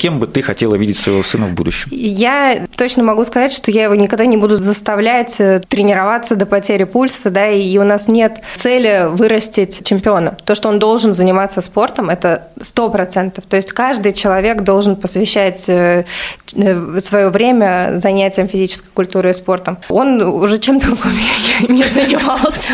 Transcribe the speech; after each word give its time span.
Кем 0.00 0.18
бы 0.18 0.26
ты 0.26 0.40
хотела 0.40 0.76
видеть 0.76 0.96
своего 0.96 1.22
сына 1.22 1.46
в 1.46 1.52
будущем? 1.52 1.90
Я 1.92 2.66
точно 2.74 3.02
могу 3.02 3.22
сказать, 3.26 3.52
что 3.52 3.70
я 3.70 3.84
его 3.84 3.94
никогда 3.94 4.24
не 4.24 4.38
буду 4.38 4.56
заставлять 4.56 5.38
э, 5.38 5.60
тренироваться 5.68 6.36
до 6.36 6.46
потери 6.46 6.84
пульса, 6.84 7.28
да, 7.28 7.48
и 7.48 7.76
у 7.76 7.84
нас 7.84 8.08
нет 8.08 8.40
цели 8.54 9.08
вырастить 9.10 9.86
чемпиона. 9.86 10.38
То, 10.46 10.54
что 10.54 10.70
он 10.70 10.78
должен 10.78 11.12
заниматься 11.12 11.60
спортом, 11.60 12.08
это 12.08 12.48
сто 12.62 12.88
процентов. 12.88 13.44
То 13.44 13.56
есть 13.56 13.72
каждый 13.72 14.14
человек 14.14 14.62
должен 14.62 14.96
посвящать 14.96 15.68
э, 15.68 16.06
э, 16.54 17.00
свое 17.04 17.28
время 17.28 17.98
занятиям 17.98 18.48
физической 18.48 18.88
культурой 18.94 19.32
и 19.32 19.34
спортом. 19.34 19.76
Он 19.90 20.22
уже 20.22 20.58
чем-то 20.58 20.96
не 21.68 21.82
занимался. 21.82 22.68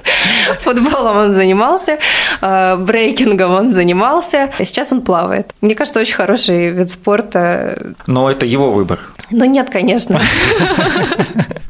Футболом 0.60 1.16
он 1.16 1.32
занимался, 1.32 1.98
брейкингом 2.40 3.50
он 3.50 3.72
занимался. 3.72 4.50
Сейчас 4.58 4.92
он 4.92 5.00
плавает. 5.00 5.52
Мне 5.60 5.74
кажется, 5.74 6.00
очень 6.00 6.14
хороший 6.14 6.65
вид 6.70 6.90
спорта. 6.90 7.94
Но 8.06 8.30
это 8.30 8.46
его 8.46 8.72
выбор. 8.72 9.00
Ну 9.30 9.44
нет, 9.44 9.70
конечно. 9.70 10.20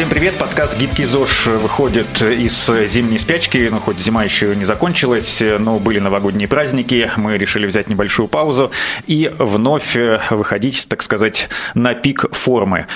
Всем 0.00 0.08
привет, 0.08 0.38
подкаст 0.38 0.78
«Гибкий 0.78 1.04
ЗОЖ» 1.04 1.48
выходит 1.60 2.22
из 2.22 2.70
зимней 2.86 3.18
спячки, 3.18 3.68
ну, 3.70 3.80
хоть 3.80 3.98
зима 3.98 4.24
еще 4.24 4.56
не 4.56 4.64
закончилась, 4.64 5.42
но 5.58 5.78
были 5.78 5.98
новогодние 5.98 6.48
праздники, 6.48 7.10
мы 7.18 7.36
решили 7.36 7.66
взять 7.66 7.90
небольшую 7.90 8.26
паузу 8.26 8.70
и 9.06 9.30
вновь 9.36 9.98
выходить, 10.30 10.86
так 10.88 11.02
сказать, 11.02 11.50
на 11.74 11.92
пик 11.92 12.34
формы. 12.34 12.86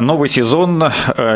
Новый 0.00 0.28
сезон, 0.28 0.90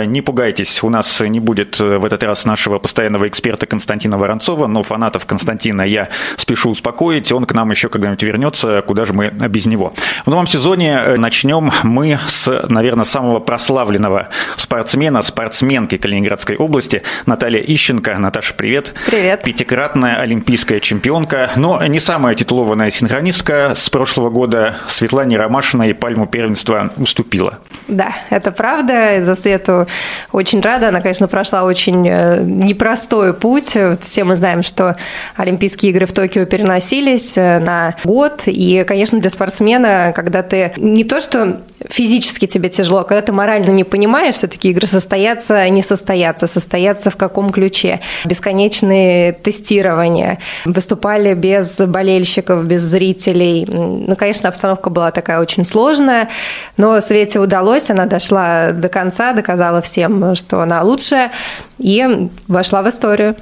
не 0.07 0.23
пугайтесь, 0.23 0.83
у 0.83 0.89
нас 0.89 1.21
не 1.21 1.39
будет 1.39 1.79
в 1.79 2.05
этот 2.05 2.25
раз 2.25 2.45
нашего 2.45 2.81
постоянного 2.81 3.29
эксперта 3.29 3.67
Константина 3.67 4.19
Воронцова, 4.19 4.67
но 4.67 4.83
фанатов 4.83 5.25
Константина 5.25 5.83
я 5.83 6.09
спешу 6.37 6.71
успокоить, 6.71 7.31
он 7.31 7.47
к 7.47 7.55
нам 7.55 7.71
еще 7.71 7.89
когда-нибудь 7.89 8.25
вернется, 8.25 8.83
куда 8.85 9.05
же 9.05 9.13
мы 9.13 9.29
без 9.29 9.67
него. 9.67 9.95
В 10.27 10.31
новом 10.31 10.49
сезоне 10.49 11.15
начнем 11.17 11.71
мы 11.85 12.19
с, 12.27 12.67
наверное, 12.69 13.05
самого 13.05 13.39
прославленного 13.39 14.29
спортсмена, 14.57 15.12
спортсмена, 15.21 15.43
спортсменки 15.53 15.97
Калининградской 15.97 16.57
области 16.57 17.03
Наталья 17.27 17.61
Ищенко. 17.61 18.17
Наташа, 18.19 18.55
привет. 18.55 18.95
Привет. 19.07 19.43
Пятикратная 19.43 20.21
олимпийская 20.21 20.81
чемпионка, 20.81 21.51
но 21.57 21.85
не 21.87 21.99
самая 21.99 22.35
титулованная 22.35 22.91
синхронистка. 22.91 23.75
С 23.77 23.91
прошлого 23.91 24.31
года 24.31 24.77
Светлане 24.87 25.37
Ромашиной 25.37 25.95
пальму 25.95 26.27
первенства 26.27 26.91
уступила. 26.97 27.59
Да, 27.89 28.15
это 28.31 28.53
правда. 28.53 29.25
За 29.25 29.35
Свету 29.35 29.87
очень 30.31 30.61
рада. 30.61 30.89
Она, 30.89 31.01
конечно, 31.01 31.29
прошла 31.29 31.65
очень 31.65 32.09
э, 32.09 32.43
непростой 32.43 33.35
путь. 33.35 33.77
Все 34.01 34.25
мы 34.25 34.37
знаем, 34.37 34.63
что 34.63 34.97
Олимпийские 35.37 35.91
игры 35.91 36.07
в 36.07 36.13
Токио 36.13 36.45
переносились 36.47 37.37
э, 37.37 37.59
на 37.59 37.95
год. 38.05 38.45
И, 38.47 38.85
конечно, 38.87 39.21
для 39.21 39.31
спортсмена, 39.31 40.13
когда 40.15 40.43
ты 40.43 40.73
не 40.77 41.05
то, 41.05 41.21
что 41.21 41.61
физически 41.91 42.47
тебе 42.47 42.69
тяжело, 42.69 43.01
а 43.01 43.05
когда 43.05 43.21
ты 43.23 43.33
морально 43.33 43.71
не 43.71 43.85
понимаешь, 43.85 44.37
все-таки 44.37 44.71
игры 44.71 44.87
состоятся, 44.93 45.69
не 45.69 45.83
состоятся, 45.83 46.47
состоятся 46.47 47.11
в 47.11 47.17
каком 47.17 47.51
ключе. 47.51 48.01
Бесконечные 48.25 49.33
тестирования. 49.33 50.39
Выступали 50.65 51.35
без 51.35 51.79
болельщиков, 51.79 52.65
без 52.65 52.83
зрителей. 52.83 53.67
Ну, 53.67 54.15
конечно, 54.17 54.49
обстановка 54.49 54.91
была 54.91 55.11
такая 55.11 55.41
очень 55.41 55.65
сложная, 55.65 56.29
но 56.77 57.01
Свете 57.01 57.41
удалось, 57.41 57.91
она 57.91 58.07
дошла 58.07 58.73
до 58.73 58.89
конца, 58.89 59.33
доказала 59.33 59.81
всем, 59.83 60.35
что 60.35 60.61
она 60.61 60.83
лучшая 60.83 61.33
и 61.79 62.29
вошла 62.47 62.83
в 62.83 62.89
историю. 62.89 63.35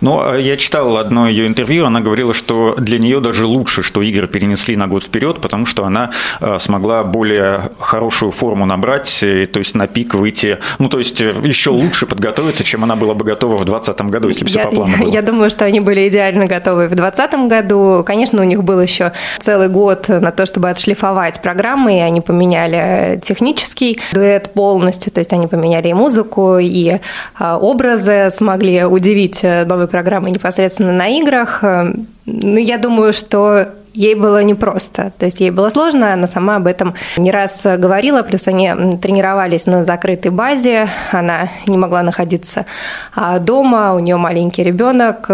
Но 0.00 0.34
э, 0.34 0.42
я 0.42 0.56
читал 0.56 0.96
одно 0.96 1.28
ее 1.28 1.46
интервью, 1.46 1.86
она 1.86 2.00
говорила, 2.00 2.34
что 2.34 2.74
для 2.78 2.98
нее 2.98 3.20
даже 3.20 3.46
лучше, 3.46 3.82
что 3.82 4.02
игры 4.02 4.26
перенесли 4.26 4.76
на 4.76 4.86
год 4.86 5.04
вперед, 5.04 5.40
потому 5.40 5.66
что 5.66 5.84
она 5.84 6.10
э, 6.40 6.58
смогла 6.60 7.04
более 7.04 7.70
хорошую 7.78 8.32
форму 8.32 8.66
набрать, 8.66 9.20
то 9.20 9.58
есть 9.58 9.74
на 9.74 9.86
пик 9.86 10.14
выйти, 10.14 10.58
ну 10.78 10.88
то 10.88 10.98
есть 10.98 11.20
э, 11.20 11.34
еще 11.42 11.70
лучше 11.70 12.06
подготовиться, 12.06 12.64
чем 12.64 12.84
она 12.84 12.96
была 12.96 13.14
бы 13.14 13.24
готова 13.24 13.56
в 13.56 13.64
2020 13.64 14.00
году, 14.10 14.28
если 14.28 14.44
бы 14.44 14.50
все 14.50 14.58
я, 14.60 14.66
по 14.66 14.72
плану 14.72 14.96
было. 14.98 15.08
Я 15.08 15.22
думаю, 15.22 15.50
что 15.50 15.64
они 15.64 15.80
были 15.80 16.08
идеально 16.08 16.46
готовы 16.46 16.86
в 16.86 16.94
2020 16.94 17.48
году. 17.48 18.04
Конечно, 18.06 18.40
у 18.40 18.44
них 18.44 18.62
был 18.62 18.80
еще 18.80 19.12
целый 19.40 19.68
год 19.68 20.08
на 20.08 20.30
то, 20.30 20.46
чтобы 20.46 20.70
отшлифовать 20.70 21.40
программы, 21.42 21.98
и 21.98 22.00
они 22.00 22.20
поменяли 22.20 23.18
технический 23.22 23.98
дуэт 24.12 24.52
полностью, 24.52 25.12
то 25.12 25.20
есть 25.20 25.32
они 25.32 25.46
поменяли 25.46 25.88
и 25.88 25.92
музыку, 25.94 26.58
и 26.58 26.98
образы, 27.38 28.28
смогли 28.30 28.84
удивить 28.84 29.40
новой 29.64 29.88
программы 29.88 30.30
непосредственно 30.30 30.92
на 30.92 31.08
играх. 31.08 31.62
Ну, 31.62 32.56
я 32.56 32.78
думаю, 32.78 33.12
что 33.12 33.68
ей 33.94 34.14
было 34.14 34.42
непросто. 34.42 35.12
То 35.18 35.26
есть 35.26 35.40
ей 35.40 35.50
было 35.50 35.70
сложно, 35.70 36.12
она 36.12 36.26
сама 36.26 36.56
об 36.56 36.66
этом 36.66 36.94
не 37.16 37.30
раз 37.30 37.62
говорила, 37.64 38.22
плюс 38.22 38.48
они 38.48 38.70
тренировались 39.00 39.66
на 39.66 39.84
закрытой 39.84 40.30
базе, 40.30 40.90
она 41.12 41.48
не 41.66 41.78
могла 41.78 42.02
находиться 42.02 42.66
а, 43.14 43.38
дома, 43.38 43.94
у 43.94 44.00
нее 44.00 44.16
маленький 44.16 44.62
ребенок, 44.62 45.28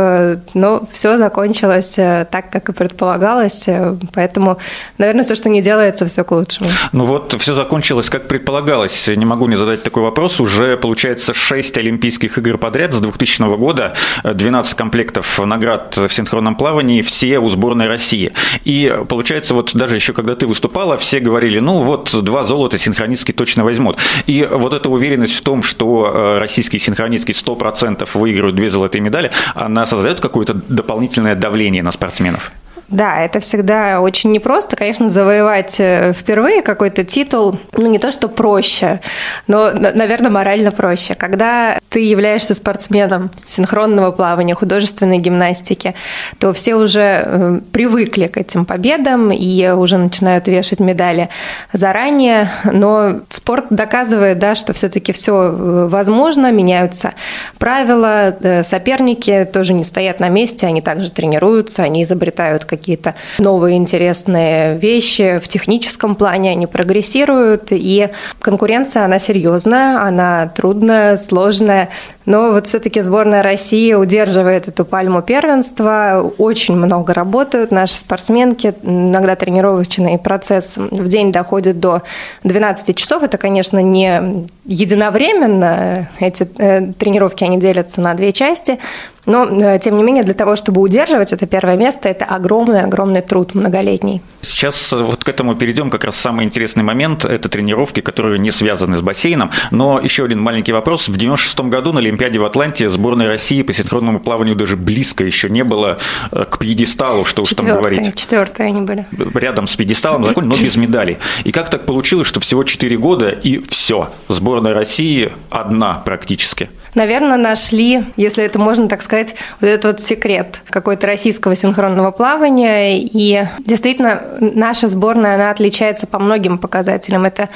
но 0.55 0.83
все 0.93 1.17
закончилось 1.17 1.95
э, 1.97 2.27
так, 2.31 2.51
как 2.51 2.69
и 2.69 2.73
предполагалось, 2.73 3.67
поэтому, 4.13 4.59
наверное, 4.99 5.25
все, 5.25 5.35
что 5.35 5.49
не 5.49 5.63
делается, 5.63 6.07
все 6.07 6.25
к 6.25 6.31
лучшему. 6.31 6.69
Ну 6.93 7.05
вот, 7.05 7.35
все 7.39 7.55
закончилось, 7.55 8.11
как 8.11 8.29
предполагалось. 8.29 9.09
Не 9.09 9.25
могу 9.25 9.47
не 9.47 9.57
задать 9.57 9.83
такой 9.83 10.03
вопрос. 10.03 10.41
Уже, 10.41 10.77
получается, 10.77 11.35
6 11.35 11.79
Олимпийских 11.79 12.39
игр 12.39 12.59
подряд 12.59 12.95
с 12.95 13.01
2000 13.01 13.57
года, 13.57 13.95
12 14.25 14.75
комплектов 14.75 15.39
наград 15.45 15.97
в 15.97 16.09
синхронном 16.09 16.57
плавании, 16.57 17.03
все 17.03 17.39
у 17.39 17.49
сборной 17.49 17.89
России. 17.89 18.33
И 18.65 18.95
получается, 19.09 19.55
вот 19.55 19.75
даже 19.75 19.97
еще 19.97 20.13
когда 20.13 20.35
ты 20.35 20.47
выступала, 20.47 20.97
все 20.97 21.21
говорили, 21.21 21.59
ну 21.59 21.83
вот 21.83 22.15
два 22.23 22.45
золота 22.45 22.79
синхронистки 22.79 23.33
точно 23.33 23.65
возьмут. 23.65 23.99
И 24.27 24.49
вот 24.51 24.75
эта 24.75 24.89
уверенность 24.89 25.35
в 25.35 25.43
том, 25.43 25.63
что 25.63 26.07
э, 26.07 26.39
российские 26.39 26.81
синхронистки 26.81 27.33
100% 27.33 28.09
выиграют 28.15 28.55
две 28.55 28.71
золотые 28.71 29.03
медали, 29.03 29.31
она 29.55 29.87
создает 29.87 30.21
какое-то 30.21 30.55
дополнительное 30.69 31.35
давление 31.35 31.83
на 31.83 31.93
спортсменов? 31.93 32.53
Да, 32.91 33.23
это 33.23 33.39
всегда 33.39 34.01
очень 34.01 34.33
непросто. 34.33 34.75
Конечно, 34.75 35.09
завоевать 35.09 35.77
э, 35.79 36.13
впервые 36.13 36.61
какой-то 36.61 37.05
титул, 37.05 37.61
ну 37.73 37.87
не 37.87 37.99
то, 37.99 38.11
что 38.11 38.29
проще, 38.29 39.01
но, 39.47 39.71
наверное, 39.71 40.31
морально 40.31 40.73
проще. 40.73 41.15
Когда 41.15 41.79
ты 41.89 42.01
являешься 42.01 42.53
спортсменом 42.53 43.31
синхронного 43.47 44.11
плавания, 44.11 44.57
художественной 44.57 45.19
гимнастики, 45.19 45.95
то 46.41 46.53
все 46.53 46.75
уже 46.75 47.23
э, 47.25 47.61
привыкли 47.73 48.27
к 48.27 48.37
этим 48.37 48.65
победам 48.65 49.31
и 49.31 49.71
уже 49.71 49.97
начинают 49.97 50.49
вешать 50.49 50.81
медали 50.81 51.29
заранее. 51.73 52.51
Но 52.65 53.21
спорт 53.29 53.67
доказывает, 53.71 54.41
да, 54.41 54.57
что 54.57 54.73
все-таки 54.73 55.13
все 55.13 55.35
э, 55.45 55.87
возможно, 55.89 56.51
меняются 56.51 57.13
правила, 57.59 58.37
соперники 58.65 59.49
тоже 59.53 59.75
не 59.75 59.85
стоят 59.85 60.19
на 60.19 60.29
месте, 60.29 60.67
они 60.67 60.83
также 60.83 61.13
тренируются, 61.13 61.85
они 61.85 62.03
изобретают 62.03 62.65
какие 62.65 62.80
какие-то 62.81 63.15
новые 63.39 63.77
интересные 63.77 64.77
вещи 64.79 65.39
в 65.39 65.49
техническом 65.49 66.15
плане, 66.15 66.51
они 66.51 66.67
прогрессируют, 66.67 67.69
и 67.71 68.09
конкуренция, 68.41 69.05
она 69.05 69.19
серьезная, 69.19 70.01
она 70.03 70.49
трудная, 70.49 71.19
сложная, 71.19 71.91
но 72.27 72.53
вот 72.53 72.67
все-таки 72.67 73.01
сборная 73.01 73.43
России 73.43 73.95
удерживает 73.95 74.69
эту 74.69 74.85
пальму 74.85 75.23
первенства, 75.23 76.33
очень 76.39 76.77
много 76.77 77.15
работают 77.15 77.71
наши 77.71 77.99
спортсменки, 77.99 78.75
иногда 78.83 79.37
тренировочный 79.37 80.19
процесс 80.19 80.77
в 80.77 81.09
день 81.09 81.33
доходит 81.33 81.81
до 81.81 82.03
12 82.45 82.97
часов, 82.97 83.23
это, 83.23 83.39
конечно, 83.39 83.79
не 83.79 84.49
единовременно, 84.65 86.09
эти 86.19 86.49
э, 86.59 86.93
тренировки, 86.99 87.45
они 87.45 87.59
делятся 87.59 88.01
на 88.01 88.15
две 88.15 88.33
части, 88.33 88.79
но, 89.27 89.45
э, 89.45 89.79
тем 89.79 89.97
не 89.97 90.03
менее, 90.03 90.25
для 90.25 90.35
того, 90.35 90.57
чтобы 90.57 90.81
удерживать 90.81 91.33
это 91.33 91.47
первое 91.47 91.77
место, 91.77 92.09
это 92.09 92.25
огромный-огромный 92.25 93.21
труд 93.21 93.55
многолетний. 93.55 94.23
Сейчас 94.41 94.93
вот 94.93 95.25
к 95.25 95.29
этому 95.29 95.55
перейдем 95.55 95.91
как 95.91 96.05
раз 96.05 96.17
самый 96.17 96.45
интересный 96.45 96.83
момент. 96.83 97.25
Это 97.25 97.49
тренировки, 97.49 98.01
которые 98.01 98.39
не 98.39 98.51
связаны 98.51 98.97
с 98.97 99.03
бассейном. 99.03 99.51
Но 99.71 100.01
еще 100.01 100.25
один 100.25 100.41
маленький 100.41 100.73
вопрос. 100.73 101.09
В 101.09 101.17
96 101.17 101.61
году 101.61 101.93
на 101.93 101.99
Олимпиаде 102.11 102.39
в 102.39 102.45
Атланте 102.45 102.89
сборной 102.89 103.29
России 103.29 103.63
по 103.63 103.73
синхронному 103.73 104.21
плаванию 104.21 104.57
даже 104.57 104.77
близко 104.77 105.25
еще 105.25 105.49
не 105.49 105.65
было 105.65 105.99
э, 106.33 106.45
к 106.45 106.59
пьедесталу, 106.59 107.25
что 107.25 107.43
уж 107.43 107.55
там 107.55 107.67
говорить. 107.67 108.15
Четвертые 108.17 108.69
они 108.69 108.81
были. 108.81 109.07
Рядом 109.35 109.69
с 109.69 109.77
пьедесталом 109.77 110.25
закончили, 110.25 110.57
но 110.57 110.63
без 110.63 110.77
медалей. 110.77 111.19
И 111.45 111.53
как 111.53 111.71
так 111.71 111.87
получилось, 111.87 112.27
что 112.27 112.41
всего 112.41 112.65
4 112.65 112.97
года 112.99 113.31
и 113.31 113.59
все. 113.59 114.13
Сборная 114.29 114.75
России 114.75 115.33
одна 115.51 115.95
практически. 115.95 116.69
Наверное, 116.95 117.37
нашли, 117.37 118.05
если 118.17 118.45
это 118.45 118.59
можно 118.59 118.89
так 118.89 119.03
сказать, 119.03 119.35
вот 119.61 119.69
этот 119.69 119.85
вот 119.85 120.01
секрет 120.01 120.61
какой-то 120.71 121.07
российского 121.07 121.55
синхронного 121.55 122.11
плавания. 122.11 122.99
И 122.99 123.45
действительно, 123.61 124.23
наша 124.41 124.89
сборная, 124.89 125.35
она 125.37 125.51
отличается 125.51 126.07
по 126.07 126.19
многим 126.19 126.59
показателям. 126.59 127.25
Это 127.25 127.49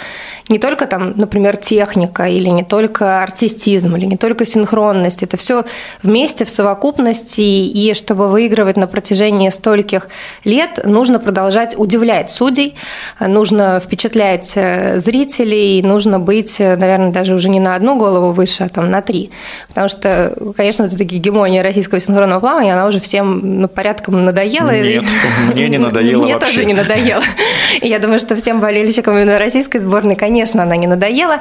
не 0.48 0.58
только 0.58 0.86
там, 0.86 1.14
например, 1.16 1.56
техника, 1.56 2.24
или 2.24 2.48
не 2.48 2.64
только 2.64 3.22
артистизм, 3.22 3.96
или 3.96 4.04
не 4.04 4.16
только 4.16 4.44
синхронность. 4.44 5.22
Это 5.22 5.36
все 5.36 5.64
вместе 6.02 6.44
в 6.44 6.50
совокупности. 6.50 7.40
И 7.40 7.94
чтобы 7.94 8.28
выигрывать 8.28 8.76
на 8.76 8.86
протяжении 8.86 9.50
стольких 9.50 10.08
лет, 10.44 10.80
нужно 10.84 11.18
продолжать 11.18 11.74
удивлять 11.76 12.30
судей, 12.30 12.74
нужно 13.20 13.80
впечатлять 13.80 14.52
э, 14.54 14.98
зрителей, 15.00 15.82
нужно 15.82 16.20
быть, 16.20 16.60
э, 16.60 16.76
наверное, 16.76 17.10
даже 17.10 17.34
уже 17.34 17.48
не 17.48 17.60
на 17.60 17.74
одну 17.74 17.96
голову 17.96 18.32
выше, 18.32 18.64
а 18.64 18.68
там 18.68 18.90
на 18.90 19.02
три. 19.02 19.23
Потому 19.68 19.88
что, 19.88 20.36
конечно, 20.56 20.84
вот 20.84 20.94
эта 20.94 21.04
гегемония 21.04 21.62
российского 21.62 22.00
синхронного 22.00 22.40
плавания, 22.40 22.74
она 22.74 22.86
уже 22.86 23.00
всем 23.00 23.60
ну, 23.60 23.68
порядком 23.68 24.24
надоела. 24.24 24.70
Нет, 24.70 25.04
мне 25.52 25.68
не 25.68 25.78
надоело 25.78 26.22
Мне 26.24 26.38
тоже 26.38 26.64
не 26.64 26.74
надоело. 26.74 27.22
Я 27.82 27.98
думаю, 27.98 28.20
что 28.20 28.36
всем 28.36 28.60
болельщикам 28.60 29.16
именно 29.16 29.38
российской 29.38 29.78
сборной, 29.78 30.16
конечно, 30.16 30.62
она 30.62 30.76
не 30.76 30.86
надоела. 30.86 31.40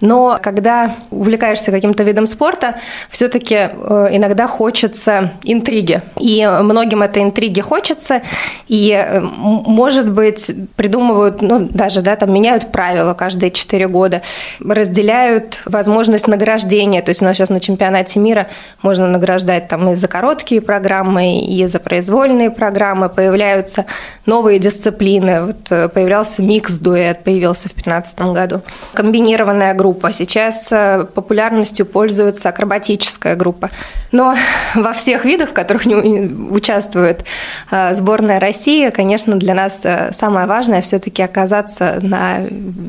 Но 0.00 0.38
когда 0.40 0.96
увлекаешься 1.10 1.70
каким-то 1.70 2.02
видом 2.02 2.26
спорта, 2.26 2.76
все-таки 3.10 3.54
э, 3.54 4.08
иногда 4.12 4.46
хочется 4.46 5.32
интриги. 5.44 6.02
И 6.20 6.46
многим 6.62 7.02
этой 7.02 7.22
интриги 7.22 7.60
хочется. 7.60 8.22
И, 8.68 8.90
э, 8.90 9.20
может 9.20 10.10
быть, 10.10 10.50
придумывают, 10.76 11.42
ну, 11.42 11.68
даже, 11.70 12.02
да, 12.02 12.16
там 12.16 12.32
меняют 12.32 12.72
правила 12.72 13.14
каждые 13.14 13.50
4 13.50 13.88
года, 13.88 14.22
разделяют 14.60 15.60
возможность 15.64 16.28
награждения. 16.28 17.02
То 17.02 17.10
есть 17.10 17.21
у 17.22 17.24
нас 17.24 17.36
сейчас 17.36 17.50
на 17.50 17.60
чемпионате 17.60 18.18
мира 18.20 18.48
можно 18.82 19.06
награждать 19.06 19.68
там 19.68 19.88
и 19.90 19.94
за 19.94 20.08
короткие 20.08 20.60
программы, 20.60 21.40
и 21.40 21.64
за 21.66 21.78
произвольные 21.78 22.50
программы. 22.50 23.08
Появляются 23.08 23.86
новые 24.26 24.58
дисциплины. 24.58 25.46
Вот 25.46 25.70
э, 25.70 25.88
появлялся 25.88 26.42
микс-дуэт, 26.42 27.24
появился 27.24 27.68
в 27.68 27.74
2015 27.74 28.18
году. 28.34 28.62
Комбинированная 28.94 29.74
группа. 29.74 30.12
Сейчас 30.12 30.68
э, 30.70 31.06
популярностью 31.14 31.86
пользуется 31.86 32.48
акробатическая 32.48 33.36
группа. 33.36 33.70
Но 34.10 34.34
во 34.74 34.92
всех 34.92 35.24
видах, 35.24 35.50
в 35.50 35.52
которых 35.52 35.86
участвует 35.86 37.24
э, 37.70 37.94
сборная 37.94 38.40
России, 38.40 38.90
конечно, 38.90 39.36
для 39.36 39.54
нас 39.54 39.82
самое 40.12 40.46
важное 40.46 40.82
все-таки 40.82 41.22
оказаться 41.22 41.98
на 42.02 42.40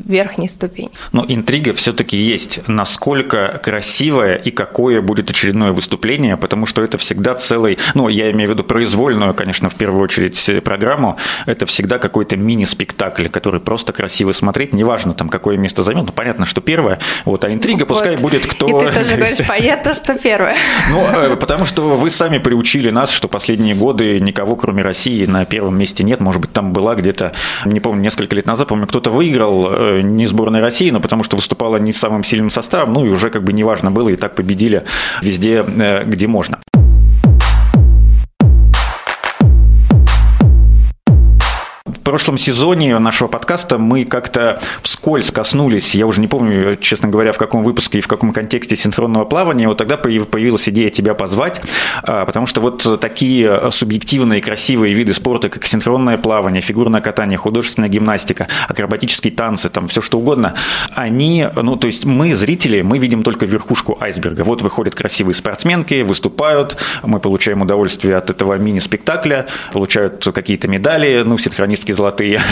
верхней 0.05 0.47
ступени. 0.47 0.91
Но 1.11 1.25
интрига 1.27 1.73
все-таки 1.73 2.17
есть. 2.17 2.59
Насколько 2.67 3.59
красивое 4.23 4.35
и 4.35 4.51
какое 4.51 5.01
будет 5.01 5.29
очередное 5.29 5.71
выступление, 5.71 6.37
потому 6.37 6.65
что 6.65 6.83
это 6.83 6.97
всегда 6.97 7.35
целый, 7.35 7.77
ну, 7.93 8.09
я 8.09 8.31
имею 8.31 8.49
в 8.49 8.53
виду 8.53 8.63
произвольную, 8.63 9.33
конечно, 9.33 9.69
в 9.69 9.75
первую 9.75 10.03
очередь 10.03 10.63
программу, 10.63 11.17
это 11.45 11.65
всегда 11.65 11.99
какой-то 11.99 12.37
мини-спектакль, 12.37 13.27
который 13.27 13.59
просто 13.59 13.93
красиво 13.93 14.31
смотреть, 14.31 14.73
неважно 14.73 15.13
там 15.13 15.29
какое 15.29 15.57
место 15.57 15.83
займет, 15.83 16.05
ну, 16.05 16.11
понятно, 16.11 16.45
что 16.45 16.61
первое, 16.61 16.99
вот, 17.25 17.43
а 17.43 17.53
интрига 17.53 17.79
вот. 17.79 17.89
пускай 17.89 18.17
будет 18.17 18.45
кто... 18.45 18.67
И 18.67 18.85
ты 18.85 18.91
тоже 18.91 19.15
говоришь, 19.17 19.47
понятно, 19.47 19.93
что 19.93 20.17
первое. 20.17 20.55
Ну, 20.89 21.05
э, 21.05 21.35
потому 21.35 21.65
что 21.65 21.81
вы 21.83 22.09
сами 22.09 22.37
приучили 22.37 22.89
нас, 22.91 23.11
что 23.11 23.27
последние 23.27 23.75
годы 23.75 24.19
никого, 24.19 24.55
кроме 24.55 24.83
России, 24.83 25.25
на 25.25 25.45
первом 25.45 25.77
месте 25.77 26.03
нет, 26.03 26.19
может 26.19 26.41
быть, 26.41 26.51
там 26.53 26.73
была 26.73 26.95
где-то, 26.95 27.31
не 27.65 27.79
помню, 27.79 28.03
несколько 28.03 28.35
лет 28.35 28.45
назад, 28.45 28.67
помню, 28.67 28.87
кто-то 28.87 29.11
выиграл, 29.11 29.67
э, 29.71 30.01
не 30.01 30.25
сборная 30.25 30.61
России, 30.61 30.89
но 30.91 30.99
потому 30.99 31.23
что 31.23 31.35
выступала 31.35 31.77
не 31.77 31.93
самым 31.93 32.23
сильным 32.23 32.49
составом, 32.49 32.93
ну 32.93 33.05
и 33.05 33.09
уже 33.09 33.29
как 33.29 33.43
бы 33.43 33.53
неважно 33.53 33.91
было, 33.91 34.12
и 34.13 34.17
так 34.17 34.35
победили 34.35 34.83
везде, 35.21 35.65
э, 35.67 36.03
где 36.05 36.27
можно. 36.27 36.59
Прошлом 42.13 42.37
сезоне 42.37 42.99
нашего 42.99 43.27
подкаста 43.27 43.79
мы 43.79 44.05
как-то 44.05 44.61
вскользь 44.83 45.31
коснулись, 45.31 45.95
я 45.95 46.05
уже 46.05 46.21
не 46.21 46.27
помню, 46.27 46.75
честно 46.75 47.09
говоря, 47.09 47.33
в 47.33 47.39
каком 47.39 47.63
выпуске 47.63 47.97
и 47.97 48.01
в 48.01 48.07
каком 48.07 48.31
контексте 48.31 48.75
синхронного 48.75 49.25
плавания, 49.25 49.67
вот 49.67 49.79
тогда 49.79 49.97
появилась 49.97 50.69
идея 50.69 50.91
тебя 50.91 51.15
позвать, 51.15 51.59
а, 52.03 52.25
потому 52.25 52.45
что 52.45 52.61
вот 52.61 52.99
такие 53.01 53.71
субъективные 53.71 54.41
красивые 54.41 54.93
виды 54.93 55.11
спорта, 55.11 55.49
как 55.49 55.65
синхронное 55.65 56.19
плавание, 56.19 56.61
фигурное 56.61 57.01
катание, 57.01 57.35
художественная 57.35 57.89
гимнастика, 57.89 58.47
акробатические 58.69 59.33
танцы, 59.33 59.71
там 59.71 59.87
все 59.87 59.99
что 59.99 60.19
угодно, 60.19 60.53
они, 60.91 61.47
ну, 61.55 61.77
то 61.77 61.87
есть 61.87 62.05
мы, 62.05 62.35
зрители, 62.35 62.83
мы 62.83 62.99
видим 62.99 63.23
только 63.23 63.47
верхушку 63.47 63.97
айсберга. 63.99 64.43
Вот 64.43 64.61
выходят 64.61 64.93
красивые 64.93 65.33
спортсменки, 65.33 66.03
выступают, 66.03 66.77
мы 67.01 67.19
получаем 67.19 67.63
удовольствие 67.63 68.17
от 68.17 68.29
этого 68.29 68.53
мини-спектакля, 68.59 69.47
получают 69.71 70.23
какие-то 70.31 70.67
медали, 70.67 71.23
ну, 71.25 71.39
синхронистки 71.39 71.91
золотые. 72.03 72.41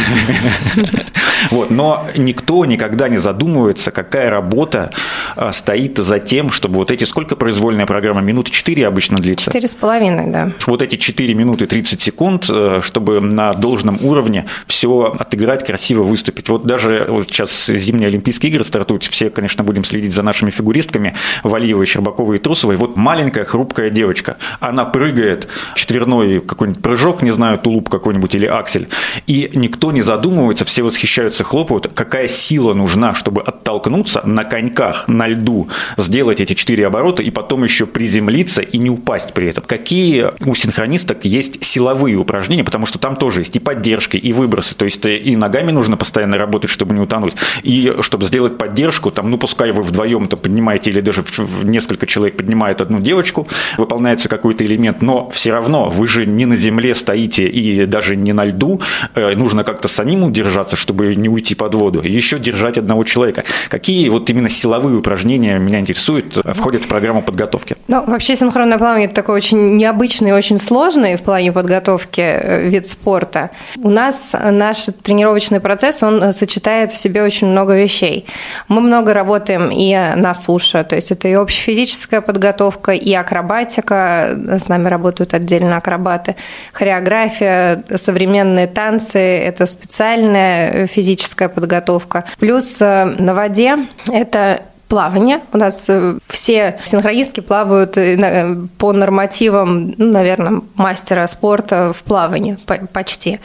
Вот. 1.50 1.72
Но 1.72 2.08
никто 2.16 2.64
никогда 2.66 3.10
не 3.10 3.18
задумывается, 3.18 3.90
какая 3.90 4.30
работа 4.30 4.92
а, 5.36 5.52
стоит 5.52 5.98
за 5.98 6.20
тем, 6.20 6.52
чтобы 6.52 6.76
вот 6.76 6.92
эти, 6.92 7.04
сколько 7.04 7.36
произвольная 7.36 7.88
программа, 7.88 8.22
минуты 8.22 8.52
4 8.52 8.88
обычно 8.88 9.18
длится? 9.18 9.46
Четыре 9.46 9.68
с 9.68 9.74
половиной, 9.74 10.28
да. 10.28 10.52
Вот 10.68 10.84
эти 10.84 10.98
4 10.98 11.34
минуты 11.34 11.66
30 11.66 12.00
секунд, 12.00 12.46
э, 12.50 12.82
чтобы 12.84 13.22
на 13.22 13.54
должном 13.54 13.98
уровне 14.04 14.46
все 14.68 15.16
отыграть, 15.18 15.66
красиво 15.66 16.04
выступить. 16.04 16.48
Вот 16.48 16.66
даже 16.66 17.08
вот 17.10 17.28
сейчас 17.28 17.66
зимние 17.66 18.08
Олимпийские 18.08 18.52
игры 18.52 18.64
стартуют, 18.64 19.04
все, 19.06 19.30
конечно, 19.30 19.64
будем 19.64 19.84
следить 19.84 20.14
за 20.14 20.22
нашими 20.22 20.52
фигуристками, 20.52 21.16
Валиевой, 21.44 21.88
Щербаковой 21.88 22.38
и 22.38 22.40
Трусовой. 22.40 22.76
Вот 22.78 22.96
маленькая 22.98 23.46
хрупкая 23.46 23.90
девочка, 23.90 24.38
она 24.60 24.86
прыгает, 24.86 25.48
четверной 25.76 26.40
какой-нибудь 26.40 26.84
прыжок, 26.84 27.24
не 27.24 27.32
знаю, 27.32 27.58
тулуп 27.58 27.90
какой-нибудь 27.90 28.36
или 28.36 28.46
аксель, 28.46 28.88
и 29.26 29.41
никто 29.54 29.92
не 29.92 30.02
задумывается, 30.02 30.66
все 30.66 30.84
восхищаются, 30.84 31.44
хлопают, 31.44 31.92
какая 31.94 32.28
сила 32.28 32.74
нужна, 32.74 33.14
чтобы 33.14 33.42
оттолкнуться 33.42 34.22
на 34.26 34.44
коньках, 34.44 35.08
на 35.08 35.28
льду, 35.28 35.70
сделать 35.98 36.42
эти 36.42 36.54
четыре 36.54 36.88
оборота 36.88 37.24
и 37.24 37.32
потом 37.32 37.64
еще 37.64 37.86
приземлиться 37.86 38.62
и 38.62 38.78
не 38.78 38.90
упасть 38.90 39.34
при 39.34 39.48
этом. 39.48 39.64
Какие 39.66 40.32
у 40.46 40.56
синхронисток 40.56 41.26
есть 41.26 41.64
силовые 41.64 42.16
упражнения, 42.18 42.64
потому 42.64 42.86
что 42.86 43.00
там 43.00 43.16
тоже 43.16 43.42
есть 43.42 43.56
и 43.56 43.60
поддержки, 43.60 44.18
и 44.18 44.34
выбросы, 44.34 44.76
то 44.76 44.86
есть 44.86 45.06
и 45.06 45.36
ногами 45.36 45.72
нужно 45.72 45.98
постоянно 45.98 46.38
работать, 46.38 46.70
чтобы 46.70 46.94
не 46.94 47.00
утонуть, 47.00 47.34
и 47.64 47.96
чтобы 48.02 48.26
сделать 48.26 48.58
поддержку, 48.58 49.12
там, 49.12 49.30
ну 49.30 49.38
пускай 49.38 49.72
вы 49.72 49.84
вдвоем 49.84 50.28
там 50.28 50.40
поднимаете 50.40 50.92
или 50.92 51.02
даже 51.02 51.24
несколько 51.64 52.06
человек 52.06 52.38
поднимают 52.38 52.82
одну 52.82 53.00
девочку, 53.00 53.48
выполняется 53.78 54.30
какой-то 54.30 54.66
элемент, 54.66 55.02
но 55.02 55.30
все 55.30 55.52
равно 55.52 55.90
вы 55.90 56.08
же 56.08 56.26
не 56.26 56.46
на 56.46 56.56
земле 56.56 56.96
стоите 56.96 57.48
и 57.48 57.86
даже 57.86 58.16
не 58.16 58.34
на 58.34 58.46
льду, 58.46 58.82
Э, 59.16 59.21
нужно 59.36 59.64
как-то 59.64 59.88
самим 59.88 60.24
удержаться, 60.24 60.76
чтобы 60.76 61.16
не 61.16 61.30
уйти 61.30 61.56
под 61.56 61.76
воду, 61.76 62.02
еще 62.02 62.40
держать 62.40 62.78
одного 62.78 63.04
человека. 63.04 63.44
Какие 63.70 64.10
вот 64.10 64.30
именно 64.30 64.50
силовые 64.50 64.98
упражнения 64.98 65.60
меня 65.60 65.80
интересуют, 65.80 66.38
э, 66.38 66.54
входят 66.54 66.86
в 66.86 66.88
программу 66.88 67.22
подготовки? 67.22 67.76
Ну, 67.88 68.04
вообще 68.06 68.36
синхронное 68.36 68.78
плавание– 68.78 69.06
это 69.08 69.16
такой 69.16 69.36
очень 69.36 69.78
необычный 69.78 70.32
очень 70.32 70.58
сложный 70.58 71.16
в 71.16 71.22
плане 71.22 71.52
подготовки 71.52 72.22
э, 72.22 72.68
вид 72.68 72.88
спорта. 72.88 73.50
У 73.78 73.90
нас 73.90 74.34
наш 74.34 74.86
тренировочный 75.04 75.60
процесс, 75.60 76.04
он 76.04 76.34
сочетает 76.34 76.92
в 76.92 76.98
себе 76.98 77.24
очень 77.24 77.48
много 77.48 77.76
вещей. 77.76 78.26
Мы 78.68 78.82
много 78.82 79.14
работаем 79.14 79.70
и 79.72 79.94
на 80.16 80.34
суше, 80.34 80.84
то 80.84 80.96
есть 80.96 81.12
это 81.12 81.28
и 81.28 81.34
общефизическая 81.34 82.22
подготовка, 82.22 82.92
и 82.92 83.14
акробатика, 83.14 84.38
с 84.48 84.68
нами 84.68 84.88
работают 84.88 85.34
отдельно 85.34 85.78
акробаты, 85.78 86.36
хореография, 86.74 87.84
современные 87.96 88.68
танцы, 88.68 89.11
танцы, 89.12 89.20
это 89.20 89.66
специальная 89.66 90.88
физическая 90.88 91.50
подготовка. 91.50 92.26
Плюс 92.40 92.82
э, 92.82 93.06
на 93.06 93.34
воде 93.34 93.88
это 94.12 94.62
плавание. 94.88 95.40
У 95.54 95.58
нас 95.58 95.86
э, 95.90 96.18
все 96.28 96.80
синхронистки 96.86 97.40
плавают 97.40 97.98
э, 97.98 98.58
по 98.78 98.92
нормативам, 98.92 99.94
ну, 99.98 100.12
наверное, 100.12 100.62
мастера 100.76 101.28
спорта 101.28 101.94
в 101.94 102.04
плавании 102.04 102.58
почти. 102.92 103.40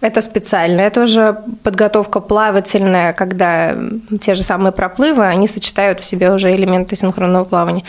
Это 0.00 0.22
специальная 0.22 0.90
тоже 0.90 1.36
подготовка 1.62 2.20
плавательная, 2.20 3.12
когда 3.12 3.76
те 4.20 4.34
же 4.34 4.42
самые 4.42 4.72
проплывы, 4.72 5.26
они 5.26 5.48
сочетают 5.48 6.00
в 6.00 6.04
себе 6.04 6.30
уже 6.32 6.50
элементы 6.50 6.96
синхронного 6.96 7.44
плавания. 7.44 7.82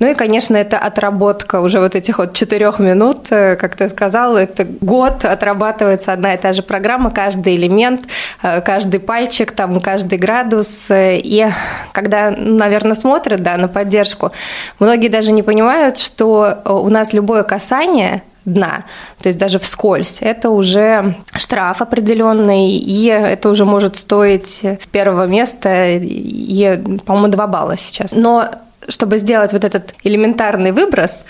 Ну 0.00 0.10
и, 0.10 0.14
конечно, 0.14 0.56
это 0.56 0.78
отработка 0.78 1.60
уже 1.60 1.78
вот 1.78 1.94
этих 1.94 2.18
вот 2.18 2.32
четырех 2.32 2.78
минут, 2.78 3.26
э, 3.30 3.56
как 3.56 3.76
ты 3.76 3.86
сказал, 3.90 4.34
это 4.34 4.64
год 4.64 5.26
отрабатывается 5.26 6.14
одна 6.14 6.32
и 6.32 6.38
та 6.38 6.54
же 6.54 6.62
программа, 6.62 7.10
каждый 7.10 7.54
элемент, 7.56 8.06
э, 8.42 8.62
каждый 8.62 8.98
пальчик, 8.98 9.52
там, 9.52 9.78
каждый 9.80 10.16
градус. 10.16 10.90
Э, 10.90 11.18
и 11.18 11.46
когда, 11.92 12.30
наверное, 12.30 12.94
смотрят 12.94 13.42
да, 13.42 13.58
на 13.58 13.68
поддержку, 13.68 14.32
многие 14.78 15.08
даже 15.08 15.32
не 15.32 15.42
понимают, 15.42 15.98
что 15.98 16.62
у 16.64 16.88
нас 16.88 17.12
любое 17.12 17.42
касание 17.42 18.22
дна, 18.46 18.84
то 19.20 19.28
есть 19.28 19.38
даже 19.38 19.58
вскользь, 19.58 20.18
это 20.22 20.48
уже 20.48 21.14
штраф 21.34 21.82
определенный, 21.82 22.70
и 22.70 23.04
это 23.04 23.50
уже 23.50 23.66
может 23.66 23.96
стоить 23.96 24.62
первого 24.92 25.26
места, 25.26 25.88
и, 25.90 26.80
по-моему, 27.04 27.28
2 27.28 27.46
балла 27.46 27.76
сейчас. 27.76 28.12
Но 28.12 28.50
чтобы 28.90 29.18
сделать 29.18 29.52
вот 29.52 29.64
этот 29.64 29.94
элементарный 30.04 30.72
выброс, 30.72 31.24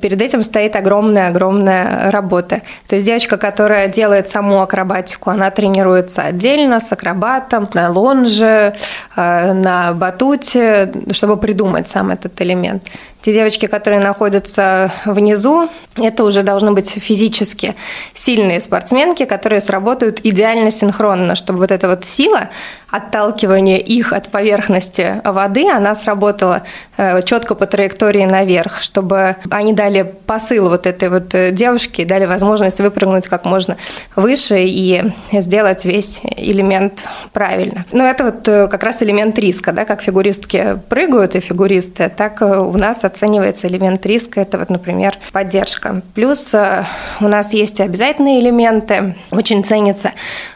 перед 0.00 0.20
этим 0.22 0.42
стоит 0.42 0.76
огромная-огромная 0.76 2.10
работа. 2.10 2.62
То 2.88 2.94
есть 2.96 3.06
девочка, 3.06 3.36
которая 3.36 3.88
делает 3.88 4.28
саму 4.28 4.62
акробатику, 4.62 5.30
она 5.30 5.50
тренируется 5.50 6.22
отдельно 6.22 6.80
с 6.80 6.92
акробатом, 6.92 7.68
на 7.74 7.90
лонже, 7.90 8.76
э, 9.16 9.52
на 9.52 9.92
батуте, 9.92 10.92
чтобы 11.12 11.36
придумать 11.36 11.88
сам 11.88 12.10
этот 12.10 12.40
элемент. 12.40 12.84
Те 13.22 13.32
девочки, 13.32 13.66
которые 13.66 14.00
находятся 14.00 14.92
внизу, 15.04 15.68
это 15.96 16.24
уже 16.24 16.42
должны 16.42 16.72
быть 16.72 16.88
физически 16.90 17.74
сильные 18.14 18.60
спортсменки, 18.60 19.24
которые 19.24 19.60
сработают 19.60 20.20
идеально 20.22 20.70
синхронно, 20.70 21.34
чтобы 21.34 21.58
вот 21.58 21.70
эта 21.70 21.88
вот 21.88 22.04
сила 22.04 22.48
отталкивания 22.90 23.78
их 23.78 24.12
от 24.12 24.28
поверхности 24.28 25.20
воды, 25.24 25.70
она 25.70 25.94
сработала 25.94 26.62
э, 26.96 27.22
четко 27.22 27.54
по 27.54 27.66
траектории 27.66 28.24
наверх, 28.24 28.80
чтобы 28.80 29.36
они 29.50 29.72
дали 29.72 30.14
посыл 30.26 30.68
вот 30.68 30.86
этой 30.86 31.08
вот 31.08 31.34
э, 31.34 31.52
девушке, 31.52 32.04
дали 32.04 32.26
возможность 32.26 32.80
выпрыгнуть 32.80 33.28
как 33.28 33.44
можно 33.44 33.76
выше 34.16 34.64
и 34.64 35.12
сделать 35.32 35.84
весь 35.84 36.20
элемент 36.36 37.04
правильно. 37.32 37.84
Но 37.92 38.04
это 38.04 38.24
вот 38.24 38.48
э, 38.48 38.66
как 38.66 38.82
раз 38.82 39.02
элемент 39.02 39.38
риска, 39.38 39.72
да, 39.72 39.84
как 39.84 40.02
фигуристки 40.02 40.80
прыгают 40.88 41.36
и 41.36 41.40
фигуристы, 41.40 42.10
так 42.14 42.40
у 42.42 42.76
нас 42.76 43.04
оценивается 43.10 43.68
элемент 43.68 44.04
риска, 44.06 44.40
это 44.40 44.58
вот, 44.58 44.70
например, 44.70 45.18
поддержка. 45.32 46.02
Плюс 46.14 46.54
у 46.54 47.28
нас 47.28 47.52
есть 47.52 47.80
обязательные 47.80 48.40
элементы, 48.40 49.16
очень 49.30 49.62
ценится 49.64 50.12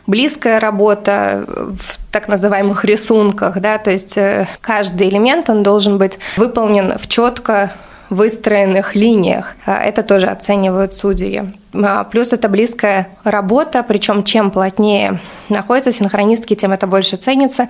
близкая 0.06 0.60
работа 0.60 1.44
в 1.46 1.98
так 2.12 2.28
называемых 2.28 2.84
рисунках, 2.84 3.60
да, 3.60 3.78
то 3.78 3.90
есть 3.90 4.16
э, 4.16 4.46
каждый 4.60 5.08
элемент, 5.08 5.50
он 5.50 5.62
должен 5.62 5.98
быть 5.98 6.18
выполнен 6.36 6.96
в 6.98 7.08
четко 7.08 7.72
выстроенных 8.10 8.94
линиях. 8.94 9.54
А 9.66 9.82
это 9.82 10.02
тоже 10.02 10.26
оценивают 10.26 10.94
судьи. 10.94 11.42
А, 11.74 12.04
плюс 12.04 12.32
это 12.32 12.48
близкая 12.48 13.08
работа, 13.24 13.82
причем 13.82 14.22
чем 14.22 14.50
плотнее 14.50 15.20
находятся 15.48 15.92
синхронистки, 15.92 16.54
тем 16.54 16.72
это 16.72 16.86
больше 16.86 17.16
ценится. 17.16 17.68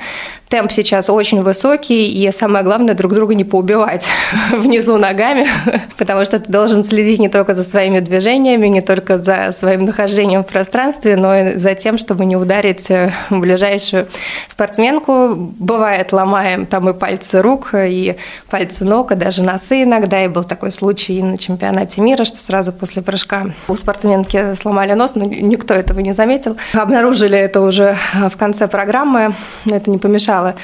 Темп 0.48 0.72
сейчас 0.72 1.08
очень 1.08 1.42
высокий, 1.42 2.06
и 2.12 2.30
самое 2.30 2.64
главное 2.64 2.94
друг 2.94 3.14
друга 3.14 3.34
не 3.34 3.44
поубивать 3.44 4.06
внизу 4.50 4.98
ногами, 4.98 5.48
потому 5.96 6.24
что 6.24 6.38
ты 6.38 6.50
должен 6.50 6.84
следить 6.84 7.18
не 7.18 7.28
только 7.28 7.54
за 7.54 7.64
своими 7.64 8.00
движениями, 8.00 8.66
не 8.68 8.82
только 8.82 9.18
за 9.18 9.52
своим 9.52 9.84
нахождением 9.84 10.42
в 10.42 10.46
пространстве, 10.46 11.16
но 11.16 11.34
и 11.34 11.54
за 11.56 11.74
тем, 11.74 11.96
чтобы 11.96 12.26
не 12.26 12.36
ударить 12.36 12.90
э, 12.90 13.10
ближайшую 13.30 14.06
спортсменку. 14.48 15.34
Бывает, 15.34 16.12
ломаем 16.12 16.66
там 16.66 16.90
и 16.90 16.92
пальцы 16.92 17.40
рук, 17.40 17.70
и 17.74 18.16
пальцы 18.50 18.84
ног, 18.84 19.12
и 19.12 19.14
даже 19.14 19.42
носы 19.42 19.84
иногда. 19.84 20.22
И 20.22 20.28
был 20.28 20.44
такой 20.44 20.70
случай 20.70 21.22
на 21.22 21.38
чемпионате 21.38 22.00
мира, 22.00 22.24
что 22.24 22.38
сразу 22.38 22.72
после 22.72 23.00
прыжка 23.02 23.46
у 23.68 23.74
спортсменки 23.74 23.93
спортсменки 23.94 24.54
сломали 24.54 24.92
нос, 24.94 25.14
но 25.14 25.24
никто 25.24 25.72
этого 25.72 26.00
не 26.00 26.12
заметил. 26.12 26.56
Обнаружили 26.74 27.38
это 27.38 27.60
уже 27.60 27.96
в 28.12 28.36
конце 28.36 28.66
программы, 28.66 29.34
но 29.64 29.76
это 29.76 29.90
не 29.90 29.98
помешало 29.98 30.54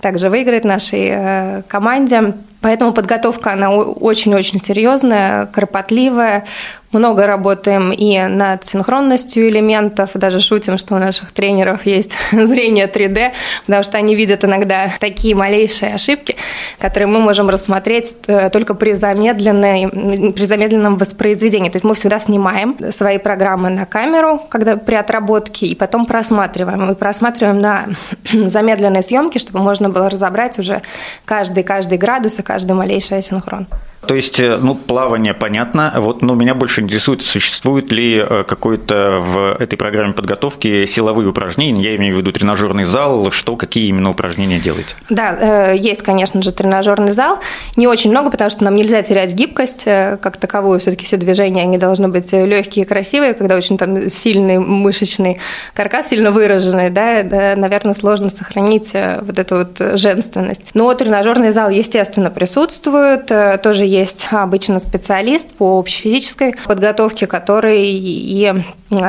также 0.00 0.30
выиграть 0.30 0.64
нашей 0.64 1.08
э, 1.10 1.62
команде. 1.68 2.34
Поэтому 2.60 2.92
подготовка, 2.92 3.52
она 3.52 3.70
очень-очень 3.70 4.60
серьезная, 4.60 5.46
кропотливая. 5.46 6.44
Много 6.92 7.26
работаем 7.26 7.92
и 7.92 8.18
над 8.18 8.64
синхронностью 8.64 9.46
элементов, 9.50 10.12
даже 10.14 10.40
шутим, 10.40 10.78
что 10.78 10.94
у 10.94 10.98
наших 10.98 11.32
тренеров 11.32 11.84
есть 11.84 12.16
зрение 12.32 12.86
3D, 12.86 13.32
потому 13.66 13.82
что 13.82 13.98
они 13.98 14.14
видят 14.14 14.42
иногда 14.44 14.90
такие 14.98 15.34
малейшие 15.34 15.94
ошибки, 15.94 16.36
которые 16.78 17.06
мы 17.06 17.18
можем 17.18 17.50
рассмотреть 17.50 18.16
э, 18.26 18.48
только 18.48 18.72
при, 18.72 18.94
замедленной, 18.94 20.32
при 20.32 20.46
замедленном 20.46 20.96
воспроизведении. 20.96 21.68
То 21.68 21.76
есть 21.76 21.84
мы 21.84 21.94
всегда 21.94 22.18
снимаем 22.18 22.78
свои 22.90 23.18
программы 23.18 23.68
на 23.68 23.84
камеру, 23.84 24.40
когда 24.48 24.78
при 24.78 24.94
отработке, 24.94 25.66
и 25.66 25.74
потом 25.74 26.06
просматриваем. 26.06 26.86
Мы 26.86 26.94
просматриваем 26.94 27.60
на 27.60 27.88
замедленной 28.32 29.02
съемке, 29.02 29.38
чтобы 29.38 29.58
можно 29.58 29.90
было 29.90 30.08
разобрать 30.08 30.58
уже 30.58 30.80
каждый-каждый 31.26 31.98
градус 31.98 32.38
и 32.38 32.42
каждый 32.42 32.72
малейший 32.72 33.18
асинхрон. 33.18 33.66
То 34.06 34.14
есть, 34.14 34.38
э, 34.38 34.58
ну, 34.60 34.74
плавание 34.76 35.34
понятно. 35.34 35.92
Вот, 35.96 36.22
но 36.22 36.34
меня 36.34 36.54
больше 36.54 36.82
интересует, 36.82 37.22
существует 37.22 37.90
ли 37.90 38.16
э, 38.16 38.44
какой-то 38.44 39.18
в 39.20 39.56
этой 39.60 39.76
программе 39.76 40.12
подготовки 40.12 40.86
силовые 40.86 41.28
упражнения, 41.28 41.82
я 41.82 41.96
имею 41.96 42.14
в 42.14 42.18
виду 42.18 42.30
тренажерный 42.32 42.84
зал, 42.84 43.32
что, 43.32 43.56
какие 43.56 43.88
именно 43.88 44.10
упражнения 44.10 44.60
делаете? 44.60 44.94
Да, 45.10 45.72
э, 45.72 45.76
есть, 45.76 46.02
конечно 46.02 46.42
же, 46.42 46.52
тренажерный 46.52 47.10
зал. 47.10 47.40
Не 47.76 47.88
очень 47.88 48.10
много, 48.10 48.30
потому 48.30 48.50
что 48.50 48.64
нам 48.64 48.76
нельзя 48.76 49.02
терять 49.02 49.34
гибкость 49.34 49.84
как 49.84 50.36
таковую. 50.36 50.78
Все-таки 50.78 51.04
все 51.04 51.16
движения, 51.16 51.62
они 51.62 51.76
должны 51.76 52.08
быть 52.08 52.32
легкие 52.32 52.84
и 52.84 52.88
красивые, 52.88 53.34
когда 53.34 53.56
очень 53.56 53.78
там 53.78 54.08
сильный 54.10 54.58
мышечный 54.58 55.40
каркас, 55.74 56.08
сильно 56.08 56.30
выраженный, 56.30 56.90
да, 56.90 57.22
да 57.24 57.56
наверное, 57.56 57.94
сложно 57.94 58.30
сохранить 58.30 58.92
вот 58.92 59.38
эту 59.38 59.56
вот 59.56 59.98
женственность. 59.98 60.62
Но 60.74 60.92
тренажерный 60.94 61.50
зал, 61.50 61.70
естественно, 61.70 62.30
присутствует, 62.30 63.26
тоже 63.62 63.87
есть 63.88 64.28
обычно 64.30 64.78
специалист 64.78 65.50
по 65.50 65.78
общефизической 65.78 66.54
подготовке, 66.66 67.26
который 67.26 67.82
и 67.82 68.52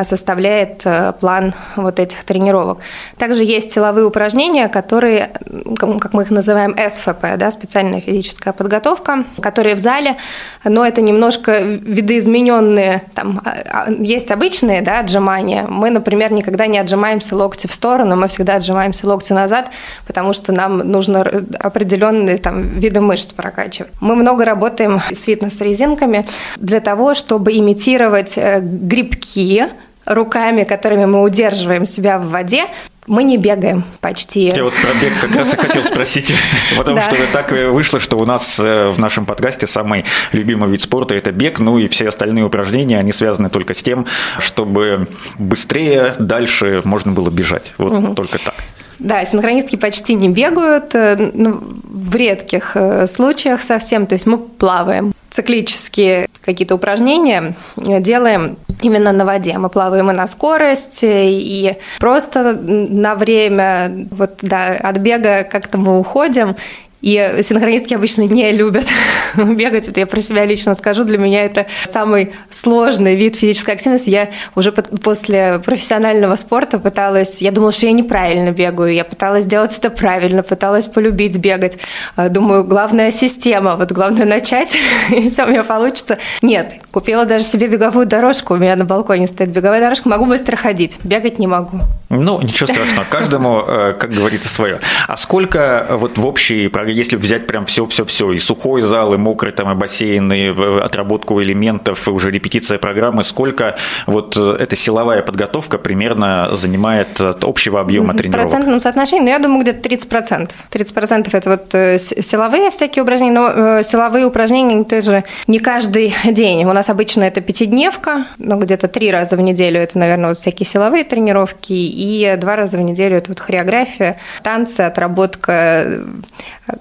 составляет 0.03 0.81
э, 0.83 1.13
план 1.19 1.53
вот 1.77 1.99
этих 1.99 2.23
тренировок. 2.25 2.79
Также 3.17 3.43
есть 3.43 3.71
силовые 3.71 4.05
упражнения, 4.05 4.67
которые, 4.67 5.31
как 5.77 6.13
мы 6.13 6.23
их 6.23 6.31
называем, 6.31 6.75
СФП, 6.77 7.37
да, 7.37 7.49
специальная 7.51 8.01
физическая 8.01 8.53
подготовка, 8.53 9.23
которые 9.41 9.75
в 9.75 9.79
зале, 9.79 10.17
но 10.65 10.85
это 10.85 11.01
немножко 11.01 11.61
видоизмененные, 11.61 13.03
там 13.15 13.41
а, 13.45 13.85
а, 13.87 13.91
есть 13.91 14.31
обычные 14.31 14.81
да, 14.81 14.99
отжимания. 14.99 15.65
Мы, 15.67 15.89
например, 15.91 16.33
никогда 16.33 16.67
не 16.67 16.77
отжимаемся 16.77 17.37
локти 17.37 17.67
в 17.67 17.73
сторону, 17.73 18.17
мы 18.17 18.27
всегда 18.27 18.55
отжимаемся 18.55 19.07
локти 19.07 19.31
назад, 19.31 19.69
потому 20.05 20.33
что 20.33 20.51
нам 20.51 20.79
нужно 20.79 21.21
определенные 21.59 22.37
там, 22.37 22.63
виды 22.79 22.99
мышц 22.99 23.31
прокачивать. 23.31 23.91
Мы 24.01 24.15
много 24.15 24.43
работаем 24.43 24.68
с 24.77 25.23
фитнес-резинками 25.23 26.25
для 26.57 26.79
того, 26.79 27.13
чтобы 27.13 27.57
имитировать 27.57 28.37
э, 28.37 28.59
грибки, 28.61 29.67
руками, 30.05 30.63
которыми 30.63 31.05
мы 31.05 31.21
удерживаем 31.21 31.85
себя 31.85 32.17
в 32.17 32.29
воде, 32.29 32.65
мы 33.05 33.23
не 33.23 33.37
бегаем 33.37 33.83
почти. 34.01 34.51
Я 34.55 34.63
вот 34.63 34.73
про 34.73 34.93
бег 35.01 35.13
как 35.19 35.35
раз 35.35 35.53
и 35.53 35.57
хотел 35.57 35.83
спросить, 35.83 36.33
потому 36.77 37.01
что 37.01 37.15
так 37.33 37.51
вышло, 37.51 37.99
что 37.99 38.17
у 38.17 38.25
нас 38.25 38.59
э, 38.59 38.89
в 38.89 38.99
нашем 38.99 39.25
подкасте 39.25 39.67
самый 39.67 40.05
любимый 40.31 40.69
вид 40.69 40.81
спорта– 40.81 41.13
это 41.15 41.31
бег, 41.31 41.59
ну 41.59 41.77
и 41.79 41.87
все 41.87 42.07
остальные 42.07 42.45
упражнения, 42.45 42.99
они 42.99 43.11
связаны 43.11 43.49
только 43.49 43.73
с 43.73 43.83
тем, 43.83 44.05
чтобы 44.39 45.07
быстрее, 45.37 46.15
дальше 46.19 46.81
можно 46.85 47.11
было 47.11 47.29
бежать. 47.29 47.73
Вот 47.77 47.93
угу. 47.93 48.13
только 48.15 48.37
так. 48.39 48.55
Да, 48.99 49.25
синхронистки 49.25 49.77
почти 49.77 50.13
не 50.13 50.29
бегают, 50.29 50.93
э, 50.93 51.31
ну, 51.33 51.61
в 51.83 52.15
редких 52.15 52.71
э, 52.75 53.07
случаях 53.07 53.63
совсем, 53.63 54.07
то 54.07 54.13
есть 54.13 54.25
мы 54.25 54.37
плаваем. 54.37 55.13
Циклические 55.29 56.27
какие-то 56.43 56.75
упражнения 56.75 57.55
делаем 57.77 58.57
именно 58.81 59.11
на 59.11 59.25
воде. 59.25 59.57
Мы 59.57 59.69
плаваем 59.69 60.09
и 60.09 60.13
на 60.13 60.27
скорость, 60.27 60.99
и 61.03 61.77
просто 61.99 62.53
на 62.53 63.15
время 63.15 64.07
вот, 64.11 64.39
да, 64.41 64.69
от 64.71 64.97
бега 64.97 65.43
как-то 65.43 65.77
мы 65.77 65.99
уходим, 65.99 66.55
и 67.01 67.39
синхронистки 67.41 67.93
обычно 67.93 68.23
не 68.23 68.51
любят 68.51 68.85
бегать. 69.35 69.87
Это 69.87 70.01
я 70.01 70.07
про 70.07 70.19
себя 70.19 70.45
лично 70.45 70.75
скажу. 70.75 71.03
Для 71.03 71.17
меня 71.17 71.45
это 71.45 71.65
самый 71.89 72.33
сложный 72.49 73.15
вид 73.15 73.37
физической 73.37 73.75
активности. 73.75 74.09
Я 74.09 74.29
уже 74.55 74.71
после 74.71 75.61
профессионального 75.63 76.35
спорта 76.35 76.77
пыталась... 76.77 77.41
Я 77.41 77.51
думала, 77.51 77.71
что 77.71 77.85
я 77.85 77.93
неправильно 77.93 78.51
бегаю. 78.51 78.93
Я 78.93 79.05
пыталась 79.05 79.45
сделать 79.45 79.77
это 79.77 79.89
правильно, 79.89 80.43
пыталась 80.43 80.87
полюбить 80.87 81.37
бегать. 81.37 81.77
А, 82.15 82.27
думаю, 82.27 82.65
главная 82.65 83.11
система. 83.11 83.77
Вот 83.77 83.91
главное 83.91 84.25
начать, 84.25 84.77
и 85.09 85.29
все 85.29 85.45
у 85.45 85.47
меня 85.47 85.63
получится. 85.63 86.17
Нет, 86.41 86.73
купила 86.91 87.25
даже 87.25 87.45
себе 87.45 87.67
беговую 87.67 88.07
дорожку. 88.07 88.55
У 88.55 88.57
меня 88.57 88.75
на 88.75 88.85
балконе 88.85 89.27
стоит 89.27 89.49
беговая 89.49 89.79
дорожка. 89.79 90.09
Могу 90.09 90.25
быстро 90.25 90.57
ходить. 90.57 90.97
Бегать 91.03 91.39
не 91.39 91.47
могу. 91.47 91.79
Ну, 92.09 92.41
ничего 92.41 92.67
страшного. 92.67 93.05
Каждому, 93.09 93.63
э, 93.65 93.93
как 93.93 94.11
говорится, 94.11 94.49
свое. 94.49 94.79
А 95.07 95.15
сколько 95.15 95.87
вот 95.91 96.17
в 96.17 96.25
общей 96.25 96.67
программе 96.67 96.88
если 96.91 97.15
взять 97.15 97.47
прям 97.47 97.65
все-все-все, 97.65 98.31
и 98.31 98.39
сухой 98.39 98.81
зал, 98.81 99.13
и 99.13 99.17
мокрый 99.17 99.51
там, 99.51 99.71
и 99.71 99.75
бассейн, 99.75 100.31
и 100.31 100.47
э, 100.47 100.79
отработку 100.81 101.41
элементов, 101.41 102.07
и 102.07 102.11
уже 102.11 102.31
репетиция 102.31 102.77
программы, 102.77 103.23
сколько 103.23 103.75
вот 104.07 104.35
э, 104.37 104.57
эта 104.59 104.75
силовая 104.75 105.21
подготовка 105.21 105.77
примерно 105.77 106.49
занимает 106.53 107.19
от 107.21 107.43
общего 107.43 107.81
объема 107.81 108.13
тренировок? 108.13 108.47
В 108.47 108.49
процентном 108.49 108.79
соотношении, 108.79 109.23
ну, 109.23 109.29
я 109.29 109.39
думаю, 109.39 109.61
где-то 109.63 109.87
30%. 109.87 110.51
30% 110.71 111.29
это 111.31 111.49
вот 111.49 111.73
э, 111.73 111.99
силовые 111.99 112.71
всякие 112.71 113.03
упражнения, 113.03 113.33
но 113.33 113.81
силовые 113.83 114.25
упражнения 114.25 114.83
тоже 114.83 115.23
не 115.47 115.59
каждый 115.59 116.13
день. 116.25 116.63
У 116.65 116.73
нас 116.73 116.89
обычно 116.89 117.23
это 117.23 117.41
пятидневка, 117.41 118.25
ну, 118.37 118.57
где-то 118.57 118.87
три 118.87 119.11
раза 119.11 119.35
в 119.35 119.41
неделю 119.41 119.79
это, 119.79 119.97
наверное, 119.97 120.29
вот 120.29 120.39
всякие 120.39 120.67
силовые 120.67 121.03
тренировки, 121.03 121.73
и 121.73 122.35
два 122.37 122.55
раза 122.55 122.77
в 122.77 122.81
неделю 122.81 123.17
это 123.17 123.29
вот 123.31 123.39
хореография, 123.39 124.17
танцы, 124.43 124.81
отработка 124.81 126.03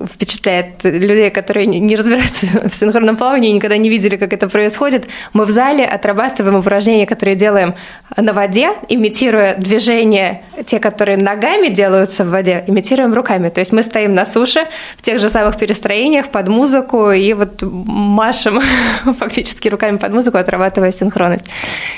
впечатляет 0.06 0.84
людей, 0.84 1.30
которые 1.30 1.66
не 1.66 1.96
разбираются 1.96 2.46
в 2.68 2.74
синхронном 2.74 3.16
плавании 3.16 3.50
и 3.50 3.52
никогда 3.52 3.76
не 3.76 3.88
видели, 3.88 4.16
как 4.16 4.32
это 4.32 4.48
происходит. 4.48 5.06
Мы 5.32 5.44
в 5.44 5.50
зале 5.50 5.84
отрабатываем 5.84 6.56
упражнения, 6.56 7.06
которые 7.06 7.36
делаем 7.36 7.74
на 8.16 8.32
воде, 8.32 8.70
имитируя 8.88 9.56
движения, 9.56 10.42
те, 10.66 10.78
которые 10.78 11.18
ногами 11.18 11.68
делаются 11.68 12.24
в 12.24 12.30
воде, 12.30 12.64
имитируем 12.66 13.14
руками. 13.14 13.48
То 13.48 13.60
есть 13.60 13.72
мы 13.72 13.82
стоим 13.82 14.14
на 14.14 14.24
суше 14.24 14.66
в 14.96 15.02
тех 15.02 15.18
же 15.18 15.30
самых 15.30 15.58
перестроениях 15.58 16.28
под 16.28 16.48
музыку 16.48 17.10
и 17.10 17.32
вот 17.32 17.62
машем 17.62 18.60
фактически 19.18 19.68
руками 19.68 19.96
под 19.96 20.12
музыку, 20.12 20.38
отрабатывая 20.38 20.92
синхронность. 20.92 21.44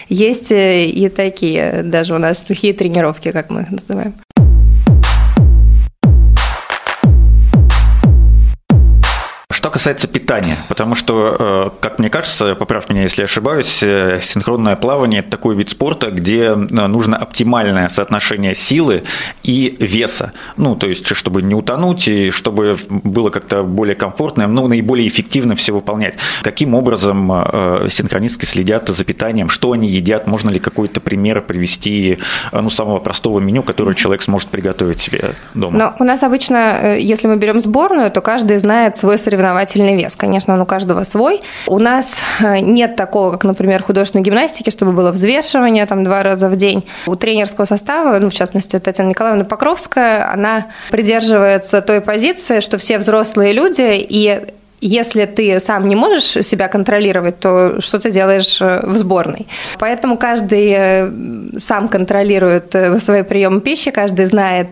Есть 0.09 0.49
и 0.51 1.13
такие 1.15 1.83
даже 1.85 2.15
у 2.15 2.19
нас 2.19 2.47
сухие 2.47 2.75
тренировки, 2.75 3.33
как 3.33 3.51
мы 3.51 3.63
их 3.63 3.71
называем. 3.71 4.15
Что 9.61 9.69
касается 9.69 10.09
питания, 10.09 10.57
потому 10.69 10.95
что, 10.95 11.37
э, 11.38 11.71
как 11.81 11.99
мне 11.99 12.09
кажется, 12.09 12.55
поправь 12.55 12.88
меня, 12.88 13.02
если 13.02 13.21
я 13.21 13.25
ошибаюсь, 13.26 13.83
э, 13.83 14.19
синхронное 14.23 14.75
плавание– 14.75 15.21
это 15.21 15.33
такой 15.33 15.55
вид 15.55 15.69
спорта, 15.69 16.11
где 16.11 16.45
э, 16.45 16.55
нужно 16.55 17.19
оптимальное 17.19 17.90
соотношение 17.90 18.55
силы 18.55 19.02
и 19.43 19.76
веса. 19.79 20.33
Ну, 20.57 20.76
то 20.76 20.87
есть, 20.87 21.14
чтобы 21.14 21.43
не 21.43 21.55
утонуть 21.55 22.09
и 22.09 22.31
чтобы 22.31 22.79
было 22.88 23.29
как-то 23.29 23.62
более 23.62 23.95
комфортно, 23.97 24.47
ну, 24.47 24.67
наиболее 24.67 25.07
эффективно 25.07 25.57
все 25.57 25.75
выполнять. 25.75 26.14
Каким 26.43 26.75
образом 26.75 27.31
синхронистки 27.90 28.47
следят 28.47 28.88
за 28.88 29.05
питанием, 29.05 29.50
что 29.50 29.73
они 29.73 29.88
едят, 29.88 30.26
можно 30.26 30.49
ли 30.49 30.59
какой-то 30.59 31.02
пример 31.02 31.43
привести, 31.43 32.19
ну, 32.50 32.71
самого 32.71 32.99
простого 32.99 33.40
меню, 33.40 33.62
которое 33.62 33.95
человек 33.95 34.23
сможет 34.23 34.49
приготовить 34.49 35.02
себе 35.02 35.35
дома? 35.52 35.76
Но 35.76 35.97
у 35.99 36.05
нас 36.05 36.23
обычно, 36.23 36.97
если 36.97 37.29
мы 37.29 37.37
берем 37.37 37.61
сборную, 37.61 38.11
то 38.11 38.23
каждый 38.23 38.57
знает 38.57 38.97
свой 38.97 39.19
соревновательный 39.19 39.50
соревновательный 39.50 39.97
вес. 39.97 40.16
Конечно, 40.16 40.54
он 40.54 40.61
у 40.61 40.66
каждого 40.66 41.04
свой. 41.04 41.40
У 41.66 41.78
нас 41.78 42.19
э, 42.40 42.61
нет 42.61 42.97
такого, 42.97 43.33
как, 43.33 43.45
например, 43.45 43.83
художественной 43.83 44.25
гимнастики, 44.25 44.71
чтобы 44.71 44.92
было 44.92 45.11
взвешивание 45.11 45.87
там 45.87 46.04
два 46.04 46.23
раза 46.23 46.49
в 46.49 46.57
день. 46.57 46.87
У 47.07 47.16
тренерского 47.16 47.64
состава, 47.64 48.19
ну, 48.19 48.30
в 48.30 48.35
частности, 48.35 48.78
Татьяна 48.78 49.11
Николаевна 49.11 49.45
Покровская, 49.45 50.33
она 50.33 50.66
придерживается 50.90 51.80
той 51.80 52.00
позиции, 52.00 52.61
что 52.61 52.78
все 52.78 52.99
взрослые 52.99 53.52
люди, 53.52 54.07
и 54.09 54.47
если 54.81 55.27
ты 55.27 55.61
сам 55.61 55.89
не 55.89 55.97
можешь 55.97 56.47
себя 56.47 56.69
контролировать, 56.69 57.39
то 57.39 57.81
что 57.81 57.99
ты 57.99 58.11
делаешь 58.11 58.61
э, 58.61 58.81
в 58.85 58.97
сборной? 58.97 59.47
Поэтому 59.79 60.17
каждый 60.17 60.73
э, 60.77 61.11
сам 61.59 61.89
контролирует 61.89 62.75
э, 62.75 62.99
свои 62.99 63.23
приемы 63.23 63.61
пищи, 63.61 63.91
каждый 63.91 64.27
знает, 64.27 64.69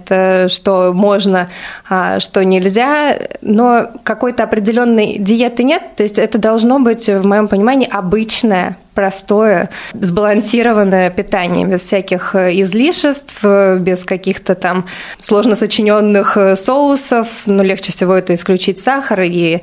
что 0.50 0.93
можно, 0.95 1.49
а 1.88 2.21
что 2.21 2.45
нельзя, 2.45 3.17
но 3.43 3.91
какой-то 4.03 4.45
определенной 4.45 5.17
диеты 5.19 5.65
нет. 5.65 5.83
То 5.97 6.03
есть 6.03 6.19
это 6.19 6.38
должно 6.38 6.79
быть, 6.79 7.07
в 7.09 7.27
моем 7.27 7.49
понимании, 7.49 7.88
обычное 7.91 8.77
простое, 8.99 9.69
сбалансированное 9.93 11.11
питание, 11.11 11.64
без 11.64 11.83
всяких 11.83 12.35
э, 12.35 12.61
излишеств, 12.62 13.45
без 13.45 14.05
каких-то 14.05 14.57
там 14.57 14.87
сложно 15.21 15.55
сочиненных 15.55 16.37
э, 16.37 16.57
соусов. 16.57 17.28
Ну, 17.47 17.62
легче 17.62 17.93
всего 17.93 18.14
это 18.14 18.35
исключить 18.35 18.81
сахар. 18.81 19.21
И, 19.21 19.61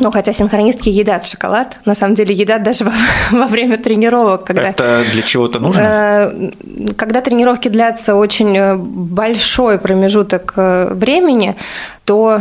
ну, 0.00 0.10
хотя 0.10 0.32
синхронистки 0.32 0.88
едят 0.88 1.24
шоколад, 1.28 1.76
на 1.84 1.94
самом 1.94 2.16
деле 2.16 2.34
едят 2.34 2.64
даже 2.64 2.84
во, 2.84 2.92
во 3.30 3.46
время 3.46 3.76
тренировок. 3.76 4.46
Когда, 4.46 4.70
это 4.70 5.04
для 5.12 5.22
чего-то 5.22 5.60
нужно? 5.60 5.80
Э, 5.80 6.50
когда 6.96 7.20
тренировки 7.20 7.68
длятся 7.68 8.16
очень 8.16 8.76
большой 8.76 9.78
промежуток 9.78 10.54
времени, 10.56 11.54
то, 12.04 12.40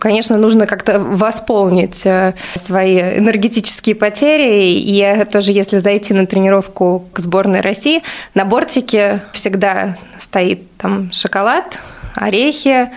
конечно, 0.00 0.38
нужно 0.38 0.66
как-то 0.66 0.98
восполнить 0.98 1.96
свои 1.96 2.98
энергетические 3.18 3.94
потери. 3.94 4.72
И 4.78 5.24
тоже, 5.30 5.52
если 5.52 5.78
зайти 5.78 6.14
на 6.14 6.26
тренировку 6.26 7.04
к 7.12 7.18
сборной 7.20 7.60
России, 7.60 8.02
на 8.34 8.44
бортике 8.44 9.20
всегда 9.32 9.96
стоит 10.18 10.76
там 10.78 11.12
шоколад, 11.12 11.78
орехи, 12.14 12.90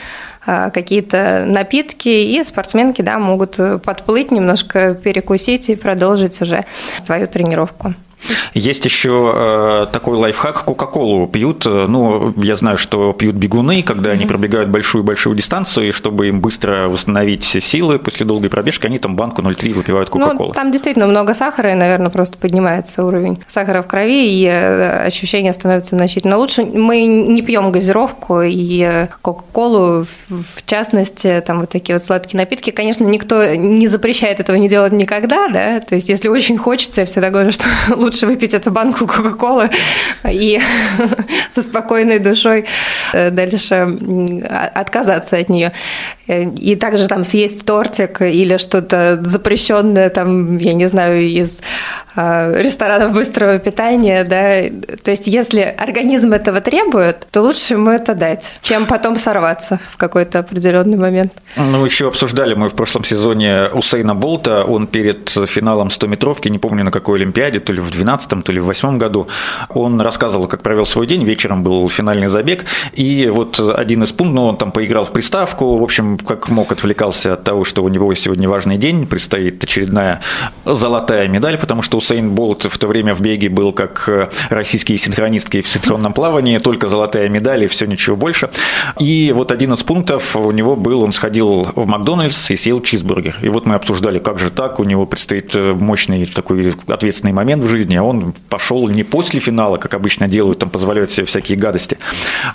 а, 0.46 0.70
какие-то 0.70 1.46
напитки, 1.48 2.08
и 2.08 2.44
спортсменки 2.44 3.02
да, 3.02 3.18
могут 3.18 3.60
подплыть, 3.84 4.32
немножко 4.32 4.94
перекусить 4.94 5.70
и 5.70 5.76
продолжить 5.76 6.42
уже 6.42 6.66
свою 7.04 7.28
тренировку. 7.28 7.94
Есть 8.54 8.86
еще 8.86 9.34
э, 9.36 9.88
такой 9.92 10.18
лайфхак, 10.18 10.64
Кока-Колу 10.64 11.28
пьют, 11.28 11.66
э, 11.66 11.86
ну, 11.88 12.34
я 12.38 12.56
знаю, 12.56 12.78
что 12.78 13.14
пьют 13.14 13.36
бегуны, 13.36 13.82
когда 13.82 14.10
mm-hmm. 14.10 14.14
они 14.14 14.26
пробегают 14.26 14.70
большую-большую 14.70 15.36
дистанцию, 15.36 15.90
и 15.90 15.92
чтобы 15.92 16.28
им 16.28 16.42
быстро 16.42 16.88
восстановить 16.88 17.44
силы 17.44 18.00
после 18.00 18.26
долгой 18.26 18.50
пробежки, 18.50 18.86
они 18.86 19.00
там 19.00 19.16
банку 19.16 19.42
0,3 19.42 19.74
выпивают 19.74 20.14
ну, 20.14 20.20
Кока-Колу. 20.20 20.50
Ну, 20.50 20.54
там 20.54 20.72
действительно 20.72 21.08
много 21.08 21.34
сахара, 21.34 21.72
и, 21.72 21.76
наверное, 21.76 22.10
просто 22.10 22.38
поднимается 22.38 23.04
уровень 23.04 23.44
сахара 23.48 23.82
в 23.82 23.88
крови, 23.88 24.28
и 24.28 24.46
э, 24.46 25.06
ощущения 25.06 25.54
становятся 25.54 25.96
значительно 25.96 26.38
лучше. 26.38 26.64
Мы 26.64 27.06
не 27.06 27.42
пьем 27.42 27.72
газировку 27.72 28.42
и 28.42 29.08
Кока-Колу, 29.22 30.06
в 30.30 30.66
частности, 30.66 31.44
там 31.46 31.62
вот 31.62 31.70
такие 31.70 31.96
вот 31.96 32.04
сладкие 32.04 32.40
напитки. 32.40 32.72
Конечно, 32.72 33.04
никто 33.06 33.56
не 33.56 33.88
запрещает 33.88 34.40
этого 34.40 34.56
не 34.56 34.70
делать 34.70 34.94
никогда, 34.94 35.48
да, 35.50 35.80
то 35.80 35.96
есть 35.96 36.10
если 36.10 36.30
очень 36.30 36.58
хочется, 36.58 37.02
я 37.02 37.08
всегда 37.08 37.30
говорю, 37.30 37.52
что 37.52 37.66
лучше 37.96 38.15
лучше 38.16 38.28
выпить 38.28 38.54
эту 38.54 38.72
банку 38.72 39.08
Кока-Колы 39.08 39.70
и 40.24 40.62
со 41.52 41.62
спокойной 41.62 42.20
душой 42.20 42.66
э, 43.14 43.30
дальше 43.30 43.88
отказаться 44.74 45.38
от 45.38 45.50
нее. 45.50 45.74
Э, 46.28 46.50
и 46.50 46.76
также 46.76 47.08
там 47.08 47.24
съесть 47.24 47.66
тортик 47.66 48.22
или 48.22 48.58
что-то 48.58 49.22
запрещенное, 49.24 50.10
там, 50.10 50.58
я 50.58 50.74
не 50.74 50.88
знаю, 50.88 51.22
из 51.22 51.62
э, 52.16 52.62
ресторанов 52.62 53.14
быстрого 53.14 53.60
питания, 53.60 54.24
да. 54.24 54.64
То 55.04 55.12
есть, 55.12 55.28
если 55.28 55.62
организм 55.62 56.34
этого 56.34 56.62
требует, 56.62 57.28
то 57.32 57.42
лучше 57.42 57.74
ему 57.74 57.92
это 57.92 58.16
дать, 58.16 58.52
чем 58.62 58.86
потом 58.86 59.18
сорваться 59.18 59.80
в 59.92 59.98
какой-то 59.98 60.40
определенный 60.40 60.98
момент. 60.98 61.34
Ну, 61.58 61.86
еще 61.86 62.08
обсуждали 62.08 62.56
мы 62.56 62.70
в 62.70 62.76
прошлом 62.76 63.04
сезоне 63.04 63.70
Усейна 63.74 64.16
Болта. 64.16 64.64
Он 64.64 64.88
перед 64.88 65.30
финалом 65.30 65.90
100-метровки, 65.90 66.50
не 66.50 66.60
помню 66.60 66.84
на 66.84 66.92
какой 66.92 67.20
Олимпиаде, 67.20 67.60
то 67.60 67.74
ли 67.74 67.80
в 67.80 67.92
2012 67.92 68.44
то 68.44 68.52
ли 68.52 68.60
в 68.60 68.66
2008 68.66 68.98
году, 68.98 69.28
он 69.70 70.02
рассказывал, 70.02 70.48
как 70.48 70.62
провел 70.62 70.86
свой 70.86 71.08
день, 71.08 71.24
вечером 71.24 71.64
был 71.64 71.90
финальный 71.90 72.28
забег, 72.28 72.66
и 72.94 73.30
вот 73.32 73.60
один 73.60 74.04
из 74.04 74.12
пунктов, 74.12 74.36
ну, 74.36 74.46
он 74.48 74.58
там 74.58 74.72
поиграл 74.72 75.06
в 75.06 75.12
приставку, 75.12 75.78
в 75.78 75.84
общем, 75.84 76.15
как 76.18 76.50
мог, 76.50 76.72
отвлекался 76.72 77.34
от 77.34 77.44
того, 77.44 77.64
что 77.64 77.84
у 77.84 77.90
него 77.90 78.14
сегодня 78.14 78.50
важный 78.50 78.78
день, 78.78 79.08
предстоит 79.08 79.64
очередная 79.64 80.22
золотая 80.66 81.28
медаль, 81.28 81.58
потому 81.58 81.82
что 81.82 81.98
Усейн 81.98 82.32
Болт 82.32 82.66
в 82.66 82.78
то 82.78 82.88
время 82.88 83.14
в 83.14 83.22
беге 83.22 83.50
был 83.50 83.72
как 83.72 84.30
российские 84.50 84.98
синхронистки 84.98 85.62
в 85.62 85.70
синхронном 85.70 86.14
плавании, 86.14 86.58
только 86.58 86.88
золотая 86.88 87.30
медаль 87.30 87.64
и 87.64 87.68
все, 87.68 87.86
ничего 87.86 88.16
больше. 88.16 88.50
И 89.00 89.32
вот 89.36 89.52
один 89.52 89.74
из 89.74 89.84
пунктов 89.84 90.36
у 90.36 90.52
него 90.52 90.76
был, 90.76 91.02
он 91.02 91.14
сходил 91.14 91.68
в 91.76 91.88
Макдональдс 91.88 92.52
и 92.52 92.56
съел 92.56 92.82
чизбургер. 92.82 93.38
И 93.42 93.50
вот 93.50 93.66
мы 93.66 93.76
обсуждали, 93.76 94.20
как 94.20 94.40
же 94.40 94.50
так, 94.50 94.80
у 94.80 94.84
него 94.84 95.06
предстоит 95.06 95.56
мощный 95.56 96.26
такой 96.26 96.74
ответственный 96.88 97.34
момент 97.34 97.64
в 97.64 97.68
жизни, 97.68 97.86
жизни, 97.86 97.96
а 97.96 98.04
он 98.04 98.34
пошел 98.50 98.88
не 98.88 99.04
после 99.04 99.40
финала, 99.40 99.78
как 99.78 99.94
обычно 99.94 100.28
делают, 100.28 100.60
там 100.60 100.70
позволяют 100.70 101.12
себе 101.12 101.26
всякие 101.26 101.58
гадости, 101.58 101.98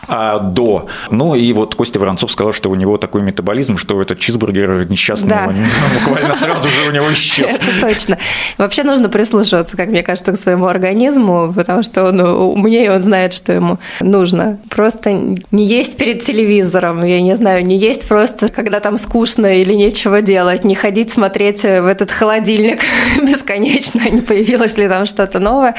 а 0.08 0.38
до. 0.38 0.86
Ну 1.10 1.34
и 1.34 1.52
вот 1.52 1.74
Костя 1.74 2.00
Воронцов 2.00 2.32
сказал, 2.32 2.52
что 2.52 2.70
у 2.70 2.74
него 2.74 2.96
такой 2.98 3.22
метаболизм, 3.22 3.49
что 3.76 4.00
этот 4.00 4.18
чизбургер 4.18 4.88
несчастный 4.88 5.30
да. 5.30 5.50
ну, 5.50 6.00
буквально 6.00 6.34
сразу 6.34 6.68
же 6.68 6.88
у 6.88 6.92
него 6.92 7.12
исчез. 7.12 7.58
Это 7.78 7.80
точно. 7.80 8.18
Вообще 8.58 8.82
нужно 8.82 9.08
прислушиваться, 9.08 9.76
как 9.76 9.88
мне 9.88 10.02
кажется, 10.02 10.32
к 10.32 10.38
своему 10.38 10.66
организму, 10.66 11.52
потому 11.54 11.82
что 11.82 12.04
он 12.04 12.20
умнее, 12.20 12.92
он 12.92 13.02
знает, 13.02 13.32
что 13.32 13.52
ему 13.52 13.78
нужно. 14.00 14.58
Просто 14.68 15.12
не 15.50 15.66
есть 15.66 15.96
перед 15.96 16.22
телевизором, 16.22 17.04
я 17.04 17.20
не 17.20 17.36
знаю, 17.36 17.64
не 17.64 17.76
есть 17.78 18.08
просто, 18.08 18.48
когда 18.48 18.80
там 18.80 18.98
скучно 18.98 19.60
или 19.60 19.74
нечего 19.74 20.22
делать, 20.22 20.64
не 20.64 20.74
ходить 20.74 21.12
смотреть 21.12 21.62
в 21.62 21.86
этот 21.86 22.10
холодильник 22.10 22.80
бесконечно, 23.22 24.00
не 24.10 24.20
появилось 24.20 24.76
ли 24.76 24.88
там 24.88 25.06
что-то 25.06 25.30
что-то 25.30 25.38
новое. 25.38 25.74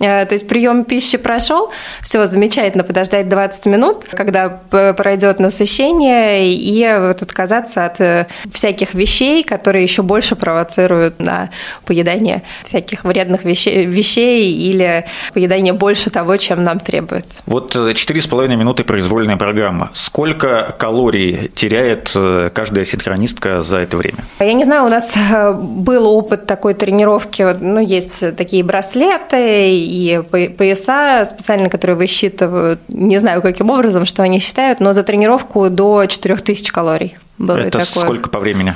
Э, 0.00 0.24
то 0.26 0.34
есть 0.34 0.48
прием 0.48 0.84
пищи 0.84 1.18
прошел, 1.18 1.70
все 2.02 2.26
замечательно, 2.26 2.84
подождать 2.84 3.28
20 3.28 3.66
минут, 3.66 4.04
когда 4.10 4.48
пройдет 4.48 5.40
насыщение, 5.40 6.52
и 6.52 7.05
вот 7.06 7.22
отказаться 7.22 7.84
от 7.84 8.00
э, 8.00 8.26
всяких 8.52 8.94
вещей, 8.94 9.42
которые 9.42 9.82
еще 9.82 10.02
больше 10.02 10.36
провоцируют 10.36 11.20
на 11.20 11.50
поедание 11.84 12.42
всяких 12.64 13.04
вредных 13.04 13.44
вещей, 13.44 13.84
вещей 13.86 14.52
или 14.52 15.06
поедание 15.34 15.72
больше 15.72 16.10
того, 16.10 16.36
чем 16.36 16.64
нам 16.64 16.80
требуется. 16.80 17.42
Вот 17.46 17.76
4,5 17.76 18.56
минуты 18.56 18.84
произвольная 18.84 19.36
программа. 19.36 19.90
Сколько 19.92 20.74
калорий 20.78 21.48
теряет 21.54 22.14
каждая 22.54 22.84
синхронистка 22.84 23.62
за 23.62 23.78
это 23.78 23.96
время? 23.96 24.18
Я 24.38 24.52
не 24.52 24.64
знаю, 24.64 24.86
у 24.86 24.88
нас 24.88 25.14
был 25.60 26.06
опыт 26.06 26.46
такой 26.46 26.74
тренировки, 26.74 27.42
ну, 27.60 27.80
есть 27.80 28.36
такие 28.36 28.62
браслеты 28.62 29.70
и 29.70 30.22
пояса 30.56 31.28
специальные, 31.32 31.70
которые 31.70 31.96
высчитывают, 31.96 32.80
не 32.88 33.18
знаю, 33.18 33.42
каким 33.42 33.70
образом, 33.70 34.06
что 34.06 34.22
они 34.22 34.38
считают, 34.38 34.80
но 34.80 34.92
за 34.92 35.02
тренировку 35.02 35.68
до 35.70 36.06
4000 36.06 36.72
калорий 36.72 36.95
было 37.38 37.58
Это 37.58 37.78
такое. 37.78 38.04
сколько 38.04 38.30
по 38.30 38.40
времени? 38.40 38.74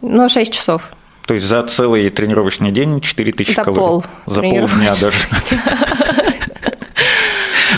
Ну, 0.00 0.28
6 0.28 0.52
часов. 0.52 0.82
То 1.26 1.34
есть 1.34 1.46
за 1.46 1.62
целый 1.62 2.08
тренировочный 2.10 2.72
день 2.72 3.00
4000 3.00 3.54
за 3.54 3.62
калорий? 3.62 3.80
Пол 3.80 4.04
за 4.26 4.42
полдня 4.42 4.94
даже. 5.00 5.18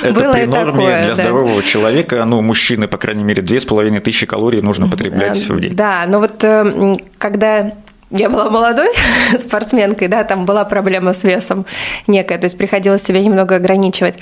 Это 0.02 0.20
Было 0.20 0.32
при 0.32 0.44
норме 0.44 0.72
такое, 0.72 0.98
для 1.06 1.14
да. 1.14 1.22
здорового 1.22 1.62
человека, 1.62 2.24
ну, 2.24 2.42
мужчины, 2.42 2.88
по 2.88 2.98
крайней 2.98 3.24
мере, 3.24 3.42
2500 3.42 4.28
калорий 4.28 4.60
нужно 4.60 4.88
потреблять 4.88 5.48
в 5.48 5.60
день. 5.60 5.74
Да, 5.74 6.04
но 6.08 6.20
вот 6.20 6.42
э, 6.44 6.96
когда 7.16 7.72
я 8.16 8.30
была 8.30 8.48
молодой 8.48 8.90
спортсменкой, 9.38 10.06
да, 10.06 10.22
там 10.22 10.44
была 10.44 10.64
проблема 10.64 11.12
с 11.12 11.24
весом 11.24 11.66
некая, 12.06 12.38
то 12.38 12.44
есть 12.44 12.56
приходилось 12.56 13.02
себя 13.02 13.20
немного 13.20 13.56
ограничивать. 13.56 14.14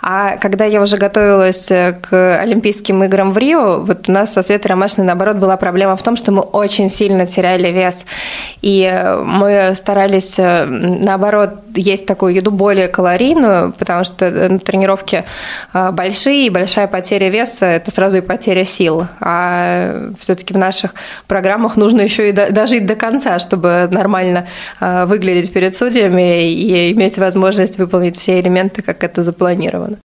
А 0.00 0.36
когда 0.36 0.64
я 0.64 0.80
уже 0.80 0.96
готовилась 0.96 1.68
э, 1.70 1.98
к 2.00 2.38
Олимпийским 2.40 3.02
играм 3.02 3.32
в 3.32 3.38
Рио, 3.38 3.80
вот 3.80 4.08
у 4.08 4.12
нас 4.12 4.32
со 4.32 4.42
Светой 4.42 4.68
Ромашиной, 4.68 5.06
наоборот, 5.08 5.36
была 5.36 5.56
проблема 5.56 5.96
в 5.96 6.02
том, 6.04 6.16
что 6.16 6.30
мы 6.30 6.42
очень 6.42 6.88
сильно 6.88 7.26
теряли 7.26 7.72
вес. 7.72 8.06
И 8.60 8.88
э, 8.90 9.20
мы 9.24 9.74
старались, 9.74 10.38
э, 10.38 10.64
наоборот, 10.66 11.54
есть 11.74 12.06
такую 12.06 12.34
еду 12.34 12.52
более 12.52 12.86
калорийную, 12.86 13.72
потому 13.72 14.04
что 14.04 14.30
на 14.30 14.58
тренировке 14.58 15.24
большие, 15.72 16.46
и 16.46 16.50
большая 16.50 16.86
потеря 16.86 17.30
веса– 17.30 17.66
это 17.66 17.90
сразу 17.90 18.18
и 18.18 18.20
потеря 18.20 18.64
сил. 18.64 19.06
А 19.20 20.10
все-таки 20.20 20.52
в 20.52 20.58
наших 20.58 20.94
программах 21.26 21.76
нужно 21.76 22.02
еще 22.02 22.28
и 22.28 22.32
дожить 22.32 22.86
до 22.86 22.94
конца 22.94 23.31
конца, 23.32 23.38
чтобы 23.38 23.88
нормально 23.90 24.46
а, 24.80 25.06
выглядеть 25.06 25.52
перед 25.52 25.74
судьями 25.74 26.50
и 26.50 26.92
иметь 26.92 27.18
возможность 27.18 27.78
выполнить 27.78 28.16
все 28.16 28.40
элементы, 28.40 28.82
как 28.82 29.04
это 29.04 29.22
запланировано. 29.22 29.98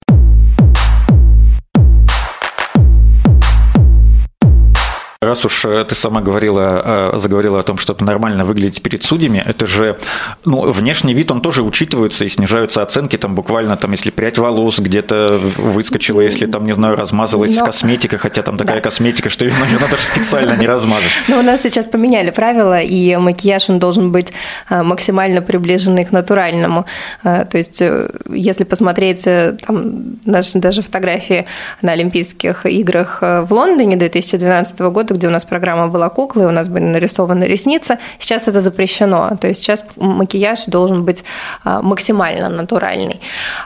Раз 5.26 5.44
уж 5.44 5.64
э, 5.64 5.84
ты 5.84 5.96
сама 5.96 6.20
говорила, 6.20 7.12
э, 7.14 7.18
заговорила 7.18 7.58
о 7.58 7.62
том, 7.64 7.78
чтобы 7.78 8.04
нормально 8.04 8.44
выглядеть 8.44 8.80
перед 8.80 9.02
судьями, 9.02 9.42
это 9.44 9.66
же, 9.66 9.98
ну, 10.44 10.70
внешний 10.70 11.14
вид, 11.14 11.32
он 11.32 11.40
тоже 11.40 11.62
учитывается 11.62 12.24
и 12.24 12.28
снижаются 12.28 12.80
оценки, 12.80 13.18
там 13.18 13.34
буквально, 13.34 13.76
там, 13.76 13.90
если 13.90 14.10
прядь 14.10 14.38
волос 14.38 14.78
где-то 14.78 15.40
выскочила, 15.56 16.20
если 16.20 16.46
там, 16.46 16.64
не 16.64 16.72
знаю, 16.72 16.94
размазалась 16.94 17.58
Но... 17.58 17.66
косметика, 17.66 18.18
хотя 18.18 18.42
там 18.42 18.56
такая 18.56 18.76
да. 18.76 18.82
косметика, 18.82 19.28
что 19.28 19.44
ее, 19.44 19.52
наверное, 19.58 19.88
даже 19.88 20.04
специально 20.04 20.52
не 20.52 20.68
размажешь. 20.68 21.10
Ну, 21.26 21.40
у 21.40 21.42
нас 21.42 21.60
сейчас 21.62 21.86
поменяли 21.86 22.30
правила, 22.30 22.80
и 22.80 23.16
макияж, 23.16 23.68
он 23.70 23.80
должен 23.80 24.12
быть 24.12 24.32
э, 24.70 24.82
максимально 24.84 25.42
приближенный 25.42 26.04
к 26.04 26.12
натуральному. 26.12 26.86
То 27.24 27.48
есть, 27.58 27.82
если 28.30 28.62
посмотреть 28.62 29.24
там, 29.24 30.18
наши 30.24 30.58
даже 30.58 30.82
фотографии 30.82 31.46
на 31.82 31.92
Олимпийских 31.92 32.64
играх 32.66 33.22
в 33.22 33.48
Лондоне 33.50 33.96
2012 33.96 34.78
года, 34.80 35.15
где 35.16 35.28
у 35.28 35.30
нас 35.30 35.44
программа 35.44 35.88
была 35.88 36.08
куклы, 36.08 36.46
у 36.46 36.50
нас 36.50 36.68
были 36.68 36.84
нарисованы 36.84 37.44
ресницы. 37.44 37.98
Сейчас 38.18 38.48
это 38.48 38.60
запрещено. 38.60 39.36
То 39.40 39.48
есть 39.48 39.60
сейчас 39.60 39.84
макияж 39.96 40.66
должен 40.66 41.04
быть 41.04 41.24
а, 41.64 41.82
максимально 41.82 42.48
натуральный, 42.48 43.20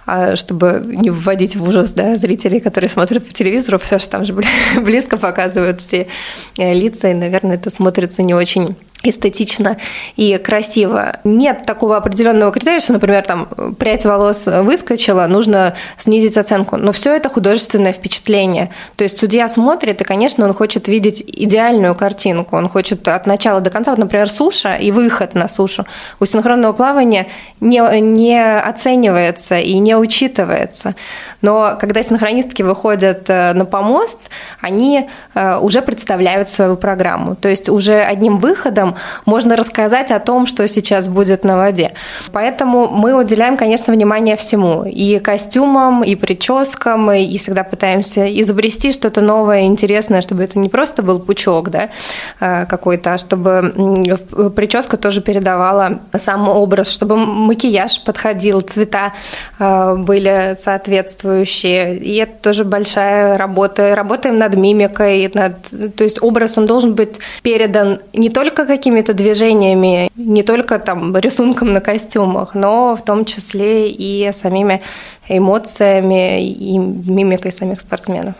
а, 0.06 0.36
чтобы 0.36 0.82
не 0.84 1.10
вводить 1.10 1.56
в 1.56 1.68
ужас 1.68 1.92
да, 1.92 2.16
зрителей, 2.16 2.60
которые 2.60 2.90
смотрят 2.90 3.26
по 3.26 3.32
телевизору, 3.32 3.78
все 3.78 3.98
что 3.98 4.10
там 4.10 4.24
же 4.24 4.34
близко 4.76 5.16
показывают 5.16 5.80
все 5.80 6.06
э, 6.58 6.74
лица, 6.74 7.08
и, 7.08 7.14
наверное, 7.14 7.56
это 7.56 7.70
смотрится 7.70 8.22
не 8.22 8.34
очень 8.34 8.76
эстетично 9.02 9.76
и 10.16 10.36
красиво. 10.38 11.16
Нет 11.24 11.62
такого 11.66 11.96
определенного 11.96 12.52
критерия, 12.52 12.80
что, 12.80 12.92
например, 12.92 13.24
там 13.24 13.48
прядь 13.78 14.04
волос 14.04 14.46
выскочила, 14.46 15.26
нужно 15.26 15.74
снизить 15.98 16.36
оценку. 16.36 16.76
Но 16.76 16.92
все 16.92 17.14
это 17.14 17.28
художественное 17.28 17.92
впечатление. 17.92 18.70
То 18.96 19.04
есть 19.04 19.18
судья 19.18 19.48
смотрит, 19.48 20.00
и, 20.00 20.04
конечно, 20.04 20.44
он 20.44 20.52
хочет 20.54 20.88
видеть 20.88 21.22
идеальную 21.26 21.94
картинку. 21.94 22.56
Он 22.56 22.68
хочет 22.68 23.06
от 23.08 23.26
начала 23.26 23.60
до 23.60 23.70
конца, 23.70 23.92
вот, 23.92 23.98
например, 23.98 24.28
суша 24.28 24.74
и 24.74 24.90
выход 24.90 25.34
на 25.34 25.48
сушу. 25.48 25.86
У 26.18 26.26
синхронного 26.26 26.72
плавания 26.72 27.26
не, 27.60 28.00
не 28.00 28.58
оценивается 28.58 29.58
и 29.58 29.78
не 29.78 29.96
учитывается. 29.96 30.94
Но 31.42 31.76
когда 31.80 32.02
синхронистки 32.02 32.62
выходят 32.62 33.28
э, 33.28 33.52
на 33.52 33.64
помост, 33.64 34.20
они 34.60 35.08
э, 35.34 35.58
уже 35.58 35.82
представляют 35.82 36.50
свою 36.50 36.76
программу. 36.76 37.36
То 37.36 37.48
есть 37.48 37.68
уже 37.68 38.00
одним 38.00 38.38
выходом 38.38 38.89
можно 39.24 39.56
рассказать 39.56 40.10
о 40.10 40.18
том, 40.18 40.46
что 40.46 40.66
сейчас 40.68 41.08
будет 41.08 41.44
на 41.44 41.56
воде. 41.56 41.92
Поэтому 42.32 42.88
мы 42.88 43.14
уделяем, 43.14 43.56
конечно, 43.56 43.92
внимание 43.92 44.36
всему. 44.36 44.84
И 44.84 45.18
костюмам, 45.18 46.02
и 46.02 46.14
прическам, 46.14 47.10
и 47.12 47.38
всегда 47.38 47.64
пытаемся 47.64 48.26
изобрести 48.40 48.92
что-то 48.92 49.20
новое, 49.20 49.62
интересное, 49.62 50.20
чтобы 50.20 50.44
это 50.44 50.58
не 50.58 50.68
просто 50.68 51.02
был 51.02 51.20
пучок 51.20 51.70
да, 51.70 51.90
э, 52.40 52.66
какой-то, 52.66 53.14
а 53.14 53.18
чтобы 53.18 54.18
прическа 54.56 54.96
тоже 54.96 55.20
передавала 55.20 56.00
сам 56.16 56.48
образ, 56.48 56.90
чтобы 56.90 57.16
макияж 57.16 58.02
подходил, 58.04 58.60
цвета 58.60 59.12
э, 59.58 59.96
были 59.96 60.56
соответствующие. 60.58 61.96
И 61.96 62.16
это 62.16 62.32
тоже 62.42 62.64
большая 62.64 63.36
работа. 63.36 63.94
Работаем 63.94 64.38
над 64.38 64.54
мимикой, 64.54 65.30
над... 65.34 65.54
то 65.96 66.04
есть 66.04 66.22
образ 66.22 66.58
он 66.58 66.66
должен 66.66 66.94
быть 66.94 67.18
передан 67.42 68.00
не 68.12 68.28
только 68.28 68.64
какими-то 68.80 69.12
движениями, 69.12 70.10
не 70.16 70.42
только 70.42 70.78
там 70.78 71.14
рисунком 71.18 71.74
на 71.74 71.80
костюмах, 71.80 72.54
но 72.54 72.96
в 72.96 73.02
том 73.04 73.26
числе 73.26 73.90
и 73.90 74.32
самими 74.32 74.80
эмоциями 75.28 76.48
и 76.48 76.78
мимикой 76.78 77.52
самих 77.52 77.80
спортсменов. 77.80 78.34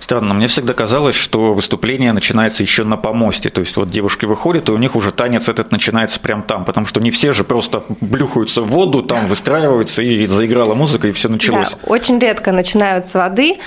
Странно, 0.00 0.34
мне 0.34 0.48
всегда 0.48 0.72
казалось, 0.72 1.14
что 1.14 1.52
выступление 1.52 2.12
начинается 2.12 2.62
еще 2.62 2.84
на 2.84 2.96
помосте. 2.96 3.50
То 3.50 3.60
есть 3.60 3.76
вот 3.76 3.90
девушки 3.90 4.24
выходят, 4.24 4.68
и 4.68 4.72
у 4.72 4.78
них 4.78 4.96
уже 4.96 5.12
танец 5.12 5.48
этот 5.48 5.70
начинается 5.72 6.18
прямо 6.20 6.42
там, 6.42 6.64
потому 6.64 6.86
что 6.86 7.00
не 7.00 7.10
все 7.10 7.32
же 7.32 7.44
просто 7.44 7.84
блюхаются 8.00 8.62
в 8.62 8.68
воду, 8.68 9.02
там 9.02 9.26
выстраиваются, 9.26 10.02
и 10.02 10.26
заиграла 10.26 10.74
музыка, 10.74 11.08
и 11.08 11.12
все 11.12 11.28
началось. 11.28 11.70
Да, 11.70 11.92
очень 11.92 12.18
редко 12.18 12.50
начинают 12.50 13.06
с 13.06 13.14
воды, 13.14 13.58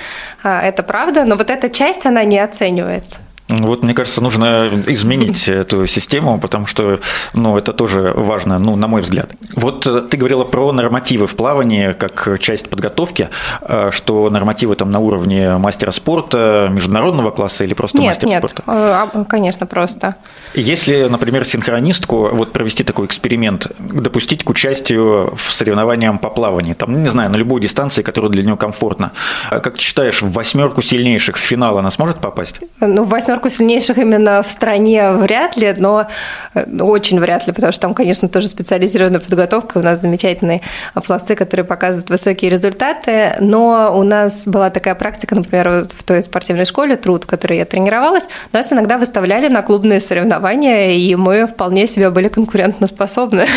а, 0.44 0.60
это 0.60 0.82
правда, 0.84 1.24
но 1.24 1.36
вот 1.36 1.50
эта 1.50 1.70
часть, 1.70 2.06
она 2.06 2.24
не 2.26 2.40
оценивается. 2.40 3.18
Вот, 3.48 3.84
мне 3.84 3.94
кажется, 3.94 4.24
нужно 4.24 4.84
изменить 4.88 5.48
эту 5.48 5.86
систему, 5.86 6.40
потому 6.40 6.66
что, 6.66 7.00
ну, 7.34 7.58
это 7.58 7.74
тоже 7.74 8.12
важно, 8.16 8.58
ну, 8.58 8.76
на 8.76 8.88
мой 8.88 9.02
взгляд. 9.02 9.32
Вот 9.56 9.86
э, 9.86 10.02
ты 10.02 10.18
говорила 10.18 10.44
про 10.44 10.72
нормативы 10.72 11.28
в 11.28 11.36
плавании 11.36 11.92
как 11.92 12.40
часть 12.40 12.70
подготовки, 12.70 13.30
э, 13.62 13.92
что 13.92 14.30
нормативы 14.32 14.76
там 14.76 14.90
на 14.90 15.00
уровне 15.00 15.58
мастера 15.58 15.92
спорта, 15.92 16.70
международного 16.72 17.30
класса 17.30 17.64
или 17.64 17.76
просто 17.76 18.00
нет, 18.00 18.08
мастер 18.08 18.28
нет, 18.28 18.40
спорта? 18.40 18.64
Нет, 18.66 18.76
а, 18.76 19.26
конечно, 19.26 19.68
просто. 19.68 20.16
Если, 20.56 21.04
например, 21.04 21.46
синхронистку, 21.46 22.30
вот 22.32 22.52
провести 22.52 22.84
такой 22.84 23.06
эксперимент, 23.06 23.72
допустить 23.78 24.44
к 24.44 24.50
участию 24.50 25.36
в 25.36 25.54
соревнованиям 25.54 26.18
по 26.18 26.30
плаванию, 26.30 26.76
там, 26.76 27.04
не 27.04 27.10
знаю, 27.10 27.30
на 27.30 27.36
любой 27.36 27.62
дистанции, 27.62 28.02
которая 28.02 28.32
для 28.32 28.44
нее 28.44 28.58
комфортна, 28.58 29.12
как 29.50 29.76
ты 29.76 29.82
считаешь, 29.82 30.24
в 30.24 30.32
восьмерку 30.32 30.82
сильнейших 30.82 31.38
в 31.38 31.40
финал 31.40 31.78
она 31.78 31.92
сможет 31.92 32.18
попасть? 32.18 32.60
Ну, 32.80 33.04
в 33.04 33.10
восьмерку 33.10 33.35
восьмерку 33.36 33.50
сильнейших 33.50 33.98
именно 33.98 34.42
в 34.44 34.50
стране 34.50 35.12
вряд 35.12 35.58
ли, 35.58 35.74
но 35.78 36.08
э, 36.54 36.66
очень 36.80 37.20
вряд 37.20 37.48
ли, 37.48 37.54
потому 37.54 37.74
что 37.74 37.82
там, 37.82 37.94
конечно, 37.94 38.30
тоже 38.30 38.48
специализированная 38.48 39.20
подготовка. 39.20 39.78
У 39.80 39.82
нас 39.82 40.02
замечательные 40.02 40.62
пловцы, 41.06 41.36
которые 41.36 41.66
показывают 41.66 42.10
высокие 42.10 42.50
результаты. 42.50 43.34
Но 43.40 43.94
у 43.98 44.04
нас 44.04 44.48
была 44.48 44.70
такая 44.70 44.96
практика, 44.96 45.36
например, 45.36 45.88
в 45.98 46.04
той 46.04 46.24
спортивной 46.24 46.66
школе 46.66 46.96
труд, 46.96 47.26
в 47.26 47.28
которой 47.28 47.58
я 47.58 47.66
тренировалась, 47.66 48.28
нас 48.54 48.72
иногда 48.72 48.98
выставляли 48.98 49.50
на 49.50 49.62
клубные 49.62 50.00
соревнования, 50.00 50.94
и 50.94 51.16
мы 51.16 51.46
вполне 51.48 51.88
себе 51.88 52.10
были 52.12 52.30
конкурентоспособны 52.30 53.48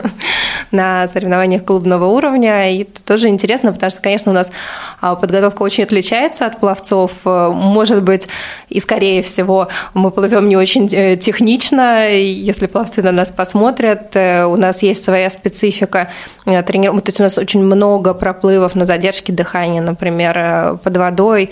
на 0.70 1.08
соревнованиях 1.08 1.64
клубного 1.64 2.06
уровня. 2.06 2.72
И 2.72 2.82
это 2.82 3.02
тоже 3.02 3.28
интересно, 3.28 3.72
потому 3.72 3.90
что, 3.90 4.00
конечно, 4.00 4.32
у 4.32 4.34
нас 4.34 4.50
а, 5.00 5.14
подготовка 5.14 5.62
очень 5.62 5.84
отличается 5.84 6.46
от 6.46 6.58
пловцов. 6.58 7.12
Может 7.24 8.02
быть, 8.02 8.28
и 8.70 8.80
скорее 8.80 9.09
всего 9.22 9.68
мы 9.94 10.10
плывем 10.10 10.48
не 10.48 10.56
очень 10.56 10.88
э, 10.92 11.16
технично. 11.16 12.08
Если 12.08 12.66
пловцы 12.66 13.02
на 13.02 13.12
нас 13.12 13.30
посмотрят, 13.30 14.14
э, 14.14 14.44
у 14.44 14.56
нас 14.56 14.82
есть 14.82 15.04
своя 15.04 15.30
специфика. 15.30 16.10
Э, 16.46 16.62
тренир... 16.62 16.92
То 17.00 17.08
есть 17.08 17.20
у 17.20 17.22
нас 17.22 17.38
очень 17.38 17.62
много 17.62 18.14
проплывов 18.14 18.74
на 18.74 18.86
задержке 18.86 19.32
дыхания, 19.32 19.82
например, 19.82 20.78
под 20.82 20.96
водой 20.96 21.50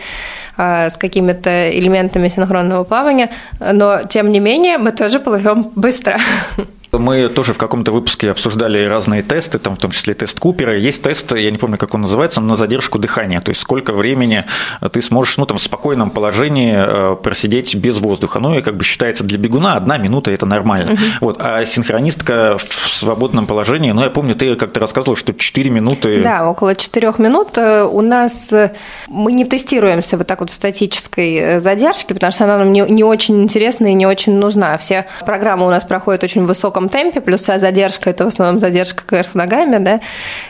с 0.57 0.97
какими-то 0.99 1.71
элементами 1.71 2.29
синхронного 2.29 2.83
плавания, 2.83 3.31
но 3.61 4.01
тем 4.09 4.33
не 4.33 4.41
менее 4.41 4.79
мы 4.79 4.91
тоже 4.91 5.21
плывем 5.21 5.71
быстро. 5.77 6.19
Мы 6.93 7.29
тоже 7.29 7.53
в 7.53 7.59
каком-то 7.59 7.93
выпуске 7.93 8.31
обсуждали 8.31 8.85
разные 8.87 9.23
тесты, 9.23 9.59
там 9.59 9.77
в 9.77 9.79
том 9.79 9.91
числе 9.91 10.15
тест 10.15 10.39
Купера. 10.41 10.77
Есть 10.77 11.03
тест, 11.03 11.35
я 11.35 11.51
не 11.51 11.59
помню, 11.59 11.77
как 11.77 11.93
он 11.95 12.03
называется, 12.03 12.41
на 12.41 12.57
задержку 12.57 12.99
дыхания. 12.99 13.41
То 13.41 13.51
есть 13.51 13.61
сколько 13.61 13.93
времени 13.93 14.45
ты 14.93 15.03
сможешь 15.03 15.37
ну, 15.37 15.45
там, 15.45 15.59
в 15.59 15.63
спокойном 15.63 16.11
положении 16.11 16.75
э, 16.77 17.17
просидеть 17.17 17.75
без 17.75 17.99
воздуха. 17.99 18.39
Ну 18.39 18.59
и 18.59 18.63
как 18.63 18.77
бы 18.77 18.85
считается 18.85 19.23
для 19.25 19.39
бегуна 19.39 19.75
одна 19.75 19.99
минута– 19.99 20.31
это 20.33 20.47
нормально. 20.47 20.93
Угу. 20.93 21.03
Вот. 21.21 21.37
А 21.41 21.65
синхронистка 21.67 22.57
в 22.59 22.95
свободном 22.95 23.47
положении, 23.47 23.93
ну 23.93 24.03
я 24.03 24.11
помню, 24.11 24.35
ты 24.35 24.55
как-то 24.55 24.81
рассказывала, 24.81 25.17
что 25.17 25.35
4 25.35 25.71
минуты. 25.71 26.23
Да, 26.23 26.49
около 26.49 26.75
4 26.75 27.15
минут. 27.19 27.59
Э, 27.59 27.85
у 27.85 28.01
нас 28.01 28.51
э, 28.51 28.73
мы 29.09 29.33
не 29.33 29.45
тестируемся 29.45 30.17
вот 30.17 30.27
так 30.27 30.41
вот 30.41 30.51
в 30.51 30.55
статической 30.55 31.61
задержке, 31.61 32.15
потому 32.15 32.33
что 32.33 32.45
она 32.45 32.59
нам 32.59 32.73
не, 32.73 32.81
не 32.81 33.05
очень 33.05 33.43
интересна 33.43 33.89
и 33.89 33.95
не 33.95 34.07
очень 34.07 34.35
нужна. 34.35 34.79
Все 34.79 35.07
программы 35.27 35.67
у 35.67 35.71
нас 35.71 35.85
проходят 35.85 36.25
очень 36.25 36.45
высоко 36.45 36.78
высоком 36.79 36.89
темпе, 36.89 37.21
плюс 37.21 37.45
задержка– 37.45 38.11
это 38.11 38.25
в 38.25 38.29
основном 38.29 38.61
задержка 38.61 39.03
кверх 39.05 39.35
ногами, 39.35 39.79
да, 39.79 40.01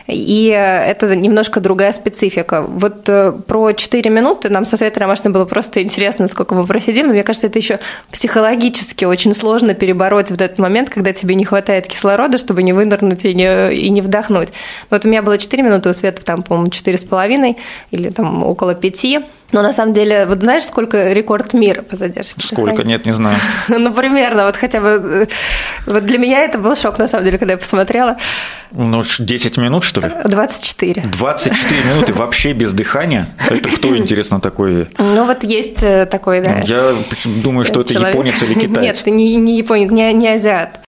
и 0.07 0.47
это 0.47 1.15
немножко 1.15 1.59
другая 1.59 1.93
специфика. 1.93 2.61
Вот 2.61 3.09
э, 3.09 3.33
про 3.47 3.73
4 3.73 4.09
минуты 4.09 4.49
нам 4.49 4.65
со 4.65 4.77
Светой 4.77 4.99
Ромашиной 4.99 5.33
было 5.33 5.45
просто 5.45 5.81
интересно, 5.81 6.27
сколько 6.27 6.55
мы 6.55 6.65
просидим, 6.65 7.07
но 7.07 7.13
мне 7.13 7.23
кажется, 7.23 7.47
это 7.47 7.59
еще 7.59 7.79
психологически 8.11 9.05
очень 9.05 9.33
сложно 9.33 9.73
перебороть 9.73 10.31
вот 10.31 10.41
этот 10.41 10.59
момент, 10.59 10.89
когда 10.89 11.13
тебе 11.13 11.35
не 11.35 11.45
хватает 11.45 11.87
кислорода, 11.87 12.37
чтобы 12.37 12.63
не 12.63 12.73
вынырнуть 12.73 13.25
и 13.25 13.33
не, 13.33 13.73
и 13.73 13.89
не 13.89 14.01
вдохнуть. 14.01 14.49
Вот 14.89 15.05
у 15.05 15.09
меня 15.09 15.21
было 15.21 15.37
4 15.37 15.63
минуты, 15.63 15.89
у 15.89 15.93
Светы 15.93 16.23
там, 16.23 16.43
по-моему, 16.43 16.69
4,5 16.69 17.55
или 17.91 18.09
там 18.09 18.43
около 18.43 18.75
5. 18.75 19.05
Но 19.51 19.61
на 19.61 19.73
самом 19.73 19.93
деле, 19.93 20.25
вот 20.25 20.41
знаешь, 20.41 20.63
сколько 20.63 21.11
рекорд 21.11 21.53
мира 21.53 21.81
по 21.81 21.95
задержке? 21.95 22.39
Сколько? 22.39 22.83
Нет, 22.83 23.05
не 23.05 23.13
знаю. 23.13 23.37
ну, 23.67 23.93
примерно, 23.93 24.45
вот 24.45 24.55
хотя 24.55 24.79
бы... 24.79 24.87
Э, 24.87 25.27
вот 25.85 26.05
для 26.05 26.17
меня 26.17 26.41
это 26.41 26.57
был 26.59 26.75
шок, 26.75 26.99
на 26.99 27.07
самом 27.07 27.25
деле, 27.25 27.37
когда 27.37 27.53
я 27.53 27.57
посмотрела. 27.57 28.17
Ну, 28.71 29.01
10 29.01 29.57
минут, 29.57 29.83
что 29.83 30.01
ли? 30.01 30.11
24. 30.25 31.01
24 31.01 31.81
минуты 31.83 32.13
вообще 32.13 32.53
без 32.53 32.73
дыхания? 32.73 33.29
Это 33.49 33.69
кто, 33.69 33.97
интересно, 33.97 34.39
такой? 34.39 34.87
Ну, 34.97 35.25
вот 35.25 35.43
есть 35.43 35.81
э, 35.81 36.05
такой, 36.05 36.41
да. 36.41 36.59
Я 36.65 36.93
думаю, 37.25 37.65
что 37.65 37.81
это 37.81 37.93
японец 37.93 38.43
или 38.43 38.53
китаец. 38.59 39.05
Нет, 39.05 39.15
не, 39.15 39.35
не 39.35 39.57
японец, 39.57 39.89
не, 39.89 40.13
не 40.13 40.27
азиат. 40.27 40.79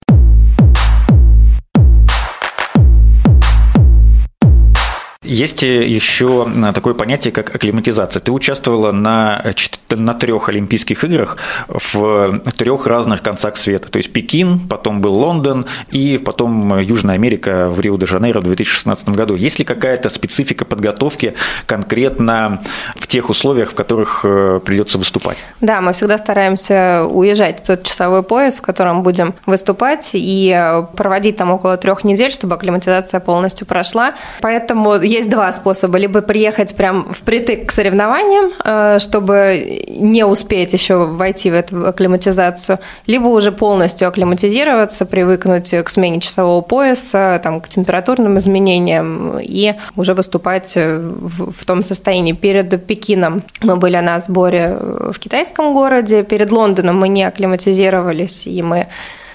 Есть 5.31 5.61
еще 5.61 6.45
э, 6.53 6.73
такое 6.73 6.93
понятие, 6.93 7.31
как 7.31 7.55
акклиматизация. 7.55 8.19
Ты 8.19 8.33
участвовала 8.33 8.91
на, 8.91 9.41
на 9.89 10.13
трех 10.13 10.49
Олимпийских 10.49 11.05
играх 11.05 11.37
в 11.69 12.39
трех 12.57 12.85
разных 12.85 13.21
концах 13.21 13.55
света. 13.55 13.89
То 13.89 13.95
есть 13.95 14.11
Пекин, 14.11 14.59
потом 14.59 14.99
был 14.99 15.13
Лондон 15.13 15.67
и 15.89 16.17
потом 16.17 16.77
Южная 16.79 17.15
Америка 17.15 17.69
в 17.69 17.79
Рио-де-Жанейро 17.79 18.41
в 18.41 18.43
2016 18.43 19.07
году. 19.09 19.35
Есть 19.35 19.57
ли 19.57 19.63
какая-то 19.63 20.09
специфика 20.09 20.65
подготовки 20.65 21.33
конкретно 21.65 22.61
в 22.97 23.07
тех 23.07 23.29
условиях, 23.29 23.71
в 23.71 23.73
которых 23.73 24.25
э, 24.25 24.59
придется 24.65 24.97
выступать? 24.97 25.37
Да, 25.61 25.79
мы 25.79 25.93
всегда 25.93 26.17
стараемся 26.17 27.05
уезжать 27.05 27.61
в 27.61 27.67
тот 27.67 27.83
часовой 27.83 28.23
пояс, 28.23 28.57
в 28.57 28.61
котором 28.61 29.01
будем 29.01 29.33
выступать, 29.45 30.09
и 30.11 30.53
э, 30.53 30.83
проводить 30.97 31.37
там 31.37 31.51
около 31.51 31.77
трех 31.77 32.03
недель, 32.03 32.31
чтобы 32.31 32.55
акклиматизация 32.55 33.21
полностью 33.21 33.65
прошла. 33.65 34.15
Поэтому 34.41 34.95
есть 34.95 35.20
есть 35.21 35.29
два 35.29 35.51
способа. 35.53 35.97
Либо 35.97 36.21
приехать 36.21 36.75
прям 36.75 37.13
впритык 37.13 37.67
к 37.67 37.71
соревнованиям, 37.71 38.51
э, 38.63 38.99
чтобы 38.99 39.85
не 39.87 40.25
успеть 40.25 40.73
еще 40.73 41.05
войти 41.05 41.51
в 41.51 41.53
эту 41.53 41.87
акклиматизацию, 41.87 42.79
либо 43.07 43.27
уже 43.27 43.51
полностью 43.51 44.07
акклиматизироваться, 44.07 45.05
привыкнуть 45.05 45.73
к 45.83 45.89
смене 45.89 46.19
часового 46.19 46.61
пояса, 46.61 47.39
там, 47.43 47.61
к 47.61 47.69
температурным 47.69 48.37
изменениям 48.37 49.39
и 49.39 49.75
уже 49.95 50.13
выступать 50.13 50.75
в, 50.75 51.51
в 51.51 51.65
том 51.65 51.83
состоянии. 51.83 52.33
Перед 52.33 52.85
Пекином 52.85 53.43
мы 53.61 53.75
были 53.75 53.97
на 53.97 54.19
сборе 54.19 54.77
в 54.79 55.19
китайском 55.19 55.73
городе, 55.73 56.23
перед 56.23 56.51
Лондоном 56.51 56.99
мы 56.99 57.07
не 57.07 57.23
акклиматизировались, 57.23 58.47
и 58.47 58.61
мы 58.61 58.87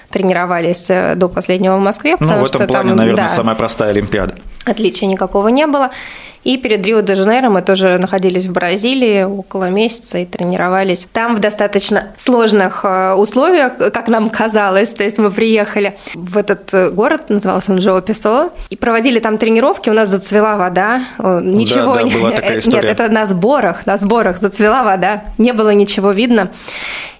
тренировались 0.09 0.87
до 0.87 1.29
последнего 1.29 1.77
в 1.77 1.81
Москве. 1.81 2.15
Ну, 2.19 2.27
в 2.39 2.45
этом 2.45 2.67
плане, 2.67 2.89
там, 2.89 2.97
наверное, 2.97 3.27
да, 3.27 3.29
самая 3.29 3.55
простая 3.55 3.89
Олимпиада. 3.89 4.35
Отличия 4.65 5.07
никакого 5.07 5.47
не 5.49 5.67
было. 5.67 5.91
И 6.43 6.55
перед 6.55 6.85
Рио-де-Жанейро 6.85 7.49
мы 7.49 7.61
тоже 7.61 7.97
находились 7.97 8.45
в 8.45 8.53
Бразилии 8.53 9.23
около 9.23 9.69
месяца 9.69 10.19
и 10.19 10.25
тренировались 10.25 11.05
там 11.11 11.35
в 11.35 11.39
достаточно 11.39 12.13
сложных 12.15 12.85
э, 12.85 13.15
условиях, 13.15 13.75
как 13.77 14.07
нам 14.07 14.29
казалось. 14.29 14.93
То 14.93 15.03
есть 15.03 15.17
мы 15.17 15.29
приехали 15.29 15.97
в 16.13 16.37
этот 16.37 16.73
э, 16.73 16.89
город, 16.91 17.29
назывался 17.29 17.73
он 17.73 17.81
Жоу 17.81 18.01
Песо, 18.01 18.51
и 18.69 18.77
проводили 18.77 19.19
там 19.19 19.37
тренировки, 19.37 19.89
у 19.89 19.93
нас 19.93 20.07
зацвела 20.07 20.55
вода. 20.55 21.01
Ничего 21.19 21.95
да, 21.95 22.03
да, 22.03 22.17
была 22.17 22.31
такая 22.31 22.59
история. 22.59 22.81
Нет, 22.81 22.99
это 22.99 23.09
на 23.09 23.25
сборах, 23.25 23.85
на 23.85 23.97
сборах 23.97 24.37
зацвела 24.39 24.83
вода, 24.85 25.23
не 25.37 25.51
было 25.51 25.73
ничего 25.73 26.11
видно. 26.11 26.49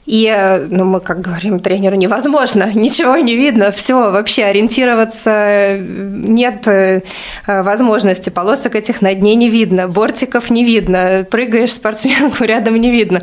И, 0.08 0.26
э, 0.26 0.68
ну, 0.70 0.86
мы 0.86 1.02
как 1.02 1.20
говорим 1.20 1.60
тренеру, 1.60 1.98
невозможно, 1.98 2.72
ничего 2.76 3.18
не 3.18 3.36
видно, 3.36 3.72
все, 3.72 4.10
вообще 4.10 4.46
ориентироваться 4.46 5.30
э, 5.30 5.80
нет 5.80 6.66
э, 6.66 7.02
возможности, 7.46 8.30
полосок 8.30 8.76
этих 8.76 9.02
на 9.02 9.14
дне 9.14 9.36
не 9.36 9.50
видно, 9.50 9.90
бортиков 9.90 10.50
не 10.50 10.64
видно, 10.64 11.28
прыгаешь 11.30 11.74
спортсменку 11.74 12.44
рядом 12.46 12.78
не 12.78 12.90
видно. 12.90 13.22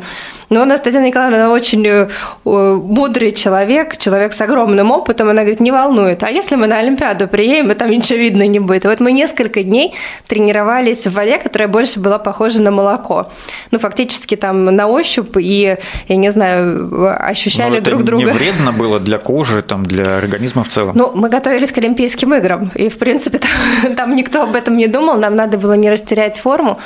Но 0.49 0.61
у 0.61 0.65
нас 0.65 0.81
Татьяна 0.81 1.05
Николаевна 1.05 1.49
очень 1.49 2.09
мудрый 2.43 3.31
человек, 3.31 3.97
человек 3.97 4.33
с 4.33 4.41
огромным 4.41 4.91
опытом, 4.91 5.29
она 5.29 5.41
говорит, 5.41 5.59
не 5.59 5.71
волнует, 5.71 6.23
а 6.23 6.29
если 6.29 6.55
мы 6.55 6.67
на 6.67 6.77
Олимпиаду 6.77 7.27
приедем, 7.27 7.71
и 7.71 7.75
там 7.75 7.89
ничего 7.89 8.19
видно 8.19 8.47
не 8.47 8.59
будет. 8.59 8.85
И 8.85 8.87
вот 8.87 8.99
мы 8.99 9.11
несколько 9.11 9.63
дней 9.63 9.93
тренировались 10.27 11.07
в 11.07 11.13
воде, 11.13 11.37
которая 11.37 11.67
больше 11.67 11.99
была 11.99 12.19
похожа 12.19 12.61
на 12.61 12.71
молоко. 12.71 13.31
Ну, 13.71 13.79
фактически 13.79 14.35
там 14.35 14.65
на 14.65 14.87
ощупь 14.87 15.35
и, 15.37 15.77
я 16.07 16.15
не 16.15 16.31
знаю, 16.31 17.15
ощущали 17.19 17.79
друг 17.79 18.01
это 18.01 18.07
друга. 18.07 18.25
Не 18.25 18.31
вредно 18.31 18.71
было 18.71 18.99
для 18.99 19.17
кожи, 19.17 19.61
там, 19.61 19.85
для 19.85 20.17
организма 20.17 20.63
в 20.63 20.67
целом. 20.67 20.95
Ну, 20.95 21.11
мы 21.15 21.29
готовились 21.29 21.71
к 21.71 21.77
Олимпийским 21.77 22.33
играм, 22.33 22.71
и 22.75 22.89
в 22.89 22.97
принципе 22.97 23.39
там, 23.39 23.95
там 23.95 24.15
никто 24.15 24.43
об 24.43 24.55
этом 24.55 24.77
не 24.77 24.87
думал, 24.87 25.17
нам 25.17 25.35
надо 25.35 25.57
было 25.57 25.73
не 25.73 25.89
растерять 25.89 26.39
форму 26.39 26.79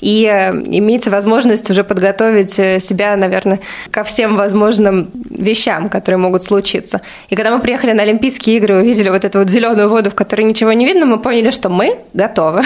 и 0.00 0.24
э, 0.24 0.50
иметь 0.52 1.06
возможность 1.08 1.70
уже 1.70 1.84
подготовить 1.84 2.58
э, 2.58 2.80
себя, 2.90 3.16
наверное, 3.16 3.60
ко 3.90 4.02
всем 4.02 4.36
возможным 4.36 5.10
вещам, 5.30 5.88
которые 5.88 6.18
могут 6.18 6.44
случиться. 6.44 7.00
И 7.30 7.36
когда 7.36 7.50
мы 7.50 7.60
приехали 7.60 7.92
на 7.92 8.02
Олимпийские 8.02 8.56
игры, 8.56 8.76
увидели 8.76 9.10
вот 9.10 9.24
эту 9.24 9.38
вот 9.38 9.48
зеленую 9.48 9.88
воду, 9.88 10.10
в 10.10 10.14
которой 10.14 10.42
ничего 10.42 10.72
не 10.72 10.84
видно, 10.84 11.06
мы 11.06 11.18
поняли, 11.18 11.50
что 11.50 11.68
мы 11.68 11.96
готовы. 12.14 12.62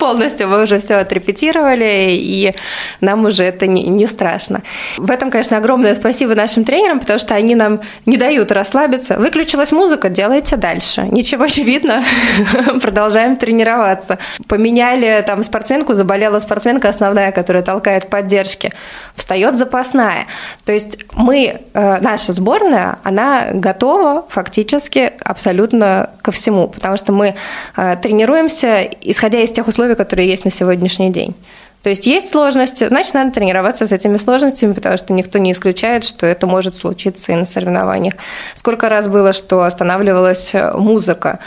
Полностью 0.00 0.48
мы 0.48 0.62
уже 0.62 0.78
все 0.78 0.94
отрепетировали, 0.94 2.08
и 2.10 2.54
нам 3.00 3.24
уже 3.26 3.44
это 3.44 3.66
не, 3.68 3.84
не 3.84 4.06
страшно. 4.06 4.62
В 4.96 5.10
этом, 5.10 5.30
конечно, 5.30 5.56
огромное 5.58 5.94
спасибо 5.94 6.34
нашим 6.34 6.64
тренерам, 6.64 6.98
потому 6.98 7.18
что 7.18 7.34
они 7.34 7.54
нам 7.54 7.80
не 8.06 8.16
дают 8.16 8.50
расслабиться. 8.50 9.18
Выключилась 9.18 9.70
музыка, 9.72 10.08
делайте 10.08 10.56
дальше. 10.56 11.02
Ничего 11.02 11.46
не 11.46 11.62
видно, 11.62 12.02
продолжаем 12.82 13.36
тренироваться. 13.36 14.18
Поменяли 14.48 15.22
там 15.26 15.42
спортсменку, 15.42 15.94
заболела 15.94 16.38
спортсменка 16.38 16.88
основная, 16.88 17.30
которая 17.30 17.62
толкает 17.62 18.08
поддержки. 18.08 18.72
Встает 19.14 19.56
запасная. 19.56 20.26
То 20.64 20.72
есть 20.72 20.98
мы, 21.12 21.60
э, 21.74 21.98
наша 22.00 22.32
сборная, 22.32 22.98
она 23.04 23.48
готова 23.52 24.24
фактически 24.30 25.12
абсолютно 25.22 26.10
ко 26.22 26.32
всему, 26.32 26.68
потому 26.68 26.96
что 26.96 27.12
мы 27.12 27.34
э, 27.76 27.96
тренируемся, 28.02 28.88
исходя 29.02 29.40
из 29.40 29.50
тех 29.50 29.68
условий, 29.68 29.89
условия, 29.90 29.96
которые 29.96 30.28
есть 30.28 30.44
на 30.44 30.50
сегодняшний 30.50 31.10
день. 31.10 31.34
То 31.82 31.90
есть 31.90 32.06
есть 32.06 32.28
сложности, 32.28 32.88
значит, 32.88 33.14
надо 33.14 33.30
тренироваться 33.30 33.86
с 33.86 33.92
этими 33.92 34.18
сложностями, 34.18 34.74
потому 34.74 34.98
что 34.98 35.14
никто 35.14 35.38
не 35.38 35.50
исключает, 35.50 36.04
что 36.04 36.26
это 36.26 36.46
может 36.46 36.76
случиться 36.76 37.32
и 37.32 37.36
на 37.36 37.46
соревнованиях. 37.46 38.14
Сколько 38.54 38.88
раз 38.88 39.08
было, 39.08 39.32
что 39.32 39.62
останавливалась 39.62 40.50
э, 40.54 40.72
музыка. 40.76 41.38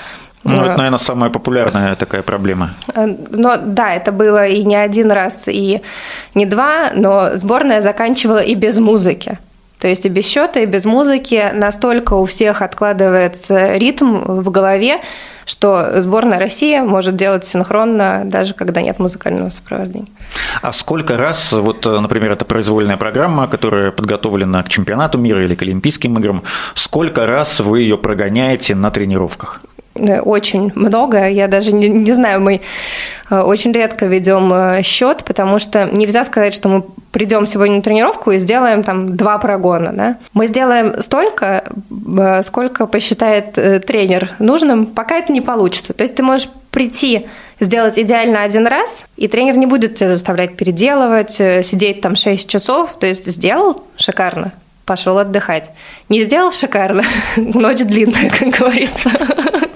Ну, 0.44 0.62
это, 0.62 0.78
наверное, 0.78 1.00
самая 1.00 1.30
популярная 1.30 1.96
такая 1.96 2.24
проблема. 2.24 2.70
Э, 2.96 3.06
но 3.30 3.58
да, 3.58 3.94
это 3.94 4.12
было 4.12 4.48
и 4.48 4.64
не 4.66 4.76
один 4.76 5.12
раз, 5.12 5.48
и 5.48 5.82
не 6.36 6.46
два, 6.46 6.92
но 6.96 7.36
сборная 7.36 7.82
заканчивала 7.82 8.42
и 8.44 8.56
без 8.56 8.78
музыки. 8.78 9.38
То 9.84 9.90
есть 9.90 10.06
и 10.06 10.10
без 10.10 10.26
счета, 10.26 10.62
и 10.62 10.66
без 10.66 10.86
музыки 10.86 11.52
настолько 11.54 12.14
у 12.14 12.24
всех 12.24 12.62
откладывается 12.62 13.76
ритм 13.76 14.42
в 14.42 14.50
голове, 14.50 15.02
что 15.46 16.00
сборная 16.00 16.40
России 16.40 16.80
может 16.80 17.18
делать 17.18 17.46
синхронно, 17.46 18.22
даже 18.24 18.54
когда 18.54 18.82
нет 18.82 19.00
музыкального 19.00 19.50
сопровождения. 19.50 20.08
А 20.62 20.72
сколько 20.72 21.18
раз, 21.18 21.52
вот, 21.52 21.86
например, 21.86 22.32
это 22.32 22.46
произвольная 22.46 22.96
программа, 22.96 23.48
которая 23.48 23.92
подготовлена 23.92 24.64
к 24.64 24.70
чемпионату 24.70 25.18
мира 25.18 25.44
или 25.44 25.54
к 25.54 25.62
Олимпийским 25.64 26.18
играм, 26.18 26.44
сколько 26.76 27.26
раз 27.26 27.60
вы 27.60 27.82
ее 27.82 27.98
прогоняете 27.98 28.76
на 28.76 28.90
тренировках? 28.90 29.60
Э, 29.96 30.20
очень 30.20 30.72
много. 30.76 31.30
Я 31.30 31.48
даже 31.48 31.74
не, 31.74 31.90
не 31.90 32.14
знаю, 32.14 32.42
мы 32.42 32.62
э, 33.30 33.40
очень 33.40 33.72
редко 33.72 34.06
ведем 34.06 34.82
счет, 34.84 35.24
потому 35.24 35.60
что 35.60 35.86
нельзя 35.86 36.24
сказать, 36.24 36.54
что 36.54 36.70
мы 36.70 36.84
придем 37.12 37.46
сегодня 37.46 37.76
на 37.76 37.82
тренировку 37.82 38.32
и 38.32 38.40
сделаем 38.40 38.84
там 38.84 39.16
два 39.16 39.38
прогона. 39.38 39.94
Да? 39.94 40.18
Мы 40.34 40.48
сделаем 40.48 41.02
столько, 41.02 41.64
сколько 42.44 42.88
посчитает 42.88 43.54
тренер 43.86 44.32
нужным, 44.40 44.88
пока 44.88 45.18
это 45.18 45.32
не 45.32 45.42
получится. 45.42 45.94
То 45.94 46.02
есть 46.02 46.16
ты 46.16 46.24
можешь 46.24 46.50
прийти 46.72 47.28
сделать 47.60 47.98
идеально 47.98 48.44
один 48.44 48.68
раз, 48.68 49.06
и 49.16 49.28
тренер 49.28 49.58
не 49.58 49.66
будет 49.66 49.96
тебя 49.96 50.10
заставлять 50.10 50.58
переделывать, 50.58 51.40
э, 51.40 51.64
сидеть 51.64 52.02
там 52.02 52.16
6 52.16 52.50
часов. 52.50 52.98
То 53.00 53.06
есть 53.06 53.26
сделал 53.26 53.84
шикарно, 53.96 54.52
пошел 54.86 55.18
отдыхать. 55.18 55.72
Не 56.10 56.24
сделал 56.24 56.52
шикарно, 56.52 57.04
ночь 57.36 57.80
длинная, 57.80 58.30
как 58.30 58.50
говорится 58.50 59.10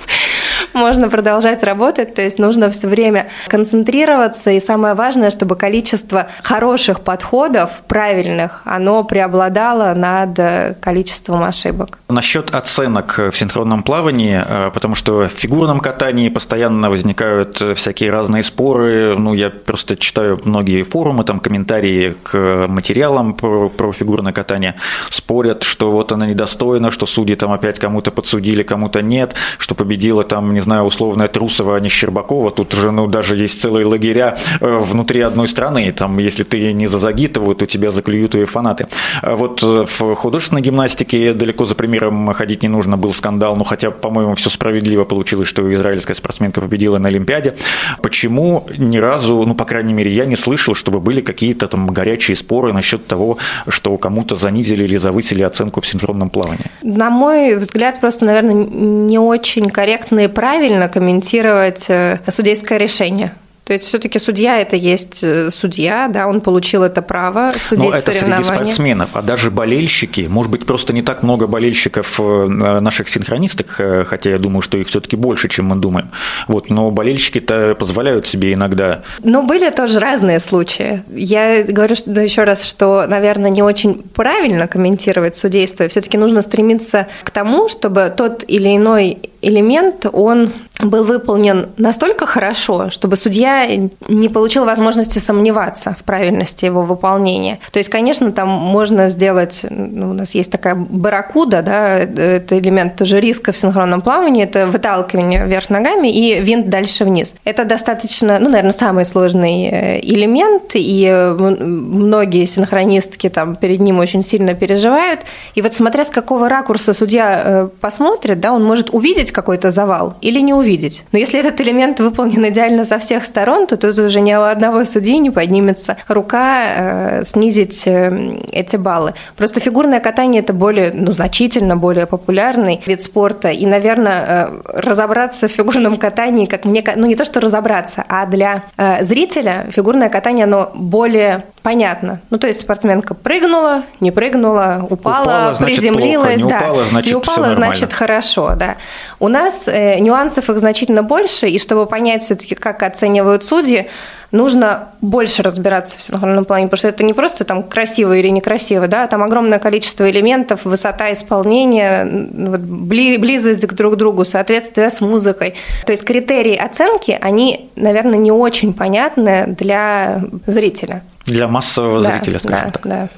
можно 0.78 1.10
продолжать 1.10 1.64
работать, 1.64 2.14
то 2.14 2.22
есть 2.22 2.40
нужно 2.40 2.70
все 2.70 2.88
время 2.88 3.28
концентрироваться, 3.48 4.52
и 4.52 4.60
самое 4.60 4.94
важное, 4.94 5.30
чтобы 5.30 5.56
количество 5.56 6.28
хороших 6.44 7.02
подходов, 7.02 7.82
правильных, 7.88 8.62
оно 8.66 9.04
преобладало 9.04 9.94
над 9.94 10.80
количеством 10.80 11.44
ошибок. 11.44 12.00
Насчет 12.10 12.54
оценок 12.56 13.18
в 13.18 13.34
синхронном 13.34 13.84
плавании, 13.84 14.44
э, 14.48 14.72
потому 14.74 14.96
что 14.96 15.28
в 15.28 15.32
фигурном 15.32 15.80
катании 15.80 16.30
постоянно 16.30 16.90
возникают 16.90 17.62
всякие 17.76 18.12
разные 18.12 18.44
споры, 18.44 19.16
ну, 19.18 19.34
я 19.34 19.50
просто 19.50 19.96
читаю 19.96 20.40
многие 20.46 20.84
форумы, 20.84 21.24
там 21.24 21.40
комментарии 21.40 22.16
к 22.24 22.68
материалам 22.68 23.34
про, 23.34 23.70
про 23.70 23.92
фигурное 23.92 24.34
катание, 24.34 24.76
спорят, 25.10 25.64
что 25.64 25.92
вот 25.92 26.12
она 26.12 26.28
недостойна, 26.28 26.92
что 26.92 27.06
судьи 27.06 27.36
там 27.36 27.52
опять 27.52 27.80
кому-то 27.80 28.12
подсудили, 28.12 28.64
кому-то 28.64 29.02
нет, 29.02 29.36
что 29.58 29.76
победила 29.76 30.24
там, 30.24 30.54
не 30.54 30.60
знаю, 30.68 30.84
условная 30.84 31.30
Трусова, 31.30 31.78
а 31.78 31.80
не 31.80 31.90
Щербакова. 31.90 32.52
Тут 32.52 32.74
же, 32.74 32.92
ну, 32.92 33.08
даже 33.08 33.38
есть 33.38 33.62
целые 33.62 33.86
лагеря 33.86 34.38
э, 34.60 34.78
внутри 34.78 35.22
одной 35.22 35.48
страны. 35.48 35.92
Там, 35.92 36.18
если 36.20 36.44
ты 36.44 36.74
не 36.74 36.88
за 36.88 37.00
Загитову, 37.00 37.56
то 37.56 37.66
тебя 37.66 37.90
заклюют 37.90 38.36
и 38.36 38.44
фанаты. 38.44 38.88
А 39.22 39.36
вот 39.36 39.64
э, 39.64 39.86
в 39.88 40.16
художественной 40.16 40.62
гимнастике 40.62 41.34
далеко 41.34 41.64
за 41.64 41.76
примером 41.76 42.34
ходить 42.34 42.64
не 42.64 42.70
нужно, 42.70 42.98
был 42.98 43.14
скандал. 43.14 43.56
Ну, 43.56 43.64
хотя, 43.64 43.92
по-моему, 43.92 44.36
все 44.36 44.50
справедливо 44.50 45.06
получилось, 45.06 45.48
что 45.48 45.74
израильская 45.74 46.16
спортсменка 46.16 46.60
победила 46.60 46.98
на 46.98 47.08
Олимпиаде. 47.08 47.56
Почему 48.02 48.66
ни 48.78 48.98
разу, 48.98 49.46
ну, 49.48 49.56
по 49.56 49.64
крайней 49.64 49.94
мере, 49.94 50.12
я 50.12 50.26
не 50.26 50.36
слышал, 50.36 50.76
чтобы 50.76 51.00
были 51.00 51.22
какие-то 51.22 51.68
там 51.68 51.88
горячие 51.88 52.36
споры 52.36 52.74
насчет 52.74 53.08
того, 53.08 53.38
что 53.70 53.98
кому-то 53.98 54.36
занизили 54.36 54.84
или 54.84 54.98
завысили 54.98 55.44
оценку 55.44 55.80
в 55.80 55.88
синхронном 55.88 56.30
плавании? 56.30 56.66
На 56.82 57.10
мой 57.10 57.56
взгляд, 57.56 58.02
просто, 58.02 58.26
наверное, 58.26 58.54
не 58.54 59.18
очень 59.18 59.70
корректные 59.70 60.28
правила 60.28 60.57
правильно 60.58 60.90
комментировать 60.90 61.86
э, 61.90 62.20
судейское 62.28 62.80
решение. 62.80 63.32
То 63.64 63.74
есть 63.74 63.86
все-таки 63.86 64.18
судья 64.18 64.60
это 64.62 64.76
есть 64.78 65.20
э, 65.22 65.52
судья, 65.52 66.08
да, 66.08 66.28
он 66.28 66.40
получил 66.40 66.84
это 66.84 67.02
право 67.02 67.52
судить 67.52 67.84
Но 67.84 67.96
это 67.96 68.12
среди 68.14 68.42
спортсменов, 68.42 69.10
а 69.14 69.22
даже 69.22 69.52
болельщики, 69.52 70.22
может 70.30 70.52
быть, 70.52 70.66
просто 70.66 70.94
не 70.94 71.02
так 71.02 71.22
много 71.22 71.48
болельщиков 71.48 72.20
э, 72.20 72.48
наших 72.48 73.10
синхронисток, 73.10 73.80
хотя 74.08 74.30
я 74.32 74.40
думаю, 74.40 74.62
что 74.62 74.78
их 74.78 74.88
все-таки 74.88 75.16
больше, 75.16 75.50
чем 75.50 75.66
мы 75.66 75.76
думаем. 75.76 76.10
Вот, 76.48 76.70
но 76.70 76.90
болельщики-то 76.90 77.76
позволяют 77.76 78.26
себе 78.26 78.54
иногда. 78.54 79.04
Но 79.22 79.44
были 79.44 79.70
тоже 79.70 80.00
разные 80.00 80.40
случаи. 80.40 81.04
Я 81.14 81.62
говорю 81.62 81.96
что, 81.96 82.20
еще 82.20 82.46
раз, 82.46 82.64
что, 82.64 83.06
наверное, 83.08 83.52
не 83.52 83.62
очень 83.62 83.96
правильно 83.96 84.68
комментировать 84.68 85.36
судейство. 85.36 85.88
Все-таки 85.90 86.18
нужно 86.18 86.42
стремиться 86.42 87.08
к 87.24 87.30
тому, 87.30 87.68
чтобы 87.70 88.12
тот 88.16 88.44
или 88.48 88.76
иной 88.76 89.20
элемент, 89.42 90.06
он 90.12 90.52
был 90.80 91.06
выполнен 91.06 91.68
настолько 91.78 92.26
хорошо, 92.26 92.90
чтобы 92.90 93.16
судья 93.16 93.66
не 94.08 94.30
получил 94.30 94.66
возможности 94.66 95.20
сомневаться 95.20 95.96
в 96.00 96.04
правильности 96.04 96.66
его 96.66 96.84
выполнения. 96.84 97.60
То 97.72 97.80
есть, 97.80 97.90
конечно, 97.90 98.32
там 98.32 98.50
можно 98.50 99.10
сделать, 99.10 99.66
ну, 99.70 100.12
у 100.12 100.14
нас 100.14 100.36
есть 100.36 100.52
такая 100.52 100.76
барракуда, 100.76 101.62
да, 101.62 101.98
это 101.98 102.60
элемент 102.60 102.96
тоже 102.96 103.20
риска 103.20 103.52
в 103.52 103.58
синхронном 103.58 104.02
плавании, 104.02 104.44
это 104.44 104.68
выталкивание 104.68 105.46
вверх 105.46 105.70
ногами 105.70 106.10
и 106.10 106.40
винт 106.42 106.70
дальше 106.70 107.06
вниз. 107.06 107.34
Это 107.44 107.66
достаточно, 107.66 108.38
ну, 108.40 108.50
наверное, 108.50 108.74
самый 108.74 109.06
сложный 109.06 109.70
э, 109.72 110.00
элемент, 110.02 110.72
и 110.76 111.34
многие 111.38 112.46
синхронистки 112.46 113.30
там 113.30 113.56
перед 113.56 113.80
ним 113.80 114.00
очень 114.00 114.24
сильно 114.24 114.54
переживают. 114.54 115.22
И 115.56 115.62
вот 115.62 115.74
смотря 115.74 116.06
с 116.06 116.10
какого 116.10 116.50
ракурса 116.50 116.94
судья 116.94 117.42
э, 117.44 117.70
посмотрит, 117.82 118.40
да, 118.40 118.54
он 118.54 118.64
может 118.64 118.92
увидеть 118.92 119.27
какой-то 119.32 119.72
завал 119.72 120.16
или 120.22 120.40
не 120.40 120.54
увидеть 120.54 120.68
увидеть. 120.68 121.04
Но 121.12 121.20
если 121.20 121.40
этот 121.40 121.60
элемент 121.62 122.00
выполнен 122.00 122.48
идеально 122.50 122.86
со 122.86 122.98
всех 122.98 123.24
сторон, 123.24 123.68
то 123.68 123.78
тут 123.78 123.98
уже 124.00 124.22
ни 124.22 124.34
у 124.34 124.42
одного 124.42 124.84
судьи 124.86 125.18
не 125.18 125.32
поднимется 125.32 125.98
рука 126.08 126.64
э, 126.66 127.24
снизить 127.26 127.84
э, 127.88 128.40
эти 128.52 128.76
баллы. 128.76 129.14
Просто 129.36 129.60
фигурное 129.60 130.00
катание 130.00 130.42
это 130.42 130.54
более, 130.54 130.92
ну, 130.94 131.12
значительно 131.12 131.78
более 131.78 132.06
популярный 132.06 132.82
вид 132.86 133.02
спорта. 133.02 133.50
И, 133.50 133.66
наверное, 133.66 134.26
э, 134.28 134.82
разобраться 134.82 135.48
в 135.48 135.52
фигурном 135.52 135.98
катании, 135.98 136.46
как 136.46 136.66
мне, 136.66 136.84
ну 136.96 137.06
не 137.06 137.16
то 137.16 137.26
что 137.26 137.40
разобраться, 137.40 138.04
а 138.08 138.26
для 138.26 138.64
э, 138.78 139.04
зрителя 139.04 139.68
фигурное 139.72 140.10
катание, 140.10 140.46
оно 140.46 140.72
более 140.76 141.44
понятно. 141.68 142.22
Ну, 142.30 142.38
то 142.38 142.48
есть 142.48 142.62
спортсменка 142.62 143.14
прыгнула, 143.14 143.84
не 144.00 144.12
прыгнула, 144.12 144.88
упала, 144.90 145.52
упала 145.52 145.56
приземлилась, 145.56 146.40
плохо, 146.40 146.56
не 146.56 146.60
да, 146.60 146.66
упала, 146.66 146.86
значит, 146.86 147.12
не 147.12 147.16
упала, 147.18 147.56
значит 147.56 147.92
хорошо, 147.94 148.54
да. 148.56 148.78
У 149.20 149.28
нас 149.28 149.68
э, 149.68 150.00
нюансов 150.00 150.50
их 150.50 150.60
значительно 150.60 151.04
больше, 151.04 151.50
и 151.50 151.60
чтобы 151.60 151.86
понять 151.86 152.24
все-таки, 152.24 152.56
как 152.56 152.84
оценивают 152.84 153.44
судьи, 153.44 153.90
нужно 154.32 154.90
больше 155.02 155.44
разбираться 155.44 155.98
в 155.98 156.02
синхронном 156.02 156.46
плане, 156.46 156.68
потому 156.68 156.78
что 156.78 156.88
это 156.88 157.04
не 157.04 157.14
просто 157.14 157.44
там 157.44 157.64
красиво 157.64 158.16
или 158.16 158.30
некрасиво, 158.30 158.88
да, 158.88 159.08
там 159.08 159.22
огромное 159.22 159.60
количество 159.60 160.10
элементов, 160.10 160.64
высота 160.64 161.12
исполнения, 161.12 162.06
вот, 162.06 162.62
близость 162.62 163.68
к 163.68 163.74
друг 163.74 163.98
другу, 163.98 164.24
соответствие 164.24 164.90
с 164.90 165.02
музыкой. 165.02 165.56
То 165.86 165.92
есть 165.92 166.06
критерии 166.06 166.56
оценки, 166.56 167.18
они, 167.20 167.70
наверное, 167.76 168.20
не 168.20 168.32
очень 168.32 168.74
понятны 168.74 169.48
для 169.48 170.22
зрителя. 170.46 171.04
Для 171.28 171.50
массового 171.50 172.02
да, 172.02 172.18
зрителя, 172.18 172.40
скажем 172.40 172.68
да, 172.68 172.72
так. 172.72 172.88
Да. 172.88 173.10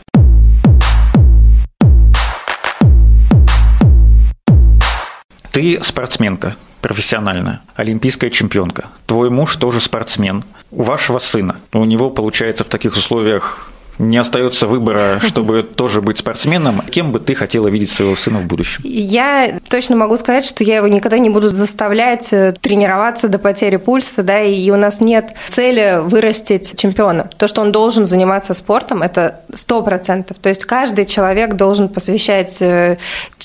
Ты 5.52 5.80
спортсменка 5.84 6.56
профессиональная, 6.82 7.62
олимпийская 7.76 8.32
чемпионка. 8.32 8.88
Твой 9.06 9.30
муж 9.30 9.58
тоже 9.58 9.80
спортсмен. 9.80 10.44
У 10.72 10.82
вашего 10.82 11.20
сына, 11.20 11.58
у 11.72 11.86
него 11.86 12.10
получается 12.10 12.64
в 12.64 12.68
таких 12.68 12.96
условиях 12.96 13.72
не 14.00 14.18
остается 14.18 14.66
выбора, 14.66 15.20
чтобы 15.22 15.64
тоже 15.64 16.02
быть 16.02 16.18
спортсменом. 16.18 16.82
Кем 16.90 17.12
бы 17.12 17.20
ты 17.20 17.36
хотела 17.36 17.68
видеть 17.68 17.92
своего 17.92 18.16
сына 18.16 18.40
в 18.40 18.46
будущем? 18.46 18.82
Я 18.84 19.60
точно 19.70 19.96
могу 19.96 20.18
сказать, 20.18 20.46
что 20.46 20.64
я 20.64 20.78
его 20.78 20.88
никогда 20.88 21.18
не 21.20 21.30
буду 21.30 21.50
заставлять 21.50 22.30
э, 22.32 22.54
тренироваться 22.60 23.28
до 23.28 23.38
потери 23.38 23.76
пульса, 23.76 24.24
да, 24.24 24.42
и 24.42 24.70
у 24.72 24.78
нас 24.78 25.02
нет 25.02 25.34
цели 25.50 26.00
вырастить 26.02 26.80
чемпиона. 26.80 27.30
То, 27.38 27.48
что 27.48 27.62
он 27.62 27.72
должен 27.72 28.06
заниматься 28.06 28.54
спортом, 28.54 29.04
это 29.04 29.42
сто 29.54 29.82
процентов. 29.84 30.38
То 30.40 30.50
есть 30.50 30.66
каждый 30.66 31.06
человек 31.06 31.56
должен 31.56 31.90
посвящать 31.90 32.58
э, 32.62 32.98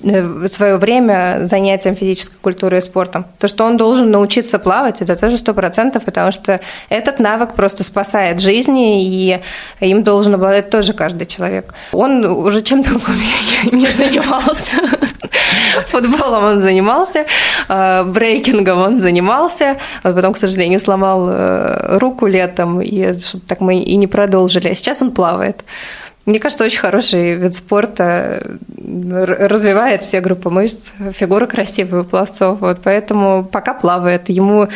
э, 0.03 0.49
свое 0.51 0.77
время 0.77 1.41
занятиям 1.43 1.97
физической 1.97 2.37
культурой 2.41 2.79
и 2.79 2.83
спортом. 2.83 3.27
То, 3.39 3.49
что 3.49 3.65
он 3.65 3.77
должен 3.77 4.11
научиться 4.11 4.59
плавать, 4.59 5.03
это 5.03 5.17
тоже 5.17 5.37
сто 5.37 5.53
процентов, 5.53 6.05
потому 6.05 6.31
что 6.31 6.61
этот 6.89 7.19
навык 7.19 7.55
просто 7.55 7.83
спасает 7.83 8.41
жизни, 8.41 9.05
и 9.05 9.41
им 9.81 10.03
должен 10.45 10.55
обладает 10.55 10.71
тоже 10.71 10.93
каждый 10.93 11.27
человек. 11.27 11.75
Он 11.93 12.25
уже 12.25 12.61
чем-то 12.61 12.91
не 13.73 13.87
занимался. 13.87 14.73
Футболом 15.89 16.45
он 16.45 16.61
занимался, 16.61 17.25
э, 17.69 18.05
брейкингом 18.05 18.79
он 18.79 19.01
занимался, 19.01 19.77
потом, 20.03 20.33
к 20.33 20.39
сожалению, 20.39 20.81
сломал 20.81 21.29
э, 21.29 21.99
руку 21.99 22.27
летом, 22.27 22.81
и 22.81 23.15
так 23.49 23.61
мы 23.61 23.75
и 23.77 23.97
не 23.97 24.07
продолжили. 24.07 24.69
А 24.69 24.75
сейчас 24.75 25.03
он 25.03 25.11
плавает. 25.11 25.65
Мне 26.27 26.39
кажется, 26.39 26.65
очень 26.65 26.79
хороший 26.79 27.35
вид 27.35 27.55
спорта, 27.55 28.43
развивает 28.79 30.03
все 30.03 30.21
группы 30.21 30.49
мышц, 30.49 30.91
фигура 31.13 31.47
красивая 31.47 32.01
у 32.01 32.05
пловцов, 32.05 32.61
вот 32.61 32.79
поэтому 32.83 33.45
пока 33.45 33.75
плавает, 33.75 34.31
ему 34.31 34.69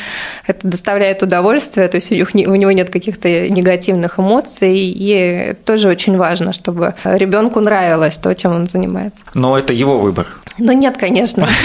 это 0.47 0.69
доставляет 0.69 1.23
удовольствие, 1.23 1.89
то 1.89 1.97
есть 1.97 2.13
у 2.13 2.15
него 2.55 2.73
нет 2.73 2.91
каких-то 2.91 3.49
негативных 3.49 4.19
эмоций, 4.19 4.77
и 4.77 5.55
тоже 5.65 5.89
очень 5.89 6.19
важно, 6.19 6.53
чтобы 6.53 6.95
ребенку 7.05 7.61
нравилось 7.61 8.19
то, 8.19 8.35
чем 8.35 8.55
он 8.55 8.67
занимается. 8.67 9.21
Но 9.33 9.59
это 9.59 9.73
его 9.73 9.99
выбор. 9.99 10.27
Ну 10.59 10.73
нет, 10.73 10.97
конечно. 10.99 11.49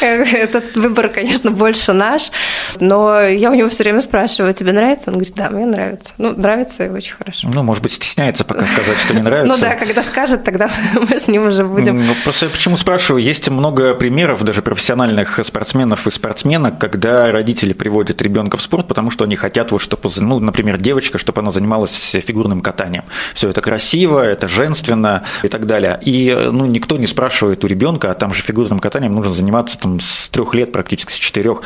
Этот 0.32 0.76
выбор, 0.76 1.08
конечно, 1.08 1.50
больше 1.50 1.92
наш, 1.92 2.30
но 2.78 3.20
я 3.20 3.50
у 3.50 3.54
него 3.54 3.68
все 3.68 3.84
время 3.84 4.00
спрашиваю, 4.00 4.54
тебе 4.54 4.72
нравится? 4.72 5.10
Он 5.10 5.14
говорит, 5.14 5.34
да, 5.34 5.50
мне 5.50 5.66
нравится. 5.66 6.10
Ну, 6.18 6.34
нравится 6.34 6.86
и 6.86 6.88
очень 6.88 7.14
хорошо. 7.14 7.48
Ну, 7.52 7.62
может 7.62 7.82
быть, 7.82 7.92
стесняется 7.92 8.44
пока 8.44 8.66
сказать, 8.66 8.98
что 8.98 9.14
не 9.14 9.20
нравится. 9.22 9.60
Ну 9.60 9.60
да, 9.60 9.76
когда 9.76 10.02
скажет, 10.02 10.44
тогда 10.44 10.70
мы 10.94 11.18
с 11.18 11.28
ним 11.28 11.48
уже 11.48 11.64
будем. 11.64 12.06
Ну, 12.06 12.14
просто 12.24 12.46
я 12.46 12.50
почему 12.50 12.76
спрашиваю, 12.76 13.22
есть 13.22 13.48
много 13.50 13.94
примеров 13.94 14.42
даже 14.44 14.62
профессиональных 14.62 15.38
спортсменов 15.44 16.06
и 16.06 16.10
спортсменок, 16.10 16.78
когда 16.78 17.30
родители 17.30 17.72
приводят 17.72 18.22
ребенка 18.22 18.56
в 18.56 18.62
спорт, 18.62 18.88
потому 18.88 19.10
что 19.10 19.24
они 19.24 19.36
хотят 19.36 19.72
вот, 19.72 19.80
чтобы, 19.80 20.10
ну, 20.18 20.38
например, 20.38 20.78
девочка, 20.78 21.18
чтобы 21.18 21.40
она 21.40 21.50
занималась 21.50 22.16
фигурным 22.26 22.60
катанием. 22.60 23.04
Все 23.34 23.50
это 23.50 23.60
красиво, 23.60 24.20
это 24.20 24.48
женственно 24.48 25.24
и 25.42 25.48
так 25.48 25.66
далее. 25.66 25.98
И 26.02 26.34
ну, 26.50 26.66
никто 26.66 26.96
не 26.96 27.06
спрашивает 27.06 27.64
у 27.64 27.66
ребенка, 27.66 28.10
а 28.10 28.14
там 28.14 28.32
же 28.32 28.42
фигурным 28.42 28.78
катанием 28.78 29.12
нужно 29.12 29.32
заниматься 29.32 29.78
там, 29.78 29.89
с 29.98 30.28
трех 30.28 30.54
лет, 30.54 30.72
практически 30.72 31.12
с 31.12 31.16
четырех, 31.16 31.62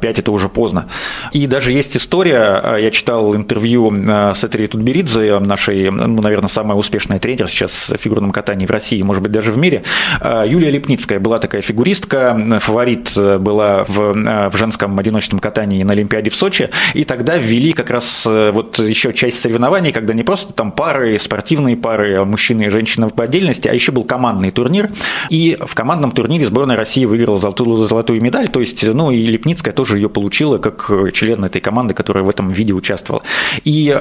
пять 0.00 0.18
это 0.18 0.30
уже 0.30 0.48
поздно. 0.48 0.86
И 1.32 1.46
даже 1.46 1.72
есть 1.72 1.96
история, 1.96 2.76
я 2.78 2.90
читал 2.90 3.34
интервью 3.34 3.92
э, 3.92 4.34
с 4.34 4.44
Этери 4.44 4.66
Тутберидзе, 4.66 5.38
нашей, 5.40 5.90
ну, 5.90 6.20
наверное, 6.22 6.48
самая 6.48 6.76
успешная 6.76 7.18
тренер 7.18 7.48
сейчас 7.48 7.90
в 7.90 7.96
фигурном 7.96 8.30
катании 8.30 8.66
в 8.66 8.70
России, 8.70 9.02
может 9.02 9.22
быть, 9.22 9.32
даже 9.32 9.52
в 9.52 9.58
мире. 9.58 9.82
Юлия 10.22 10.70
Лепницкая 10.70 11.18
была 11.18 11.38
такая 11.38 11.62
фигуристка, 11.62 12.58
фаворит 12.60 13.16
была 13.16 13.84
в, 13.88 14.12
в 14.50 14.56
женском 14.56 14.98
одиночном 14.98 15.40
катании 15.40 15.82
на 15.82 15.92
Олимпиаде 15.92 16.30
в 16.30 16.36
Сочи, 16.36 16.70
и 16.92 17.04
тогда 17.04 17.36
ввели 17.36 17.72
как 17.72 17.90
раз 17.90 18.26
вот 18.26 18.78
еще 18.78 19.12
часть 19.12 19.40
соревнований, 19.40 19.92
когда 19.92 20.14
не 20.14 20.22
просто 20.22 20.52
там 20.52 20.72
пары, 20.72 21.18
спортивные 21.18 21.76
пары, 21.76 22.24
мужчины 22.24 22.66
и 22.66 22.68
женщины 22.68 23.08
по 23.10 23.24
отдельности, 23.24 23.68
а 23.68 23.72
еще 23.72 23.92
был 23.92 24.04
командный 24.04 24.50
турнир, 24.50 24.90
и 25.30 25.56
в 25.64 25.74
командном 25.74 26.12
турнире 26.12 26.46
сборная 26.46 26.76
России 26.76 27.04
выиграла 27.04 27.38
золотую, 27.38 27.63
золотую 27.64 28.20
медаль, 28.20 28.48
то 28.48 28.60
есть, 28.60 28.84
ну, 28.94 29.10
и 29.10 29.26
Лепницкая 29.26 29.74
тоже 29.74 29.98
ее 29.98 30.08
получила 30.08 30.58
как 30.58 30.90
член 31.12 31.44
этой 31.44 31.60
команды, 31.60 31.94
которая 31.94 32.24
в 32.24 32.28
этом 32.28 32.50
виде 32.50 32.72
участвовала. 32.72 33.22
И 33.64 33.88
э, 33.88 34.00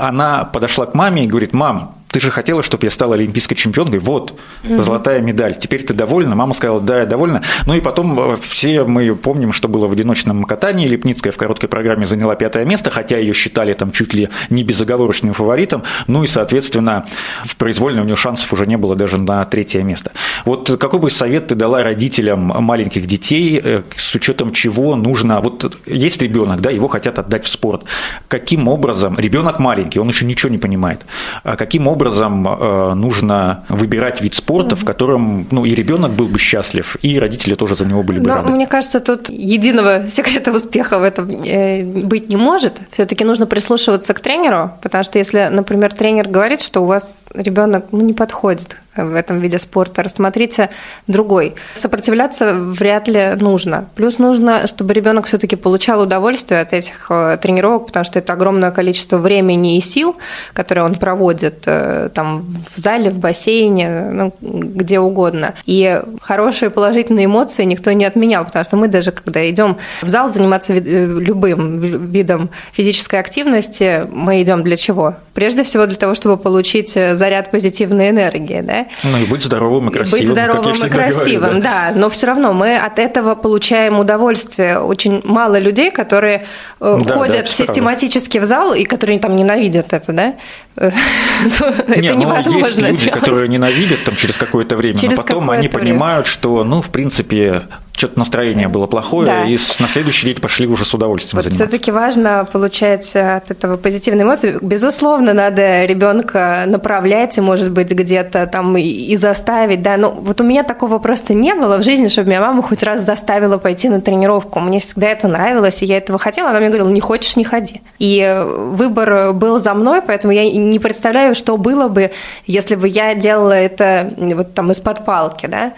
она 0.00 0.44
подошла 0.44 0.86
к 0.86 0.94
маме 0.94 1.24
и 1.24 1.26
говорит, 1.26 1.52
мам, 1.52 1.94
ты 2.14 2.20
же 2.20 2.30
хотела, 2.30 2.62
чтобы 2.62 2.86
я 2.86 2.92
стала 2.92 3.16
олимпийской 3.16 3.56
чемпионкой, 3.56 3.98
вот, 3.98 4.38
угу. 4.62 4.80
золотая 4.80 5.20
медаль, 5.20 5.56
теперь 5.56 5.82
ты 5.82 5.94
довольна? 5.94 6.36
Мама 6.36 6.54
сказала, 6.54 6.80
да, 6.80 7.00
я 7.00 7.06
довольна. 7.06 7.42
Ну 7.66 7.74
и 7.74 7.80
потом 7.80 8.34
э, 8.34 8.36
все 8.40 8.84
мы 8.84 9.16
помним, 9.16 9.52
что 9.52 9.66
было 9.66 9.88
в 9.88 9.92
одиночном 9.92 10.44
катании, 10.44 10.86
Лепницкая 10.86 11.32
в 11.32 11.36
короткой 11.36 11.68
программе 11.68 12.06
заняла 12.06 12.36
пятое 12.36 12.64
место, 12.64 12.90
хотя 12.90 13.18
ее 13.18 13.34
считали 13.34 13.72
там 13.72 13.90
чуть 13.90 14.14
ли 14.14 14.28
не 14.48 14.62
безоговорочным 14.62 15.34
фаворитом, 15.34 15.82
ну 16.06 16.22
и, 16.22 16.28
соответственно, 16.28 17.04
в 17.44 17.56
произвольной 17.56 18.02
у 18.02 18.04
нее 18.04 18.14
шансов 18.14 18.52
уже 18.52 18.64
не 18.68 18.76
было 18.76 18.94
даже 18.94 19.18
на 19.18 19.44
третье 19.44 19.82
место. 19.82 20.12
Вот 20.44 20.70
какой 20.78 21.00
бы 21.00 21.10
совет 21.10 21.48
ты 21.48 21.56
дала 21.56 21.82
родителям 21.82 22.40
маленьких 22.62 23.06
детей, 23.06 23.60
э, 23.60 23.82
с 23.96 24.14
учетом 24.14 24.52
чего 24.52 24.94
нужно, 24.94 25.40
вот 25.40 25.78
есть 25.86 26.22
ребенок, 26.22 26.60
да, 26.60 26.70
его 26.70 26.86
хотят 26.86 27.18
отдать 27.18 27.44
в 27.44 27.48
спорт, 27.48 27.82
каким 28.28 28.68
образом, 28.68 29.18
ребенок 29.18 29.58
маленький, 29.58 29.98
он 29.98 30.06
еще 30.06 30.24
ничего 30.24 30.52
не 30.52 30.58
понимает, 30.58 31.04
а 31.42 31.56
каким 31.56 31.88
образом 31.88 32.03
образом 32.04 32.46
э, 32.46 32.94
нужно 32.94 33.64
выбирать 33.68 34.20
вид 34.20 34.34
спорта, 34.34 34.76
в 34.76 34.84
котором 34.84 35.46
ну, 35.50 35.64
и 35.64 35.74
ребенок 35.74 36.12
был 36.12 36.28
бы 36.28 36.38
счастлив, 36.38 36.96
и 37.02 37.18
родители 37.18 37.54
тоже 37.54 37.74
за 37.74 37.86
него 37.86 38.02
были 38.02 38.18
бы 38.18 38.28
Но 38.28 38.36
рады. 38.36 38.52
Мне 38.52 38.66
кажется, 38.66 39.00
тут 39.00 39.28
единого 39.30 40.04
секрета 40.10 40.52
успеха 40.52 40.98
в 40.98 41.02
этом 41.02 41.30
э, 41.30 41.82
быть 41.84 42.28
не 42.28 42.36
может. 42.36 42.80
Все-таки 42.90 43.24
нужно 43.24 43.46
прислушиваться 43.46 44.14
к 44.14 44.20
тренеру, 44.20 44.72
потому 44.82 45.04
что 45.04 45.18
если, 45.18 45.48
например, 45.50 45.92
тренер 45.94 46.28
говорит, 46.28 46.60
что 46.60 46.80
у 46.80 46.86
вас 46.86 47.24
ребенок 47.34 47.86
ну, 47.92 48.00
не 48.00 48.12
подходит 48.12 48.76
в 48.96 49.14
этом 49.14 49.40
виде 49.40 49.58
спорта, 49.58 50.02
рассмотрите 50.02 50.70
другой. 51.06 51.54
Сопротивляться 51.74 52.54
вряд 52.54 53.08
ли 53.08 53.34
нужно. 53.36 53.86
Плюс 53.94 54.18
нужно, 54.18 54.66
чтобы 54.66 54.94
ребенок 54.94 55.26
все-таки 55.26 55.56
получал 55.56 56.02
удовольствие 56.02 56.60
от 56.60 56.72
этих 56.72 57.06
э, 57.10 57.38
тренировок, 57.40 57.86
потому 57.86 58.04
что 58.04 58.18
это 58.18 58.32
огромное 58.32 58.70
количество 58.70 59.18
времени 59.18 59.76
и 59.76 59.80
сил, 59.80 60.16
которые 60.52 60.84
он 60.84 60.94
проводит 60.94 61.64
э, 61.66 62.10
там 62.14 62.46
в 62.74 62.78
зале, 62.78 63.10
в 63.10 63.18
бассейне, 63.18 64.10
ну, 64.12 64.34
где 64.40 65.00
угодно. 65.00 65.54
И 65.66 66.00
хорошие 66.20 66.70
положительные 66.70 67.26
эмоции 67.26 67.64
никто 67.64 67.92
не 67.92 68.04
отменял, 68.04 68.44
потому 68.44 68.64
что 68.64 68.76
мы 68.76 68.88
даже, 68.88 69.10
когда 69.10 69.48
идем 69.48 69.76
в 70.02 70.08
зал 70.08 70.28
заниматься 70.28 70.72
э, 70.72 70.78
любым 70.78 71.78
видом 71.78 72.50
физической 72.72 73.18
активности, 73.20 74.06
мы 74.10 74.42
идем 74.42 74.62
для 74.62 74.76
чего? 74.76 75.14
Прежде 75.34 75.64
всего 75.64 75.86
для 75.86 75.96
того, 75.96 76.14
чтобы 76.14 76.36
получить 76.36 76.92
заряд 76.92 77.50
позитивной 77.50 78.10
энергии, 78.10 78.60
да, 78.60 78.83
ну 79.02 79.18
и 79.18 79.26
быть 79.26 79.42
здоровым 79.42 79.88
и 79.88 79.92
красивым. 79.92 80.20
Быть 80.20 80.30
здоровым 80.30 80.74
и 80.74 80.88
красивым, 80.88 81.40
говорю, 81.40 81.62
да. 81.62 81.90
да. 81.90 81.98
Но 81.98 82.10
все 82.10 82.26
равно 82.26 82.52
мы 82.52 82.76
от 82.76 82.98
этого 82.98 83.34
получаем 83.34 83.98
удовольствие. 83.98 84.78
Очень 84.78 85.20
мало 85.24 85.58
людей, 85.58 85.90
которые 85.90 86.46
э, 86.80 86.98
да, 87.04 87.12
ходят 87.12 87.44
да, 87.44 87.46
систематически 87.46 88.38
правда. 88.38 88.46
в 88.46 88.48
зал 88.48 88.74
и 88.74 88.84
которые 88.84 89.18
там 89.18 89.36
ненавидят 89.36 89.92
это, 89.92 90.12
да? 90.12 90.34
это 90.76 92.00
Не, 92.00 92.16
невозможно. 92.16 92.58
Есть 92.58 92.82
люди, 92.82 93.04
делать. 93.04 93.20
которые 93.20 93.48
ненавидят 93.48 94.04
там 94.04 94.16
через 94.16 94.36
какое-то 94.36 94.76
время, 94.76 94.98
через 94.98 95.16
но 95.16 95.22
потом 95.22 95.50
они 95.50 95.68
понимают, 95.68 96.26
что, 96.26 96.64
ну, 96.64 96.82
в 96.82 96.90
принципе, 96.90 97.62
что-то 98.04 98.18
настроение 98.18 98.68
было 98.68 98.86
плохое, 98.86 99.26
да. 99.26 99.44
и 99.44 99.56
на 99.80 99.88
следующий 99.88 100.26
день 100.26 100.36
пошли 100.40 100.66
уже 100.66 100.84
с 100.84 100.92
удовольствием 100.92 101.38
вот 101.38 101.44
заниматься. 101.44 101.66
Все-таки 101.66 101.90
важно 101.90 102.46
получать 102.50 103.16
от 103.16 103.50
этого 103.50 103.78
позитивные 103.78 104.24
эмоции. 104.24 104.58
Безусловно, 104.60 105.32
надо 105.32 105.86
ребенка 105.86 106.64
направлять, 106.66 107.38
и, 107.38 107.40
может 107.40 107.70
быть, 107.70 107.90
где-то 107.90 108.46
там 108.46 108.76
и 108.76 109.16
заставить, 109.16 109.80
да. 109.80 109.96
Но 109.96 110.10
вот 110.10 110.40
у 110.42 110.44
меня 110.44 110.64
такого 110.64 110.98
просто 110.98 111.32
не 111.32 111.54
было 111.54 111.78
в 111.78 111.82
жизни, 111.82 112.08
чтобы 112.08 112.28
меня 112.28 112.42
мама 112.42 112.62
хоть 112.62 112.82
раз 112.82 113.02
заставила 113.02 113.56
пойти 113.56 113.88
на 113.88 114.02
тренировку. 114.02 114.60
Мне 114.60 114.80
всегда 114.80 115.08
это 115.08 115.26
нравилось, 115.26 115.82
и 115.82 115.86
я 115.86 115.96
этого 115.96 116.18
хотела. 116.18 116.50
Она 116.50 116.60
мне 116.60 116.68
говорила, 116.68 116.90
не 116.90 117.00
хочешь, 117.00 117.36
не 117.36 117.44
ходи. 117.44 117.80
И 117.98 118.44
выбор 118.46 119.32
был 119.32 119.60
за 119.60 119.72
мной, 119.72 120.02
поэтому 120.02 120.34
я 120.34 120.50
не 120.50 120.78
представляю, 120.78 121.34
что 121.34 121.56
было 121.56 121.88
бы, 121.88 122.10
если 122.46 122.74
бы 122.74 122.86
я 122.86 123.14
делала 123.14 123.52
это 123.52 124.12
вот 124.18 124.52
там 124.52 124.72
из-под 124.72 125.06
палки, 125.06 125.46
да 125.46 125.72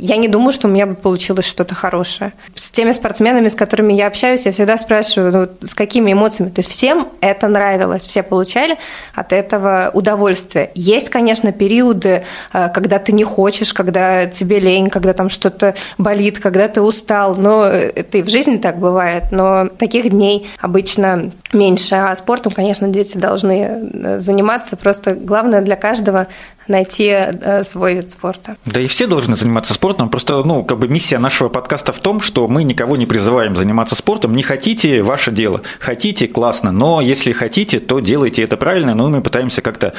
я 0.00 0.16
не 0.16 0.28
думаю, 0.28 0.52
что 0.52 0.68
у 0.68 0.70
меня 0.70 0.86
бы 0.86 0.94
получилось 0.94 1.46
что-то 1.46 1.74
хорошее. 1.74 2.32
С 2.54 2.70
теми 2.70 2.92
спортсменами, 2.92 3.48
с 3.48 3.54
которыми 3.54 3.92
я 3.92 4.06
общаюсь, 4.06 4.46
я 4.46 4.52
всегда 4.52 4.78
спрашиваю, 4.78 5.32
ну, 5.32 5.66
с 5.66 5.74
какими 5.74 6.12
эмоциями. 6.12 6.50
То 6.50 6.60
есть 6.60 6.70
всем 6.70 7.08
это 7.20 7.48
нравилось, 7.48 8.06
все 8.06 8.22
получали 8.22 8.78
от 9.14 9.32
этого 9.32 9.90
удовольствие. 9.92 10.70
Есть, 10.74 11.10
конечно, 11.10 11.52
периоды, 11.52 12.24
э, 12.52 12.68
когда 12.70 12.98
ты 12.98 13.12
не 13.12 13.24
хочешь, 13.24 13.72
когда 13.72 14.26
тебе 14.26 14.58
лень, 14.58 14.90
когда 14.90 15.12
там 15.12 15.28
что-то 15.28 15.74
болит, 15.98 16.38
когда 16.38 16.68
ты 16.68 16.80
устал. 16.80 17.36
Но 17.36 17.64
это 17.64 18.18
и 18.18 18.22
в 18.22 18.28
жизни 18.28 18.56
так 18.56 18.78
бывает. 18.78 19.24
Но 19.30 19.68
таких 19.68 20.10
дней 20.10 20.48
обычно 20.60 21.32
меньше. 21.52 21.94
А 21.96 22.14
спортом, 22.14 22.52
конечно, 22.52 22.88
дети 22.88 23.18
должны 23.18 23.62
э, 23.62 24.16
заниматься. 24.18 24.76
Просто 24.76 25.14
главное 25.14 25.60
для 25.60 25.76
каждого 25.76 26.26
найти 26.68 27.08
э, 27.08 27.64
свой 27.64 27.94
вид 27.94 28.10
спорта. 28.10 28.56
Да 28.64 28.80
и 28.80 28.86
все 28.86 29.06
должны 29.06 29.34
заниматься 29.34 29.74
спортом. 29.74 30.08
Просто, 30.08 30.42
ну, 30.44 30.64
как 30.64 30.78
бы 30.78 30.88
миссия 30.88 31.18
нашего 31.18 31.48
подкаста 31.48 31.92
в 31.92 31.98
том, 31.98 32.20
что 32.20 32.48
мы 32.48 32.64
никого 32.64 32.96
не 32.96 33.06
призываем 33.06 33.56
заниматься 33.56 33.94
спортом. 33.94 34.34
Не 34.34 34.42
хотите– 34.42 35.02
ваше 35.02 35.32
дело. 35.32 35.62
Хотите– 35.80 36.26
классно. 36.28 36.72
Но 36.72 37.00
если 37.00 37.32
хотите, 37.32 37.80
то 37.80 38.00
делайте 38.00 38.42
это 38.42 38.56
правильно. 38.56 38.94
Ну, 38.94 39.08
мы 39.08 39.20
пытаемся 39.20 39.62
как-то 39.62 39.92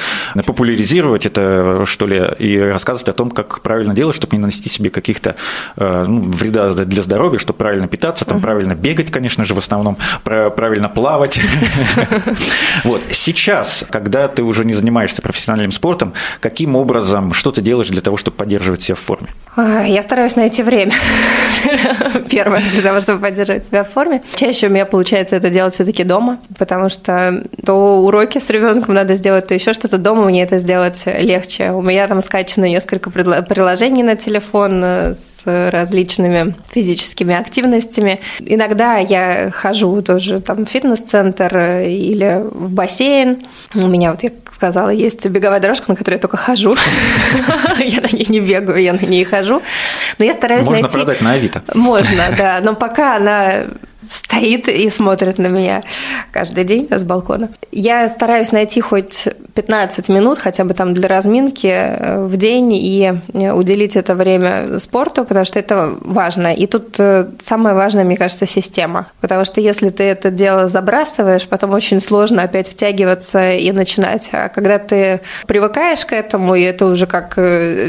популяризировать 0.46 1.26
это, 1.26 1.84
что 1.86 2.06
ли, 2.06 2.22
и 2.38 2.58
рассказывать 2.58 3.08
о 3.08 3.12
том, 3.12 3.30
как 3.30 3.60
правильно 3.60 3.94
делать, 3.94 4.16
чтобы 4.16 4.36
не 4.36 4.40
нанести 4.40 4.68
себе 4.68 4.90
каких-то 4.90 5.36
э, 5.76 6.04
ну, 6.06 6.22
вреда 6.22 6.72
для 6.72 7.02
здоровья, 7.02 7.38
чтобы 7.38 7.58
правильно 7.58 7.88
питаться, 7.88 8.24
там, 8.24 8.40
правильно 8.40 8.74
бегать, 8.74 9.10
конечно 9.10 9.44
же, 9.44 9.54
в 9.54 9.58
основном, 9.58 9.98
правильно 10.22 10.88
плавать. 10.88 11.40
Вот. 12.84 13.02
Сейчас, 13.10 13.84
когда 13.90 14.28
ты 14.28 14.42
уже 14.42 14.64
не 14.64 14.74
занимаешься 14.74 15.22
профессиональным 15.22 15.72
спортом, 15.72 16.12
как 16.40 16.53
каким 16.54 16.76
образом, 16.76 17.32
что 17.32 17.50
ты 17.50 17.62
делаешь 17.62 17.88
для 17.88 18.00
того, 18.00 18.16
чтобы 18.16 18.36
поддерживать 18.36 18.80
себя 18.80 18.94
в 18.94 19.00
форме? 19.00 19.30
Я 19.56 20.02
стараюсь 20.02 20.36
найти 20.36 20.62
время. 20.62 20.92
Первое, 22.30 22.62
для 22.72 22.82
того, 22.82 23.00
чтобы 23.00 23.20
поддерживать 23.20 23.66
себя 23.66 23.82
в 23.82 23.90
форме. 23.90 24.22
Чаще 24.36 24.68
у 24.68 24.70
меня 24.70 24.86
получается 24.86 25.34
это 25.34 25.50
делать 25.50 25.74
все-таки 25.74 26.04
дома, 26.04 26.38
потому 26.56 26.88
что 26.88 27.42
то 27.66 27.98
уроки 28.04 28.38
с 28.38 28.50
ребенком 28.50 28.94
надо 28.94 29.16
сделать, 29.16 29.48
то 29.48 29.54
еще 29.54 29.72
что-то 29.72 29.98
дома 29.98 30.24
мне 30.26 30.44
это 30.44 30.58
сделать 30.58 31.02
легче. 31.06 31.72
У 31.72 31.82
меня 31.82 32.06
там 32.06 32.22
скачано 32.22 32.66
несколько 32.66 33.10
приложений 33.10 34.04
на 34.04 34.14
телефон 34.14 34.80
э, 34.84 35.14
с 35.14 35.33
различными 35.44 36.54
физическими 36.70 37.34
активностями. 37.34 38.20
Иногда 38.40 38.98
я 38.98 39.50
хожу 39.52 40.02
тоже 40.02 40.40
там 40.40 40.66
в 40.66 40.68
фитнес-центр 40.68 41.56
э, 41.56 41.90
или 41.90 42.42
в 42.42 42.72
бассейн. 42.72 43.38
У 43.74 43.86
меня 43.86 44.12
вот, 44.12 44.22
я 44.22 44.30
сказала, 44.52 44.90
есть 44.90 45.26
беговая 45.26 45.60
дорожка, 45.60 45.90
на 45.90 45.96
которой 45.96 46.14
я 46.14 46.20
только 46.20 46.36
хожу. 46.36 46.76
Я 47.78 48.00
на 48.00 48.16
ней 48.16 48.26
не 48.28 48.40
бегаю, 48.40 48.80
я 48.80 48.92
на 48.92 49.04
ней 49.04 49.24
хожу. 49.24 49.62
Но 50.18 50.24
я 50.24 50.32
стараюсь 50.32 50.66
найти... 50.66 50.82
Можно 50.82 50.98
продать 50.98 51.20
на 51.20 51.32
Авито. 51.32 51.62
Можно, 51.74 52.24
да. 52.36 52.60
Но 52.62 52.74
пока 52.74 53.16
она 53.16 53.64
стоит 54.10 54.68
и 54.68 54.88
смотрит 54.90 55.38
на 55.38 55.46
меня 55.46 55.82
каждый 56.32 56.64
день 56.64 56.88
с 56.90 57.04
балкона. 57.04 57.50
Я 57.72 58.08
стараюсь 58.08 58.52
найти 58.52 58.80
хоть 58.80 59.28
15 59.54 60.08
минут 60.08 60.38
хотя 60.38 60.64
бы 60.64 60.74
там 60.74 60.94
для 60.94 61.08
разминки 61.08 61.66
э, 61.66 62.24
в 62.24 62.36
день 62.36 62.72
и 62.72 63.14
э, 63.32 63.52
уделить 63.52 63.96
это 63.96 64.14
время 64.14 64.78
спорту, 64.78 65.24
потому 65.24 65.44
что 65.44 65.58
это 65.58 65.94
важно. 66.00 66.52
И 66.54 66.66
тут 66.66 66.96
э, 66.98 67.26
самое 67.38 67.74
важное, 67.74 68.04
мне 68.04 68.16
кажется, 68.16 68.46
система. 68.46 69.08
Потому 69.20 69.44
что 69.44 69.60
если 69.60 69.90
ты 69.90 70.02
это 70.04 70.30
дело 70.30 70.68
забрасываешь, 70.68 71.46
потом 71.46 71.70
очень 71.70 72.00
сложно 72.00 72.42
опять 72.42 72.68
втягиваться 72.68 73.52
и 73.52 73.70
начинать. 73.72 74.28
А 74.32 74.48
когда 74.48 74.78
ты 74.78 75.20
привыкаешь 75.46 76.04
к 76.04 76.12
этому, 76.12 76.54
и 76.54 76.62
это 76.62 76.86
уже 76.86 77.06
как 77.06 77.38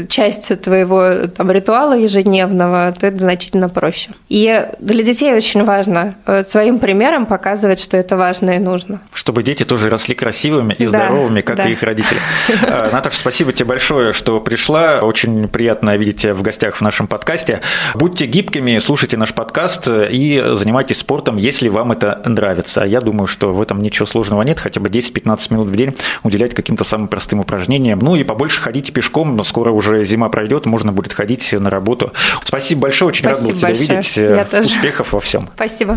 часть 0.08 0.60
твоего 0.60 1.26
там, 1.36 1.50
ритуала 1.50 1.94
ежедневного, 1.94 2.94
то 2.98 3.06
это 3.06 3.18
значительно 3.18 3.68
проще. 3.68 4.10
И 4.28 4.66
для 4.78 5.02
детей 5.02 5.34
очень 5.34 5.64
важно 5.64 6.05
своим 6.46 6.78
примером 6.78 7.26
показывать, 7.26 7.80
что 7.80 7.96
это 7.96 8.16
важно 8.16 8.50
и 8.50 8.58
нужно. 8.58 9.00
Чтобы 9.14 9.42
дети 9.42 9.64
тоже 9.64 9.90
росли 9.90 10.14
красивыми 10.14 10.74
и 10.74 10.84
да, 10.84 10.88
здоровыми, 10.88 11.40
как 11.40 11.56
да. 11.56 11.68
и 11.68 11.72
их 11.72 11.82
родители. 11.82 12.20
Э, 12.66 12.90
Наташа, 12.90 13.18
спасибо 13.18 13.52
тебе 13.52 13.66
большое, 13.66 14.12
что 14.12 14.40
пришла. 14.40 15.00
Очень 15.00 15.48
приятно 15.48 15.96
видеть 15.96 16.22
тебя 16.22 16.34
в 16.34 16.42
гостях 16.42 16.76
в 16.76 16.80
нашем 16.80 17.06
подкасте. 17.06 17.60
Будьте 17.94 18.26
гибкими, 18.26 18.78
слушайте 18.78 19.16
наш 19.16 19.34
подкаст 19.34 19.88
и 19.88 20.42
занимайтесь 20.52 20.98
спортом, 20.98 21.36
если 21.36 21.68
вам 21.68 21.92
это 21.92 22.22
нравится. 22.24 22.82
Я 22.82 23.00
думаю, 23.00 23.26
что 23.26 23.52
в 23.52 23.60
этом 23.60 23.82
ничего 23.82 24.06
сложного 24.06 24.42
нет, 24.42 24.58
хотя 24.58 24.80
бы 24.80 24.88
10-15 24.88 25.52
минут 25.52 25.68
в 25.68 25.76
день 25.76 25.94
уделять 26.22 26.54
каким-то 26.54 26.84
самым 26.84 27.08
простым 27.08 27.40
упражнениям. 27.40 27.98
Ну 27.98 28.16
и 28.16 28.24
побольше 28.24 28.60
ходите 28.60 28.92
пешком, 28.92 29.42
скоро 29.44 29.70
уже 29.70 30.04
зима 30.04 30.28
пройдет, 30.28 30.66
можно 30.66 30.92
будет 30.92 31.12
ходить 31.12 31.52
на 31.52 31.70
работу. 31.70 32.12
Спасибо 32.44 32.82
большое, 32.82 33.08
очень 33.08 33.24
Спасибо 33.24 33.38
рад 33.38 33.52
был 33.52 33.58
тебя 33.58 33.68
большое. 33.68 33.88
видеть. 33.88 34.16
Я 34.16 34.60
Успехов 34.60 35.06
тоже. 35.06 35.16
во 35.16 35.20
всем. 35.20 35.48
Спасибо. 35.54 35.95